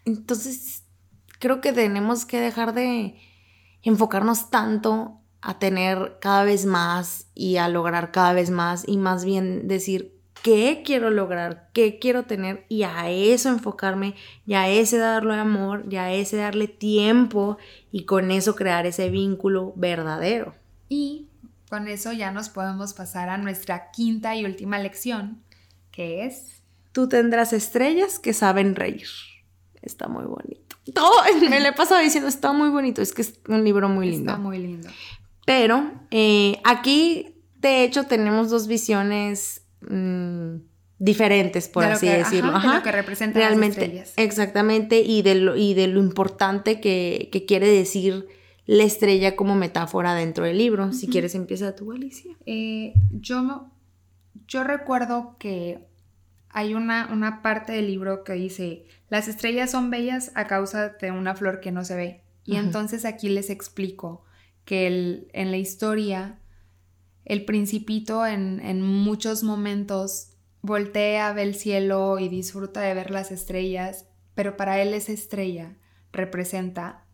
Entonces, 0.06 0.84
creo 1.40 1.62
que 1.62 1.74
tenemos 1.74 2.26
que 2.26 2.40
dejar 2.40 2.74
de 2.74 3.16
enfocarnos 3.84 4.50
tanto 4.50 5.20
a 5.42 5.60
tener 5.60 6.18
cada 6.22 6.46
vez 6.46 6.66
más 6.66 7.28
y 7.36 7.58
a 7.58 7.68
lograr 7.68 8.12
cada 8.12 8.34
vez 8.34 8.50
más 8.50 8.88
y 8.88 8.98
más 8.98 9.26
bien 9.26 9.68
decir 9.68 10.13
qué 10.44 10.84
quiero 10.86 11.10
lograr, 11.10 11.70
qué 11.74 11.98
quiero 11.98 12.24
tener 12.24 12.66
y 12.68 12.84
a 12.84 13.10
eso 13.10 13.50
enfocarme 13.50 14.14
y 14.46 14.54
a 14.54 14.70
ese 14.70 14.98
darle 14.98 15.36
amor 15.36 15.86
y 15.90 15.96
a 15.96 16.12
ese 16.14 16.36
darle 16.36 16.68
tiempo 16.68 17.58
y 17.92 18.04
con 18.04 18.30
eso 18.30 18.54
crear 18.54 18.86
ese 18.86 19.10
vínculo 19.10 19.74
verdadero. 19.78 20.54
Y 20.90 21.30
con 21.70 21.88
eso 21.88 22.12
ya 22.12 22.32
nos 22.32 22.50
podemos 22.50 22.94
pasar 22.94 23.30
a 23.30 23.38
nuestra 23.38 23.90
quinta 23.92 24.36
y 24.36 24.46
última 24.46 24.78
lección, 24.78 25.42
que 25.92 26.26
es... 26.26 26.62
Tú 26.92 27.08
tendrás 27.08 27.54
estrellas 27.54 28.20
que 28.20 28.34
saben 28.34 28.76
reír. 28.76 29.08
Está 29.82 30.10
muy 30.10 30.26
bonito. 30.26 30.76
Todo, 30.94 31.24
me 31.50 31.62
le 31.62 31.70
he 31.70 31.74
pasado 31.74 32.02
diciendo, 32.02 32.28
está 32.28 32.52
muy 32.52 32.70
bonito, 32.70 33.02
es 33.02 33.14
que 33.14 33.22
es 33.22 33.40
un 33.48 33.64
libro 33.64 33.88
muy 33.88 34.10
lindo. 34.10 34.32
Está 34.32 34.42
muy 34.42 34.60
lindo. 34.60 34.90
Pero 35.46 35.90
eh, 36.12 36.60
aquí, 36.66 37.38
de 37.60 37.86
hecho, 37.86 38.06
tenemos 38.06 38.50
dos 38.50 38.68
visiones 38.68 39.63
mm, 39.90 40.62
diferentes, 41.00 41.68
por 41.68 41.84
así 41.86 42.08
decirlo. 42.08 42.56
Ajá, 42.56 42.70
De 42.70 42.78
lo 42.78 42.84
que 42.84 42.92
representan 42.92 43.42
Realmente, 43.42 43.80
las 43.82 43.88
estrellas. 43.88 44.14
Exactamente, 44.18 45.02
y 45.02 45.22
de 45.22 45.36
lo, 45.36 45.56
y 45.56 45.74
de 45.74 45.88
lo 45.88 46.00
importante 46.00 46.80
que, 46.80 47.30
quiere 47.48 47.68
decir 47.68 48.28
la 48.66 48.84
estrella 48.84 49.36
como 49.36 49.56
metáfora 49.56 50.16
dentro 50.16 50.46
del 50.46 50.58
libro. 50.58 50.94
Si 50.94 51.08
quieres, 51.08 51.36
empieza 51.36 51.76
tú, 51.76 51.92
Alicia. 51.92 52.38
Eh, 52.46 52.94
yo, 53.12 53.70
yo 54.48 54.64
recuerdo 54.64 55.36
que 55.38 55.86
hay 56.50 56.74
una, 56.74 57.10
una 57.12 57.42
parte 57.42 57.74
del 57.74 57.88
libro 57.88 58.24
que 58.24 58.34
dice, 58.34 58.86
las 59.10 59.28
estrellas 59.28 59.72
son 59.72 59.90
bellas 59.90 60.32
a 60.36 60.48
causa 60.48 60.90
de 60.90 61.12
una 61.12 61.36
flor 61.36 61.60
que 61.60 61.72
no 61.72 61.84
se 61.84 61.96
ve. 61.96 62.22
Y 62.46 62.56
entonces 62.58 63.06
aquí 63.06 63.30
les 63.30 63.50
explico 63.50 64.24
que 64.66 65.28
en 65.34 65.52
la 65.52 65.58
historia 65.58 66.40
el 67.26 67.46
principito 67.46 68.26
en, 68.26 68.82
muchos 68.82 69.44
momentos 69.44 70.30
voltea, 70.62 71.34
ve 71.34 71.44
el 71.44 71.56
cielo 71.56 72.20
y 72.20 72.30
disfruta 72.30 72.82
de 72.82 72.94
ver 72.94 73.12
las 73.12 73.32
estrellas, 73.32 74.08
pero 74.36 74.58
para 74.58 74.82
él 74.82 74.94
esa 74.94 75.12
estrella 75.12 75.78
representa, 76.12 77.06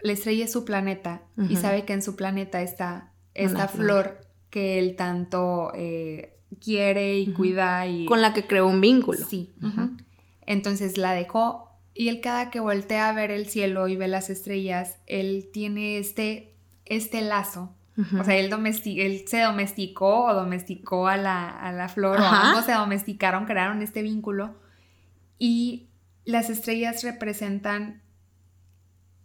la 0.00 0.12
estrella 0.12 0.44
es 0.44 0.52
su 0.52 0.64
planeta 0.64 1.22
y 1.48 1.56
sabe 1.56 1.84
que 1.84 1.92
en 1.92 2.02
su 2.02 2.16
planeta 2.16 2.62
está 2.62 3.12
esta 3.34 3.68
flor. 3.68 4.20
que 4.50 4.78
él 4.78 4.94
tanto 4.94 5.72
eh, 5.74 6.36
quiere 6.60 7.18
y 7.18 7.32
cuida 7.32 7.86
y... 7.88 8.06
Con 8.06 8.22
la 8.22 8.32
que 8.32 8.46
creó 8.46 8.68
un 8.68 8.80
vínculo. 8.80 9.18
Sí. 9.26 9.54
Entonces 10.46 10.98
la 10.98 11.12
dejó 11.12 11.70
y 11.94 12.08
él 12.08 12.20
cada 12.20 12.50
que 12.50 12.60
voltea 12.60 13.08
a 13.08 13.12
ver 13.12 13.30
el 13.30 13.46
cielo 13.46 13.88
y 13.88 13.96
ve 13.96 14.08
las 14.08 14.30
estrellas, 14.30 14.98
él 15.06 15.48
tiene 15.52 15.98
este, 15.98 16.54
este 16.84 17.22
lazo 17.22 17.74
o 17.96 18.24
sea, 18.24 18.36
él, 18.36 18.52
él 18.52 19.24
se 19.26 19.40
domesticó 19.40 20.24
o 20.24 20.34
domesticó 20.34 21.06
a 21.06 21.16
la, 21.16 21.90
flor, 21.92 22.20
o 22.20 22.24
ambos 22.24 22.64
se 22.64 22.72
domesticaron, 22.72 23.44
crearon 23.44 23.82
este 23.82 24.02
vínculo. 24.02 24.56
Y 25.38 25.88
las 26.24 26.50
estrellas 26.50 27.04
representan 27.04 28.02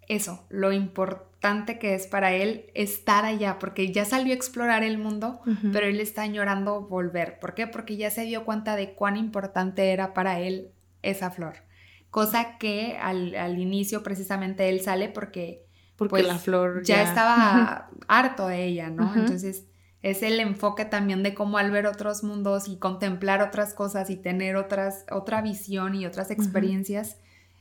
eso, 0.07 0.45
lo 0.49 0.71
importante 0.71 1.79
que 1.79 1.95
es 1.95 2.07
para 2.07 2.33
él 2.33 2.65
estar 2.75 3.25
allá, 3.25 3.57
porque 3.59 3.91
ya 3.91 4.05
salió 4.05 4.33
a 4.33 4.35
explorar 4.35 4.83
el 4.83 4.97
mundo, 4.97 5.41
pero 5.71 5.87
él 5.87 5.99
está 5.99 6.23
añorando 6.23 6.81
volver. 6.81 7.39
¿Por 7.39 7.53
qué? 7.53 7.65
Porque 7.65 7.97
ya 7.97 8.11
se 8.11 8.23
dio 8.23 8.45
cuenta 8.45 8.75
de 8.75 8.93
cuán 8.93 9.17
importante 9.17 9.91
era 9.91 10.13
para 10.13 10.39
él 10.39 10.71
esa 11.01 11.31
flor. 11.31 11.63
Cosa 12.11 12.57
que 12.57 12.97
al, 12.99 13.35
al 13.35 13.59
inicio 13.59 14.03
precisamente 14.03 14.69
él 14.69 14.81
sale 14.81 15.09
porque 15.09 15.68
porque 15.99 16.23
pues, 16.23 16.27
la 16.27 16.39
flor 16.39 16.81
ya, 16.83 17.03
estaba 17.03 17.89
harto 18.07 18.47
de 18.47 18.65
ella, 18.65 18.89
¿no? 18.89 19.13
Entonces 19.15 19.65
es 20.01 20.23
el 20.23 20.39
enfoque 20.39 20.85
también 20.85 21.23
de 21.23 21.33
cómo 21.33 21.57
al 21.57 21.71
ver 21.71 21.85
otros 21.85 22.23
mundos 22.23 22.67
y 22.67 22.77
contemplar 22.77 23.41
otras 23.41 23.73
cosas 23.73 24.09
y 24.09 24.15
tener 24.15 24.55
otras, 24.55 25.05
otra 25.11 25.41
visión 25.41 25.93
y 25.93 26.05
otras 26.05 26.31
experiencias, 26.31 27.17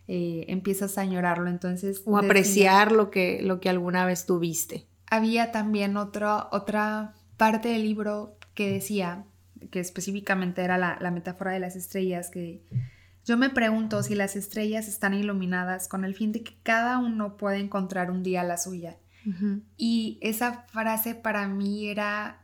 eh, 0.06 0.44
empiezas 0.48 0.98
a 0.98 1.00
añorarlo. 1.00 1.50
Entonces. 1.50 2.02
O 2.06 2.16
apreciar 2.16 2.92
lo 2.92 3.10
que, 3.10 3.40
lo 3.42 3.60
que 3.60 3.68
alguna 3.68 4.06
vez 4.06 4.24
tuviste. 4.24 4.86
Había 5.10 5.50
también 5.50 5.96
otra 5.96 7.14
parte 7.36 7.68
del 7.68 7.82
libro 7.82 8.36
que 8.54 8.72
decía, 8.72 9.24
que 9.70 9.80
específicamente 9.80 10.62
era 10.62 10.78
la, 10.78 10.96
la 11.00 11.10
metáfora 11.10 11.50
de 11.50 11.60
las 11.60 11.74
estrellas, 11.74 12.30
que 12.30 12.62
yo 13.28 13.36
me 13.36 13.50
pregunto 13.50 14.02
si 14.02 14.14
las 14.14 14.36
estrellas 14.36 14.88
están 14.88 15.12
iluminadas 15.12 15.86
con 15.86 16.06
el 16.06 16.14
fin 16.14 16.32
de 16.32 16.42
que 16.42 16.56
cada 16.62 16.98
uno 16.98 17.36
pueda 17.36 17.58
encontrar 17.58 18.10
un 18.10 18.22
día 18.22 18.42
la 18.42 18.56
suya. 18.56 18.96
Y 19.76 20.16
esa 20.22 20.64
frase 20.68 21.14
para 21.14 21.46
mí 21.46 21.90
era 21.90 22.40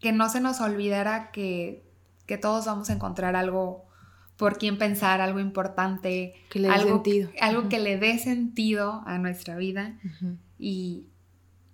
que 0.00 0.10
no 0.10 0.28
se 0.28 0.40
nos 0.40 0.60
olvidara 0.60 1.30
que, 1.30 1.84
todos 2.42 2.66
vamos 2.66 2.90
a 2.90 2.94
encontrar 2.94 3.36
algo 3.36 3.86
por 4.36 4.58
quien 4.58 4.76
pensar, 4.76 5.20
algo 5.20 5.38
importante, 5.38 6.34
que 6.50 6.58
le 6.58 6.68
algo, 6.68 6.94
sentido. 6.94 7.30
algo 7.40 7.68
que 7.68 7.78
le 7.78 7.96
dé 7.96 8.18
sentido 8.18 9.04
a 9.06 9.18
nuestra 9.18 9.54
vida. 9.54 10.00
y, 10.58 11.06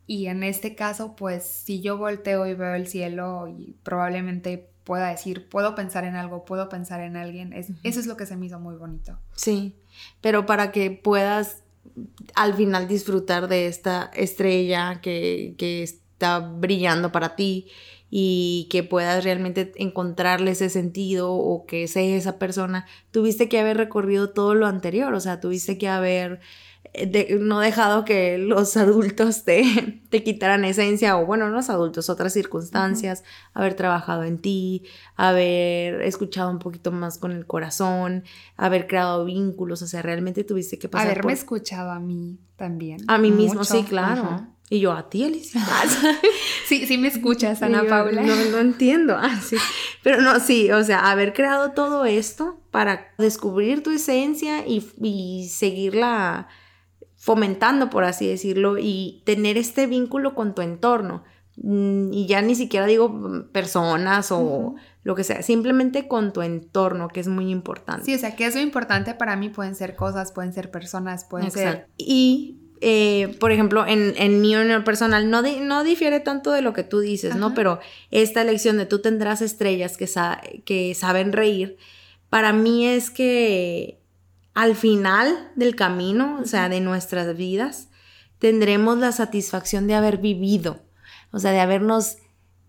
y 0.07 0.27
en 0.27 0.43
este 0.43 0.75
caso, 0.75 1.17
pues 1.17 1.45
si 1.45 1.81
yo 1.81 1.97
volteo 1.97 2.47
y 2.47 2.53
veo 2.53 2.75
el 2.75 2.89
cielo 2.89 3.49
y 3.49 3.75
probablemente 3.83 4.72
pueda 4.85 5.09
decir, 5.09 5.49
puedo 5.49 5.75
pensar 5.75 6.05
en 6.05 6.17
algo, 6.17 6.45
puedo 6.45 6.69
pensar 6.69 7.01
en 7.01 7.17
alguien. 7.17 7.53
Eso 7.53 7.75
es 7.83 8.07
lo 8.07 8.17
que 8.17 8.27
se 8.27 8.37
me 8.37 8.47
hizo 8.47 8.59
muy 8.59 8.77
bonito. 8.77 9.19
Sí, 9.35 9.77
pero 10.21 10.47
para 10.47 10.73
que 10.73 10.91
puedas 10.91 11.63
al 12.35 12.55
final 12.55 12.89
disfrutar 12.89 13.49
de 13.49 13.67
esta 13.67 14.11
estrella 14.15 15.01
que, 15.01 15.55
que 15.59 15.83
está 15.83 16.39
brillando 16.41 17.13
para 17.13 17.35
ti 17.37 17.69
y 18.11 18.69
que 18.71 18.83
puedas 18.83 19.25
realmente 19.25 19.73
encontrarle 19.77 20.51
ese 20.51 20.69
sentido 20.69 21.33
o 21.33 21.65
que 21.67 21.89
sea 21.89 22.17
esa 22.17 22.39
persona, 22.39 22.87
tuviste 23.11 23.49
que 23.49 23.59
haber 23.59 23.79
recorrido 23.79 24.31
todo 24.31 24.55
lo 24.55 24.67
anterior, 24.67 25.15
o 25.15 25.21
sea, 25.21 25.41
tuviste 25.41 25.79
que 25.79 25.89
haber 25.89 26.41
eh, 26.95 27.39
no 27.41 27.61
dejado 27.61 28.05
que 28.05 28.37
los 28.37 28.77
adultos 28.77 29.45
te, 29.45 30.03
te, 30.11 30.23
quitaran 30.23 30.65
esencia, 30.65 31.17
o 31.17 31.25
bueno, 31.25 31.49
no 31.49 31.57
los 31.57 31.71
adultos, 31.71 32.11
otras 32.11 32.35
circunstancias, 32.35 33.25
haber 33.55 33.75
trabajado 33.75 34.25
en 34.25 34.39
ti, 34.39 34.85
haber 35.17 36.03
escuchado 36.03 36.51
un 36.51 36.59
poquito 36.59 36.93
más 36.93 37.17
con 37.17 37.33
el 37.33 37.47
corazón, 37.47 38.25
haber 38.57 38.87
creado 38.87 39.25
vínculos, 39.25 39.81
o 39.81 39.87
sea, 39.87 40.03
realmente 40.03 40.45
tuviste 40.45 40.79
que 40.79 40.89
pasar. 40.89 41.09
Haberme 41.09 41.33
escuchado 41.33 41.91
a 41.91 41.99
mí 41.99 42.39
también. 42.57 42.99
A 43.09 43.17
mí 43.17 43.31
mismo, 43.31 43.65
sí, 43.65 43.85
claro. 43.85 44.47
Y 44.69 44.81
yo 44.81 44.93
a 44.93 45.09
ti, 45.09 45.25
Alicia. 45.25 45.63
sí, 46.67 46.87
sí 46.87 46.99
me 46.99 47.09
escuchas, 47.09 47.63
Ana 47.63 47.85
Paula. 47.89 48.23
No, 48.23 48.35
no 48.51 48.59
entiendo. 48.59 49.17
Ah, 49.19 49.39
sí. 49.39 49.57
Pero 50.03 50.21
no, 50.21 50.41
sí, 50.41 50.71
o 50.71 50.83
sea, 50.85 51.11
haber 51.11 51.33
creado 51.33 51.73
todo 51.73 52.05
esto 52.05 52.59
para 52.71 53.13
descubrir 53.19 53.83
tu 53.83 53.91
esencia 53.91 54.67
y, 54.67 54.87
y 55.01 55.49
seguirla 55.49 56.49
fomentando, 57.23 57.89
por 57.89 58.03
así 58.03 58.27
decirlo, 58.27 58.79
y 58.79 59.23
tener 59.25 59.57
este 59.57 59.87
vínculo 59.87 60.35
con 60.35 60.57
tu 60.57 60.61
entorno. 60.61 61.23
Mm, 61.55 62.13
y 62.13 62.27
ya 62.27 62.43
ni 62.43 62.57
siquiera 62.57 62.85
digo 62.85 63.11
mm, 63.11 63.53
personas 63.53 64.33
o 64.33 64.75
lo 65.05 65.15
que 65.15 65.23
sea, 65.23 65.41
simplemente 65.43 66.09
con 66.09 66.33
tu 66.33 66.43
entorno, 66.43 67.07
que 67.07 67.21
es 67.21 67.29
muy 67.29 67.49
importante. 67.53 68.05
Sí, 68.07 68.15
o 68.17 68.19
sea, 68.19 68.35
que 68.35 68.47
es 68.47 68.57
lo 68.57 68.61
importante 68.61 69.15
para 69.15 69.37
mí 69.37 69.51
pueden 69.51 69.77
ser 69.77 69.95
cosas, 69.95 70.33
pueden 70.33 70.53
ser 70.53 70.73
personas, 70.73 71.25
pueden 71.25 71.53
ser... 71.53 71.87
Y, 71.97 72.59
eh, 72.81 73.37
por 73.39 73.53
ejemplo, 73.53 73.87
en, 73.87 74.15
en 74.17 74.41
mi 74.41 74.57
unión 74.57 74.83
personal, 74.83 75.31
no, 75.31 75.43
no 75.43 75.85
difiere 75.85 76.19
tanto 76.19 76.51
de 76.51 76.63
lo 76.63 76.73
que 76.73 76.83
tú 76.83 76.99
dices, 76.99 77.37
¿no? 77.37 77.55
Pero 77.55 77.79
esta 78.11 78.43
lección 78.43 78.79
de 78.79 78.87
tú 78.87 78.99
tendrás 78.99 79.43
estrellas 79.43 79.97
que, 79.97 80.09
que 80.65 80.93
saben 80.97 81.33
reír, 81.33 81.77
para 82.31 82.53
mí 82.53 82.89
es 82.89 83.11
que 83.11 84.02
al 84.55 84.75
final 84.75 85.51
del 85.57 85.77
camino, 85.77 86.39
o 86.43 86.47
sea, 86.47 86.69
de 86.69 86.81
nuestras 86.81 87.37
vidas, 87.37 87.89
tendremos 88.39 88.99
la 88.99 89.13
satisfacción 89.13 89.87
de 89.87 89.95
haber 89.95 90.19
vivido, 90.19 90.83
o 91.31 91.39
sea, 91.39 91.53
de 91.53 91.61
habernos 91.61 92.19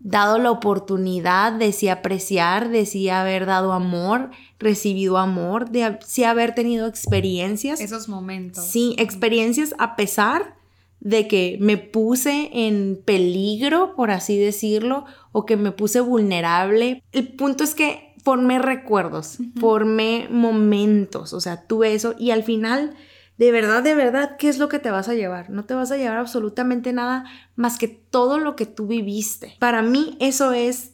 dado 0.00 0.38
la 0.38 0.50
oportunidad 0.50 1.52
de 1.52 1.72
sí 1.72 1.88
apreciar, 1.88 2.68
de 2.68 2.84
sí 2.86 3.08
haber 3.08 3.46
dado 3.46 3.72
amor, 3.72 4.30
recibido 4.58 5.18
amor, 5.18 5.70
de 5.70 5.98
sí 6.06 6.24
haber 6.24 6.54
tenido 6.54 6.86
experiencias. 6.86 7.80
Esos 7.80 8.08
momentos. 8.08 8.66
Sí, 8.66 8.94
experiencias 8.98 9.74
a 9.78 9.96
pesar 9.96 10.56
de 11.00 11.26
que 11.26 11.58
me 11.60 11.76
puse 11.76 12.50
en 12.52 13.00
peligro, 13.04 13.94
por 13.94 14.10
así 14.10 14.38
decirlo, 14.38 15.04
o 15.32 15.44
que 15.44 15.56
me 15.56 15.72
puse 15.72 16.00
vulnerable. 16.00 17.02
El 17.12 17.28
punto 17.28 17.64
es 17.64 17.74
que 17.74 18.13
formé 18.24 18.58
recuerdos, 18.58 19.38
formé 19.60 20.28
momentos, 20.30 21.34
o 21.34 21.40
sea, 21.40 21.66
tuve 21.66 21.94
eso 21.94 22.14
y 22.18 22.30
al 22.30 22.42
final, 22.42 22.96
de 23.36 23.52
verdad, 23.52 23.82
de 23.82 23.94
verdad, 23.94 24.36
¿qué 24.38 24.48
es 24.48 24.58
lo 24.58 24.70
que 24.70 24.78
te 24.78 24.90
vas 24.90 25.10
a 25.10 25.14
llevar? 25.14 25.50
No 25.50 25.66
te 25.66 25.74
vas 25.74 25.90
a 25.90 25.98
llevar 25.98 26.16
absolutamente 26.16 26.94
nada 26.94 27.24
más 27.54 27.78
que 27.78 27.86
todo 27.86 28.38
lo 28.38 28.56
que 28.56 28.64
tú 28.64 28.86
viviste. 28.86 29.56
Para 29.58 29.82
mí 29.82 30.16
eso 30.20 30.52
es 30.52 30.92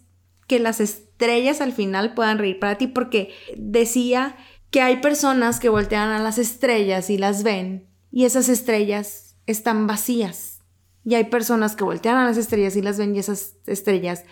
que 0.49 0.59
las 0.59 0.81
estrellas 0.81 1.61
al 1.61 1.73
final 1.73 2.15
puedan 2.15 2.39
reír 2.39 2.59
para 2.59 2.77
ti 2.77 2.89
porque 2.89 3.33
decía 3.57 4.35
que 4.73 4.83
hay 4.83 4.97
personas 4.97 5.61
que 5.61 5.69
voltean 5.69 6.09
a 6.09 6.19
las 6.19 6.37
estrellas 6.37 7.11
y 7.11 7.19
las 7.19 7.45
ven 7.45 7.87
y 8.11 8.25
esas 8.25 8.49
estrellas 8.49 9.37
están 9.47 9.87
vacías. 9.87 10.63
Y 11.05 11.15
hay 11.15 11.25
personas 11.25 11.77
que 11.77 11.85
voltean 11.85 12.17
a 12.17 12.25
las 12.25 12.37
estrellas 12.37 12.75
y 12.75 12.83
las 12.83 12.99
ven 12.99 13.15
y 13.15 13.21
esas 13.21 13.55
estrellas 13.67 14.25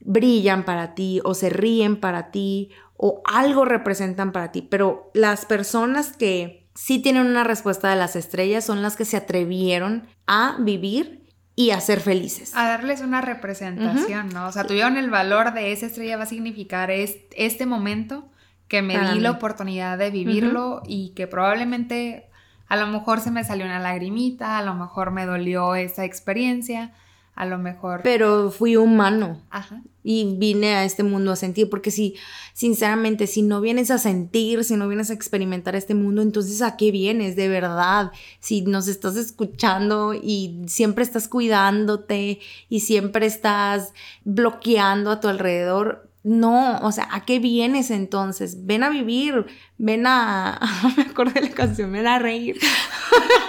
brillan 0.00 0.64
para 0.64 0.94
ti 0.94 1.20
o 1.24 1.34
se 1.34 1.50
ríen 1.50 1.98
para 1.98 2.30
ti 2.30 2.70
o 2.96 3.22
algo 3.24 3.64
representan 3.64 4.32
para 4.32 4.52
ti, 4.52 4.62
pero 4.62 5.10
las 5.14 5.44
personas 5.44 6.16
que 6.16 6.68
sí 6.74 7.00
tienen 7.00 7.26
una 7.26 7.44
respuesta 7.44 7.90
de 7.90 7.96
las 7.96 8.16
estrellas 8.16 8.64
son 8.64 8.82
las 8.82 8.96
que 8.96 9.04
se 9.04 9.16
atrevieron 9.16 10.06
a 10.26 10.56
vivir 10.60 11.26
y 11.54 11.70
a 11.70 11.80
ser 11.80 12.00
felices. 12.00 12.54
A 12.54 12.68
darles 12.68 13.00
una 13.00 13.22
representación, 13.22 14.28
¿no? 14.28 14.46
O 14.46 14.52
sea, 14.52 14.64
tuvieron 14.64 14.98
el 14.98 15.10
valor 15.10 15.54
de 15.54 15.72
esa 15.72 15.86
estrella 15.86 16.18
va 16.18 16.24
a 16.24 16.26
significar 16.26 16.90
este 16.90 17.66
momento 17.66 18.28
que 18.68 18.82
me 18.82 18.98
di 19.12 19.20
la 19.20 19.30
oportunidad 19.30 19.96
de 19.96 20.10
vivirlo 20.10 20.82
y 20.86 21.10
que 21.10 21.26
probablemente 21.26 22.28
a 22.68 22.76
lo 22.76 22.86
mejor 22.88 23.20
se 23.20 23.30
me 23.30 23.44
salió 23.44 23.64
una 23.64 23.78
lagrimita, 23.78 24.58
a 24.58 24.62
lo 24.62 24.74
mejor 24.74 25.12
me 25.12 25.24
dolió 25.24 25.74
esa 25.76 26.04
experiencia, 26.04 26.92
a 27.36 27.44
lo 27.44 27.58
mejor. 27.58 28.00
Pero 28.02 28.50
fui 28.50 28.76
humano. 28.76 29.42
Ajá. 29.50 29.82
Y 30.02 30.36
vine 30.38 30.74
a 30.74 30.84
este 30.84 31.02
mundo 31.02 31.32
a 31.32 31.36
sentir, 31.36 31.68
porque 31.68 31.90
si, 31.90 32.14
sinceramente, 32.54 33.26
si 33.26 33.42
no 33.42 33.60
vienes 33.60 33.90
a 33.90 33.98
sentir, 33.98 34.64
si 34.64 34.76
no 34.76 34.88
vienes 34.88 35.10
a 35.10 35.14
experimentar 35.14 35.76
este 35.76 35.94
mundo, 35.94 36.22
entonces 36.22 36.62
¿a 36.62 36.76
qué 36.76 36.90
vienes? 36.90 37.36
De 37.36 37.48
verdad. 37.48 38.10
Si 38.40 38.62
nos 38.62 38.88
estás 38.88 39.16
escuchando 39.16 40.14
y 40.14 40.62
siempre 40.66 41.04
estás 41.04 41.28
cuidándote 41.28 42.40
y 42.68 42.80
siempre 42.80 43.26
estás 43.26 43.92
bloqueando 44.24 45.10
a 45.10 45.20
tu 45.20 45.28
alrededor, 45.28 46.08
no, 46.26 46.78
o 46.80 46.90
sea, 46.90 47.08
¿a 47.12 47.24
qué 47.24 47.38
vienes 47.38 47.92
entonces? 47.92 48.66
Ven 48.66 48.82
a 48.82 48.90
vivir, 48.90 49.46
ven 49.78 50.06
a... 50.06 50.58
me 50.96 51.04
acuerdo 51.04 51.34
de 51.34 51.42
la 51.42 51.50
canción, 51.50 51.92
ven 51.92 52.06
a 52.06 52.18
reír. 52.18 52.58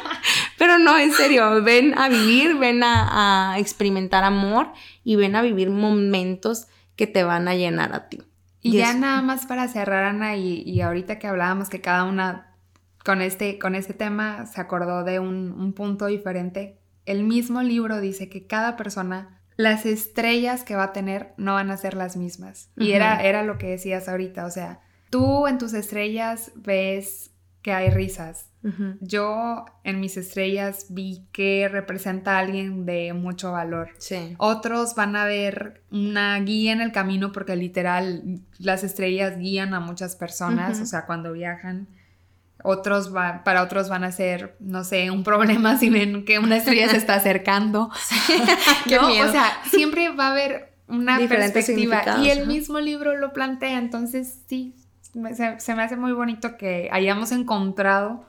Pero 0.58 0.80
no, 0.80 0.97
en 0.97 1.12
serio, 1.12 1.64
ven 1.64 1.97
a 1.97 2.10
vivir, 2.10 2.58
ven 2.58 2.82
a, 2.84 3.55
experimentar 3.58 4.24
amor 4.24 4.72
y 5.03 5.16
ven 5.16 5.36
a 5.36 5.41
vivir 5.41 5.70
momentos 5.70 6.68
que 6.95 7.08
te 7.08 7.24
van 7.24 7.47
a 7.47 7.55
llenar 7.55 7.93
a 7.93 8.10
ti. 8.10 8.22
Y, 8.62 8.78
ya 8.78 8.93
nada 8.93 9.22
más 9.22 9.45
para 9.45 9.68
cerrar, 9.68 10.03
Ana, 10.03 10.36
y, 10.36 10.82
ahorita 10.82 11.20
que 11.20 11.28
hablábamos 11.28 11.70
que 11.70 11.82
cada 11.82 12.03
una 12.03 12.55
con 13.05 13.22
este, 13.22 13.58
con 13.60 13.76
este 13.76 13.93
tema 13.93 14.45
se 14.47 14.60
acordó 14.60 15.03
de 15.03 15.20
un, 15.20 15.51
un 15.51 15.74
punto 15.74 16.08
diferente, 16.08 16.78
el 17.05 17.24
mismo 17.24 17.62
libro 17.62 18.01
dice 18.01 18.28
que 18.28 18.47
cada 18.47 18.76
persona 18.76 19.38
las 19.58 19.88
estrellas 19.88 20.64
que 20.64 20.76
va 20.76 20.84
a 20.84 20.93
tener 20.93 21.34
no 21.38 21.55
van 21.55 21.72
a 21.72 21.78
ser 21.78 21.95
las 21.95 22.16
mismas. 22.16 22.70
Y 22.78 22.91
era, 22.91 23.22
era 23.24 23.43
lo 23.43 23.58
que 23.58 23.68
decías 23.68 24.08
ahorita, 24.08 24.45
o 24.45 24.51
sea, 24.51 24.82
tú 25.10 25.47
en 25.47 25.58
tus 25.58 25.74
estrellas 25.74 26.51
ves 26.55 27.32
que 27.64 27.74
hay 27.74 27.89
risas. 27.89 28.47
Yo 28.99 29.66
en 29.86 30.01
mis 30.01 30.18
estrellas 30.18 30.88
vi 30.89 31.26
que 31.32 31.70
representa 31.70 32.36
a 32.36 32.39
alguien 32.39 32.86
de 32.86 33.14
mucho 33.14 33.53
valor. 33.53 33.91
Sí. 33.97 34.36
Otros 34.39 34.93
van 34.95 35.16
a 35.16 35.24
ver 35.26 35.84
una 35.89 36.38
guía 36.41 36.74
en 36.74 36.82
el 36.82 36.91
camino 36.91 37.32
porque 37.32 37.55
literal 37.55 38.41
las 38.58 38.84
estrellas 38.84 39.38
guían 39.38 39.74
a 39.74 39.80
muchas 39.80 40.18
personas, 40.18 40.82
o 40.82 40.86
sea, 40.86 41.05
cuando 41.05 41.32
viajan 41.32 41.88
otros 42.64 43.10
para 43.10 43.64
otros 43.64 43.88
van 43.89 44.03
a 44.03 44.12
ser, 44.12 44.55
no 44.60 44.84
sé, 44.84 45.12
un 45.12 45.24
problema 45.24 45.78
si 45.80 45.89
ven 45.89 46.26
que 46.26 46.39
una 46.39 46.58
estrella 46.58 46.89
se 46.89 46.97
está 46.97 47.16
acercando. 47.16 47.89
Qué 48.86 48.99
miedo. 48.99 49.30
O 49.30 49.32
sea, 49.32 49.62
siempre 49.70 50.10
va 50.10 50.28
a 50.28 50.32
haber 50.32 50.74
una 50.88 51.18
perspectiva 51.20 52.18
y 52.22 52.30
el 52.30 52.47
mismo 52.47 52.80
libro 52.80 53.16
lo 53.16 53.34
plantea, 53.34 53.78
entonces 53.78 54.41
sí, 54.47 54.74
se, 55.58 55.76
me 55.76 55.84
hace 55.84 55.97
muy 55.97 56.14
bonito 56.14 56.58
que 56.58 56.89
hayamos 56.91 57.32
encontrado 57.32 58.26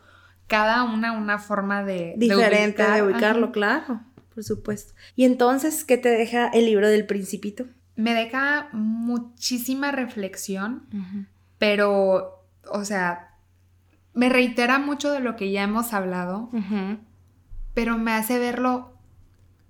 cada 0.48 0.82
una 0.82 1.12
una 1.12 1.38
forma 1.38 1.84
de 1.84 2.14
diferente 2.16 2.82
de, 2.82 3.02
ubicarlo, 3.02 3.52
claro, 3.52 4.00
por 4.34 4.42
supuesto. 4.42 4.94
Y 5.14 5.24
entonces, 5.24 5.84
¿qué 5.84 5.98
te 5.98 6.08
deja 6.08 6.48
el 6.48 6.64
libro 6.64 6.88
del 6.88 7.06
Principito? 7.06 7.66
Me 7.94 8.14
deja 8.14 8.68
muchísima 8.72 9.92
reflexión, 9.92 10.88
pero, 11.58 12.44
o 12.70 12.84
sea, 12.84 13.34
me 14.14 14.28
reitera 14.28 14.78
mucho 14.78 15.12
de 15.12 15.20
lo 15.20 15.36
que 15.36 15.52
ya 15.52 15.62
hemos 15.62 15.92
hablado, 15.92 16.50
pero 17.74 17.98
me 17.98 18.12
hace 18.12 18.38
verlo, 18.38 18.94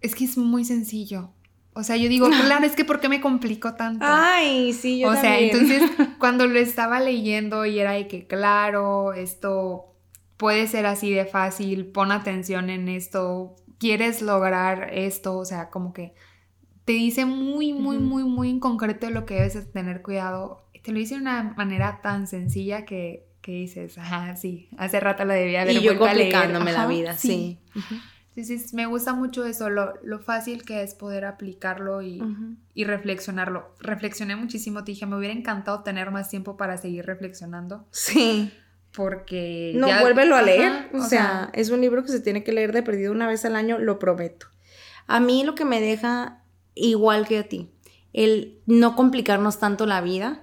es 0.00 0.14
que 0.14 0.24
es 0.24 0.38
muy 0.38 0.64
sencillo. 0.64 1.32
O 1.72 1.82
sea, 1.82 1.96
yo 1.96 2.08
digo, 2.08 2.28
claro, 2.46 2.64
es 2.64 2.76
que 2.76 2.84
¿por 2.84 3.00
qué 3.00 3.08
me 3.08 3.20
complico 3.20 3.74
tanto? 3.74 4.04
Ay, 4.06 4.72
sí, 4.72 5.00
yo 5.00 5.10
O 5.10 5.14
sea, 5.14 5.38
entonces 5.40 5.82
cuando 6.18 6.46
lo 6.46 6.58
estaba 6.58 7.00
leyendo 7.00 7.66
y 7.66 7.78
era 7.78 7.92
de 7.92 8.06
que, 8.06 8.26
claro, 8.26 9.12
esto 9.12 9.88
puede 10.39 10.66
ser 10.66 10.86
así 10.86 11.12
de 11.12 11.26
fácil, 11.26 11.86
pon 11.86 12.11
atención 12.11 12.70
en 12.70 12.89
esto, 12.89 13.55
quieres 13.76 14.22
lograr 14.22 14.89
esto, 14.95 15.36
o 15.36 15.45
sea, 15.45 15.68
como 15.68 15.93
que 15.93 16.14
te 16.86 16.95
dice 16.95 17.26
muy, 17.26 17.74
muy, 17.74 17.99
muy, 17.99 18.24
muy 18.24 18.49
en 18.49 18.61
concreto 18.61 19.11
lo 19.11 19.26
que 19.26 19.34
debes 19.34 19.70
tener 19.72 20.01
cuidado. 20.01 20.64
Te 20.82 20.93
lo 20.93 20.99
dice 20.99 21.16
de 21.16 21.20
una 21.20 21.43
manera 21.57 22.01
tan 22.01 22.26
sencilla 22.26 22.86
que 22.86 23.28
que 23.49 23.53
dices, 23.53 23.97
ajá, 23.97 24.36
sí, 24.36 24.68
hace 24.76 25.01
rato 25.01 25.24
lo 25.24 25.32
debía 25.32 25.62
haber 25.62 25.76
y 25.76 25.80
yo 25.80 25.99
complicándome 25.99 26.70
la 26.70 26.86
vida, 26.86 27.14
sí. 27.14 27.59
sí. 28.34 28.59
sí. 28.59 28.76
me 28.76 28.84
gusta 28.84 29.14
mucho 29.14 29.47
eso, 29.47 29.70
lo, 29.70 29.95
fácil 30.20 30.64
que 30.64 30.82
es 30.82 30.95
poder 30.95 31.24
aplicarlo 31.24 32.03
y, 32.03 32.20
reflexionarlo. 32.76 33.74
Reflexioné 33.80 34.36
muchísimo, 34.36 34.84
te 34.84 34.93
dije, 34.93 35.07
me 35.07 35.16
hubiera 35.16 35.32
encantado 35.32 35.82
tener 35.82 36.11
más 36.11 36.28
tiempo 36.28 36.59
para 36.59 36.76
seguir 36.76 37.07
reflexionando. 37.07 37.86
Sí. 37.91 38.53
Porque... 38.99 39.70
No, 39.76 39.86
vuélvelo 40.01 40.34
a 40.34 40.42
leer. 40.42 40.90
O, 40.92 41.01
sea, 41.01 41.51
es 41.53 41.70
un 41.70 41.80
libro 41.80 42.03
que 42.03 42.11
se 42.11 42.18
tiene 42.18 42.42
que 42.42 42.51
leer 42.51 42.72
de 42.72 42.82
perdido 42.82 43.12
una 43.12 43.28
vez 43.28 43.44
al 43.44 43.55
año, 43.55 43.78
lo 43.78 44.01
prometo. 44.01 44.49
A 45.07 45.20
mí 45.20 45.44
lo 45.44 45.55
que 45.55 45.64
me 45.64 45.80
deja 45.80 46.42
igual 46.74 47.28
que 47.28 47.38
a 47.38 47.49
ti, 47.49 47.70
el 48.12 48.59
no 48.66 48.96
complicarnos 48.96 49.61
tanto 49.61 49.86
la 49.86 50.01
vida 50.01 50.42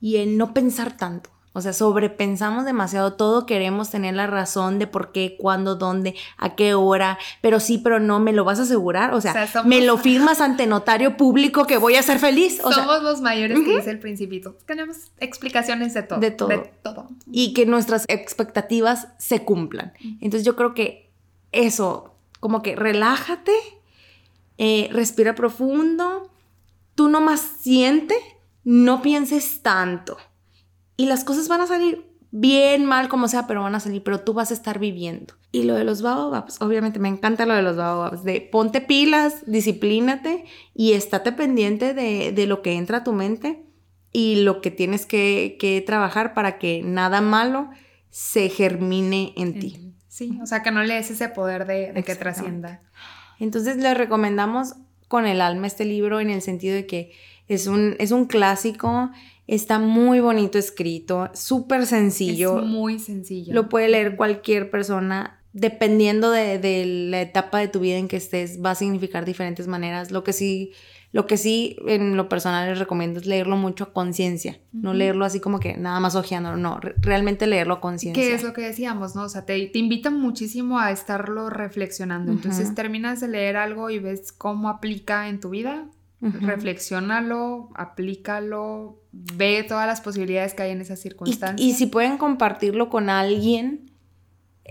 y 0.00 0.16
el 0.16 0.36
no 0.36 0.52
pensar 0.52 0.96
tanto. 0.96 1.30
O 1.54 1.60
sea, 1.60 1.74
sobrepensamos 1.74 2.64
demasiado 2.64 3.12
todo, 3.12 3.44
queremos 3.44 3.90
tener 3.90 4.14
la 4.14 4.26
razón 4.26 4.78
de 4.78 4.86
por 4.86 5.12
qué, 5.12 5.36
cuándo, 5.38 5.74
dónde, 5.74 6.14
a 6.38 6.54
qué 6.54 6.72
hora, 6.72 7.18
pero 7.42 7.60
sí, 7.60 7.76
pero 7.76 8.00
no, 8.00 8.20
¿me 8.20 8.32
lo 8.32 8.44
vas 8.44 8.58
a 8.58 8.62
asegurar? 8.62 9.12
O 9.12 9.20
sea, 9.20 9.48
¿me 9.66 9.82
lo 9.82 9.98
firmas 9.98 10.40
ante 10.40 10.66
notario 10.66 11.18
público 11.18 11.66
que 11.66 11.76
voy 11.76 11.96
a 11.96 12.02
ser 12.02 12.18
feliz? 12.18 12.60
O 12.64 12.72
somos 12.72 13.02
los 13.02 13.20
mayores 13.20 13.58
que 13.60 13.76
dice 13.76 13.90
el 13.90 13.98
principito. 13.98 14.56
Tenemos 14.64 15.12
explicaciones 15.20 15.92
de 15.92 16.02
todo. 16.02 16.20
De 16.20 16.30
todo. 16.30 16.48
De 16.48 16.72
todo. 16.82 17.08
Y 17.30 17.52
que 17.52 17.66
nuestras 17.66 18.06
expectativas 18.08 19.08
se 19.18 19.44
cumplan. 19.44 19.92
Entonces 20.22 20.44
yo 20.44 20.56
creo 20.56 20.72
que 20.72 21.10
eso, 21.52 22.14
como 22.40 22.62
que 22.62 22.76
relájate, 22.76 23.52
eh, 24.56 24.88
respira 24.90 25.34
profundo, 25.34 26.30
tú 26.94 27.10
nomás 27.10 27.40
siente, 27.60 28.14
no 28.64 29.02
pienses 29.02 29.60
tanto 29.60 30.16
y 30.96 31.06
las 31.06 31.24
cosas 31.24 31.48
van 31.48 31.60
a 31.60 31.66
salir 31.66 32.06
bien, 32.32 32.86
mal, 32.86 33.08
como 33.08 33.28
sea, 33.28 33.46
pero 33.46 33.62
van 33.62 33.74
a 33.74 33.80
salir, 33.80 34.02
pero 34.02 34.20
tú 34.20 34.32
vas 34.32 34.50
a 34.50 34.54
estar 34.54 34.78
viviendo. 34.78 35.34
Y 35.52 35.64
lo 35.64 35.74
de 35.74 35.84
los 35.84 36.00
baobabs, 36.00 36.60
obviamente 36.62 36.98
me 36.98 37.08
encanta 37.08 37.44
lo 37.46 37.54
de 37.54 37.62
los 37.62 37.76
baobabs, 37.76 38.24
de 38.24 38.40
ponte 38.40 38.80
pilas, 38.80 39.44
disciplínate 39.46 40.44
y 40.74 40.94
estate 40.94 41.32
pendiente 41.32 41.92
de, 41.92 42.46
lo 42.46 42.62
que 42.62 42.72
entra 42.72 42.98
a 42.98 43.04
tu 43.04 43.12
mente 43.12 43.62
y 44.12 44.36
lo 44.36 44.62
que 44.62 44.70
tienes 44.70 45.04
que, 45.04 45.84
trabajar 45.86 46.32
para 46.32 46.58
que 46.58 46.82
nada 46.82 47.20
malo 47.20 47.68
se 48.10 48.48
germine 48.48 49.34
en 49.36 49.58
ti. 49.58 49.94
Sí, 50.08 50.38
o 50.42 50.46
sea, 50.46 50.62
que 50.62 50.70
no 50.70 50.82
le 50.82 50.94
des 50.94 51.10
ese 51.10 51.28
poder 51.28 51.66
de, 51.66 51.92
de 51.92 52.02
que 52.02 52.14
trascienda. 52.14 52.80
Entonces 53.38 53.76
le 53.76 53.92
recomendamos 53.94 54.74
con 55.08 55.26
el 55.26 55.42
alma 55.42 55.66
este 55.66 55.84
libro 55.84 56.20
en 56.20 56.30
el 56.30 56.40
sentido 56.40 56.74
de 56.74 56.86
que 56.86 57.12
es 57.48 57.66
un, 57.66 57.96
es 57.98 58.10
un 58.10 58.24
clásico, 58.24 59.10
Está 59.52 59.78
muy 59.78 60.20
bonito 60.20 60.56
escrito, 60.56 61.28
súper 61.34 61.84
sencillo. 61.84 62.60
Es 62.60 62.64
muy 62.64 62.98
sencillo. 62.98 63.52
Lo 63.52 63.68
puede 63.68 63.90
leer 63.90 64.16
cualquier 64.16 64.70
persona. 64.70 65.44
Dependiendo 65.52 66.30
de, 66.30 66.86
la 67.10 67.20
etapa 67.20 67.58
de 67.58 67.68
tu 67.68 67.80
vida 67.80 67.98
en 67.98 68.08
que 68.08 68.16
estés, 68.16 68.64
va 68.64 68.70
a 68.70 68.74
significar 68.74 69.26
diferentes 69.26 69.66
maneras. 69.66 70.10
Lo 70.10 70.24
que 70.24 70.32
sí, 70.32 70.72
lo 71.10 71.26
que 71.26 71.36
sí 71.36 71.76
en 71.86 72.16
lo 72.16 72.30
personal 72.30 72.66
les 72.66 72.78
recomiendo 72.78 73.20
es 73.20 73.26
leerlo 73.26 73.58
mucho 73.58 73.84
a 73.84 73.92
conciencia. 73.92 74.58
No 74.72 74.94
leerlo 74.94 75.26
así 75.26 75.38
como 75.38 75.60
que 75.60 75.76
nada 75.76 76.00
más 76.00 76.14
ojeando, 76.14 76.56
no, 76.56 76.80
realmente 77.02 77.46
leerlo 77.46 77.74
a 77.74 77.80
conciencia. 77.82 78.24
Que 78.24 78.32
es 78.32 78.42
lo 78.42 78.54
que 78.54 78.62
decíamos, 78.62 79.14
¿no? 79.14 79.24
O 79.24 79.28
sea, 79.28 79.44
te, 79.44 79.66
te 79.66 79.78
invita 79.78 80.08
muchísimo 80.08 80.78
a 80.78 80.90
estarlo 80.92 81.50
reflexionando. 81.50 82.32
Entonces 82.32 82.74
terminas 82.74 83.20
de 83.20 83.28
leer 83.28 83.58
algo 83.58 83.90
y 83.90 83.98
ves 83.98 84.32
cómo 84.32 84.70
aplica 84.70 85.28
en 85.28 85.40
tu 85.40 85.50
vida 85.50 85.90
reflexiónalo, 86.22 87.70
aplícalo, 87.74 89.02
ve 89.10 89.64
todas 89.66 89.86
las 89.86 90.00
posibilidades 90.00 90.54
que 90.54 90.62
hay 90.62 90.70
en 90.70 90.80
esas 90.80 91.00
circunstancias. 91.00 91.60
Y, 91.60 91.74
si 91.74 91.86
pueden 91.86 92.16
compartirlo 92.16 92.88
con 92.88 93.10
alguien, 93.10 93.90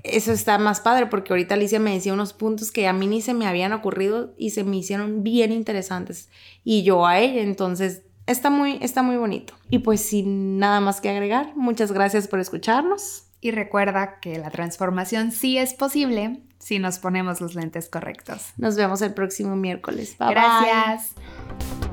eso 0.04 0.32
está 0.32 0.58
más 0.58 0.80
padre, 0.80 1.08
porque 1.08 1.34
ahorita 1.34 1.56
Alicia 1.56 1.80
me 1.80 1.94
decía 1.94 2.14
unos 2.14 2.34
puntos 2.34 2.72
que 2.72 2.88
a 2.88 2.94
mí 2.94 3.08
ni 3.08 3.22
se 3.22 3.34
me 3.34 3.48
habían 3.48 3.74
ocurrido 3.74 4.34
y 4.38 4.52
se 4.52 4.64
me 4.64 4.78
hicieron 4.78 5.24
bien 5.24 5.52
interesantes. 5.52 6.30
Y 6.64 6.84
yo 6.84 7.06
a 7.06 7.20
ella, 7.20 7.42
entonces 7.42 8.04
está 8.28 8.50
muy, 8.50 8.80
está 8.82 9.04
muy 9.04 9.18
bonito. 9.18 9.54
Y 9.70 9.80
pues 9.80 10.02
sin 10.02 10.58
nada 10.58 10.80
más 10.80 11.02
que 11.02 11.10
agregar, 11.10 11.54
muchas 11.56 11.92
gracias 11.92 12.28
por 12.28 12.40
escucharnos. 12.40 13.26
Y 13.42 13.52
recuerda 13.52 14.20
que 14.20 14.38
la 14.38 14.52
transformación 14.52 15.32
sí 15.32 15.58
es 15.58 15.74
posible 15.74 16.42
si 16.60 16.78
nos 16.78 17.00
ponemos 17.00 17.42
los 17.42 17.56
lentes 17.56 17.90
correctos. 17.90 18.54
Nos 18.58 18.76
vemos 18.76 19.02
el 19.02 19.14
próximo 19.14 19.56
miércoles. 19.56 20.16
Bye 20.20 20.30
Gracias. 20.30 21.16
you 21.60 21.91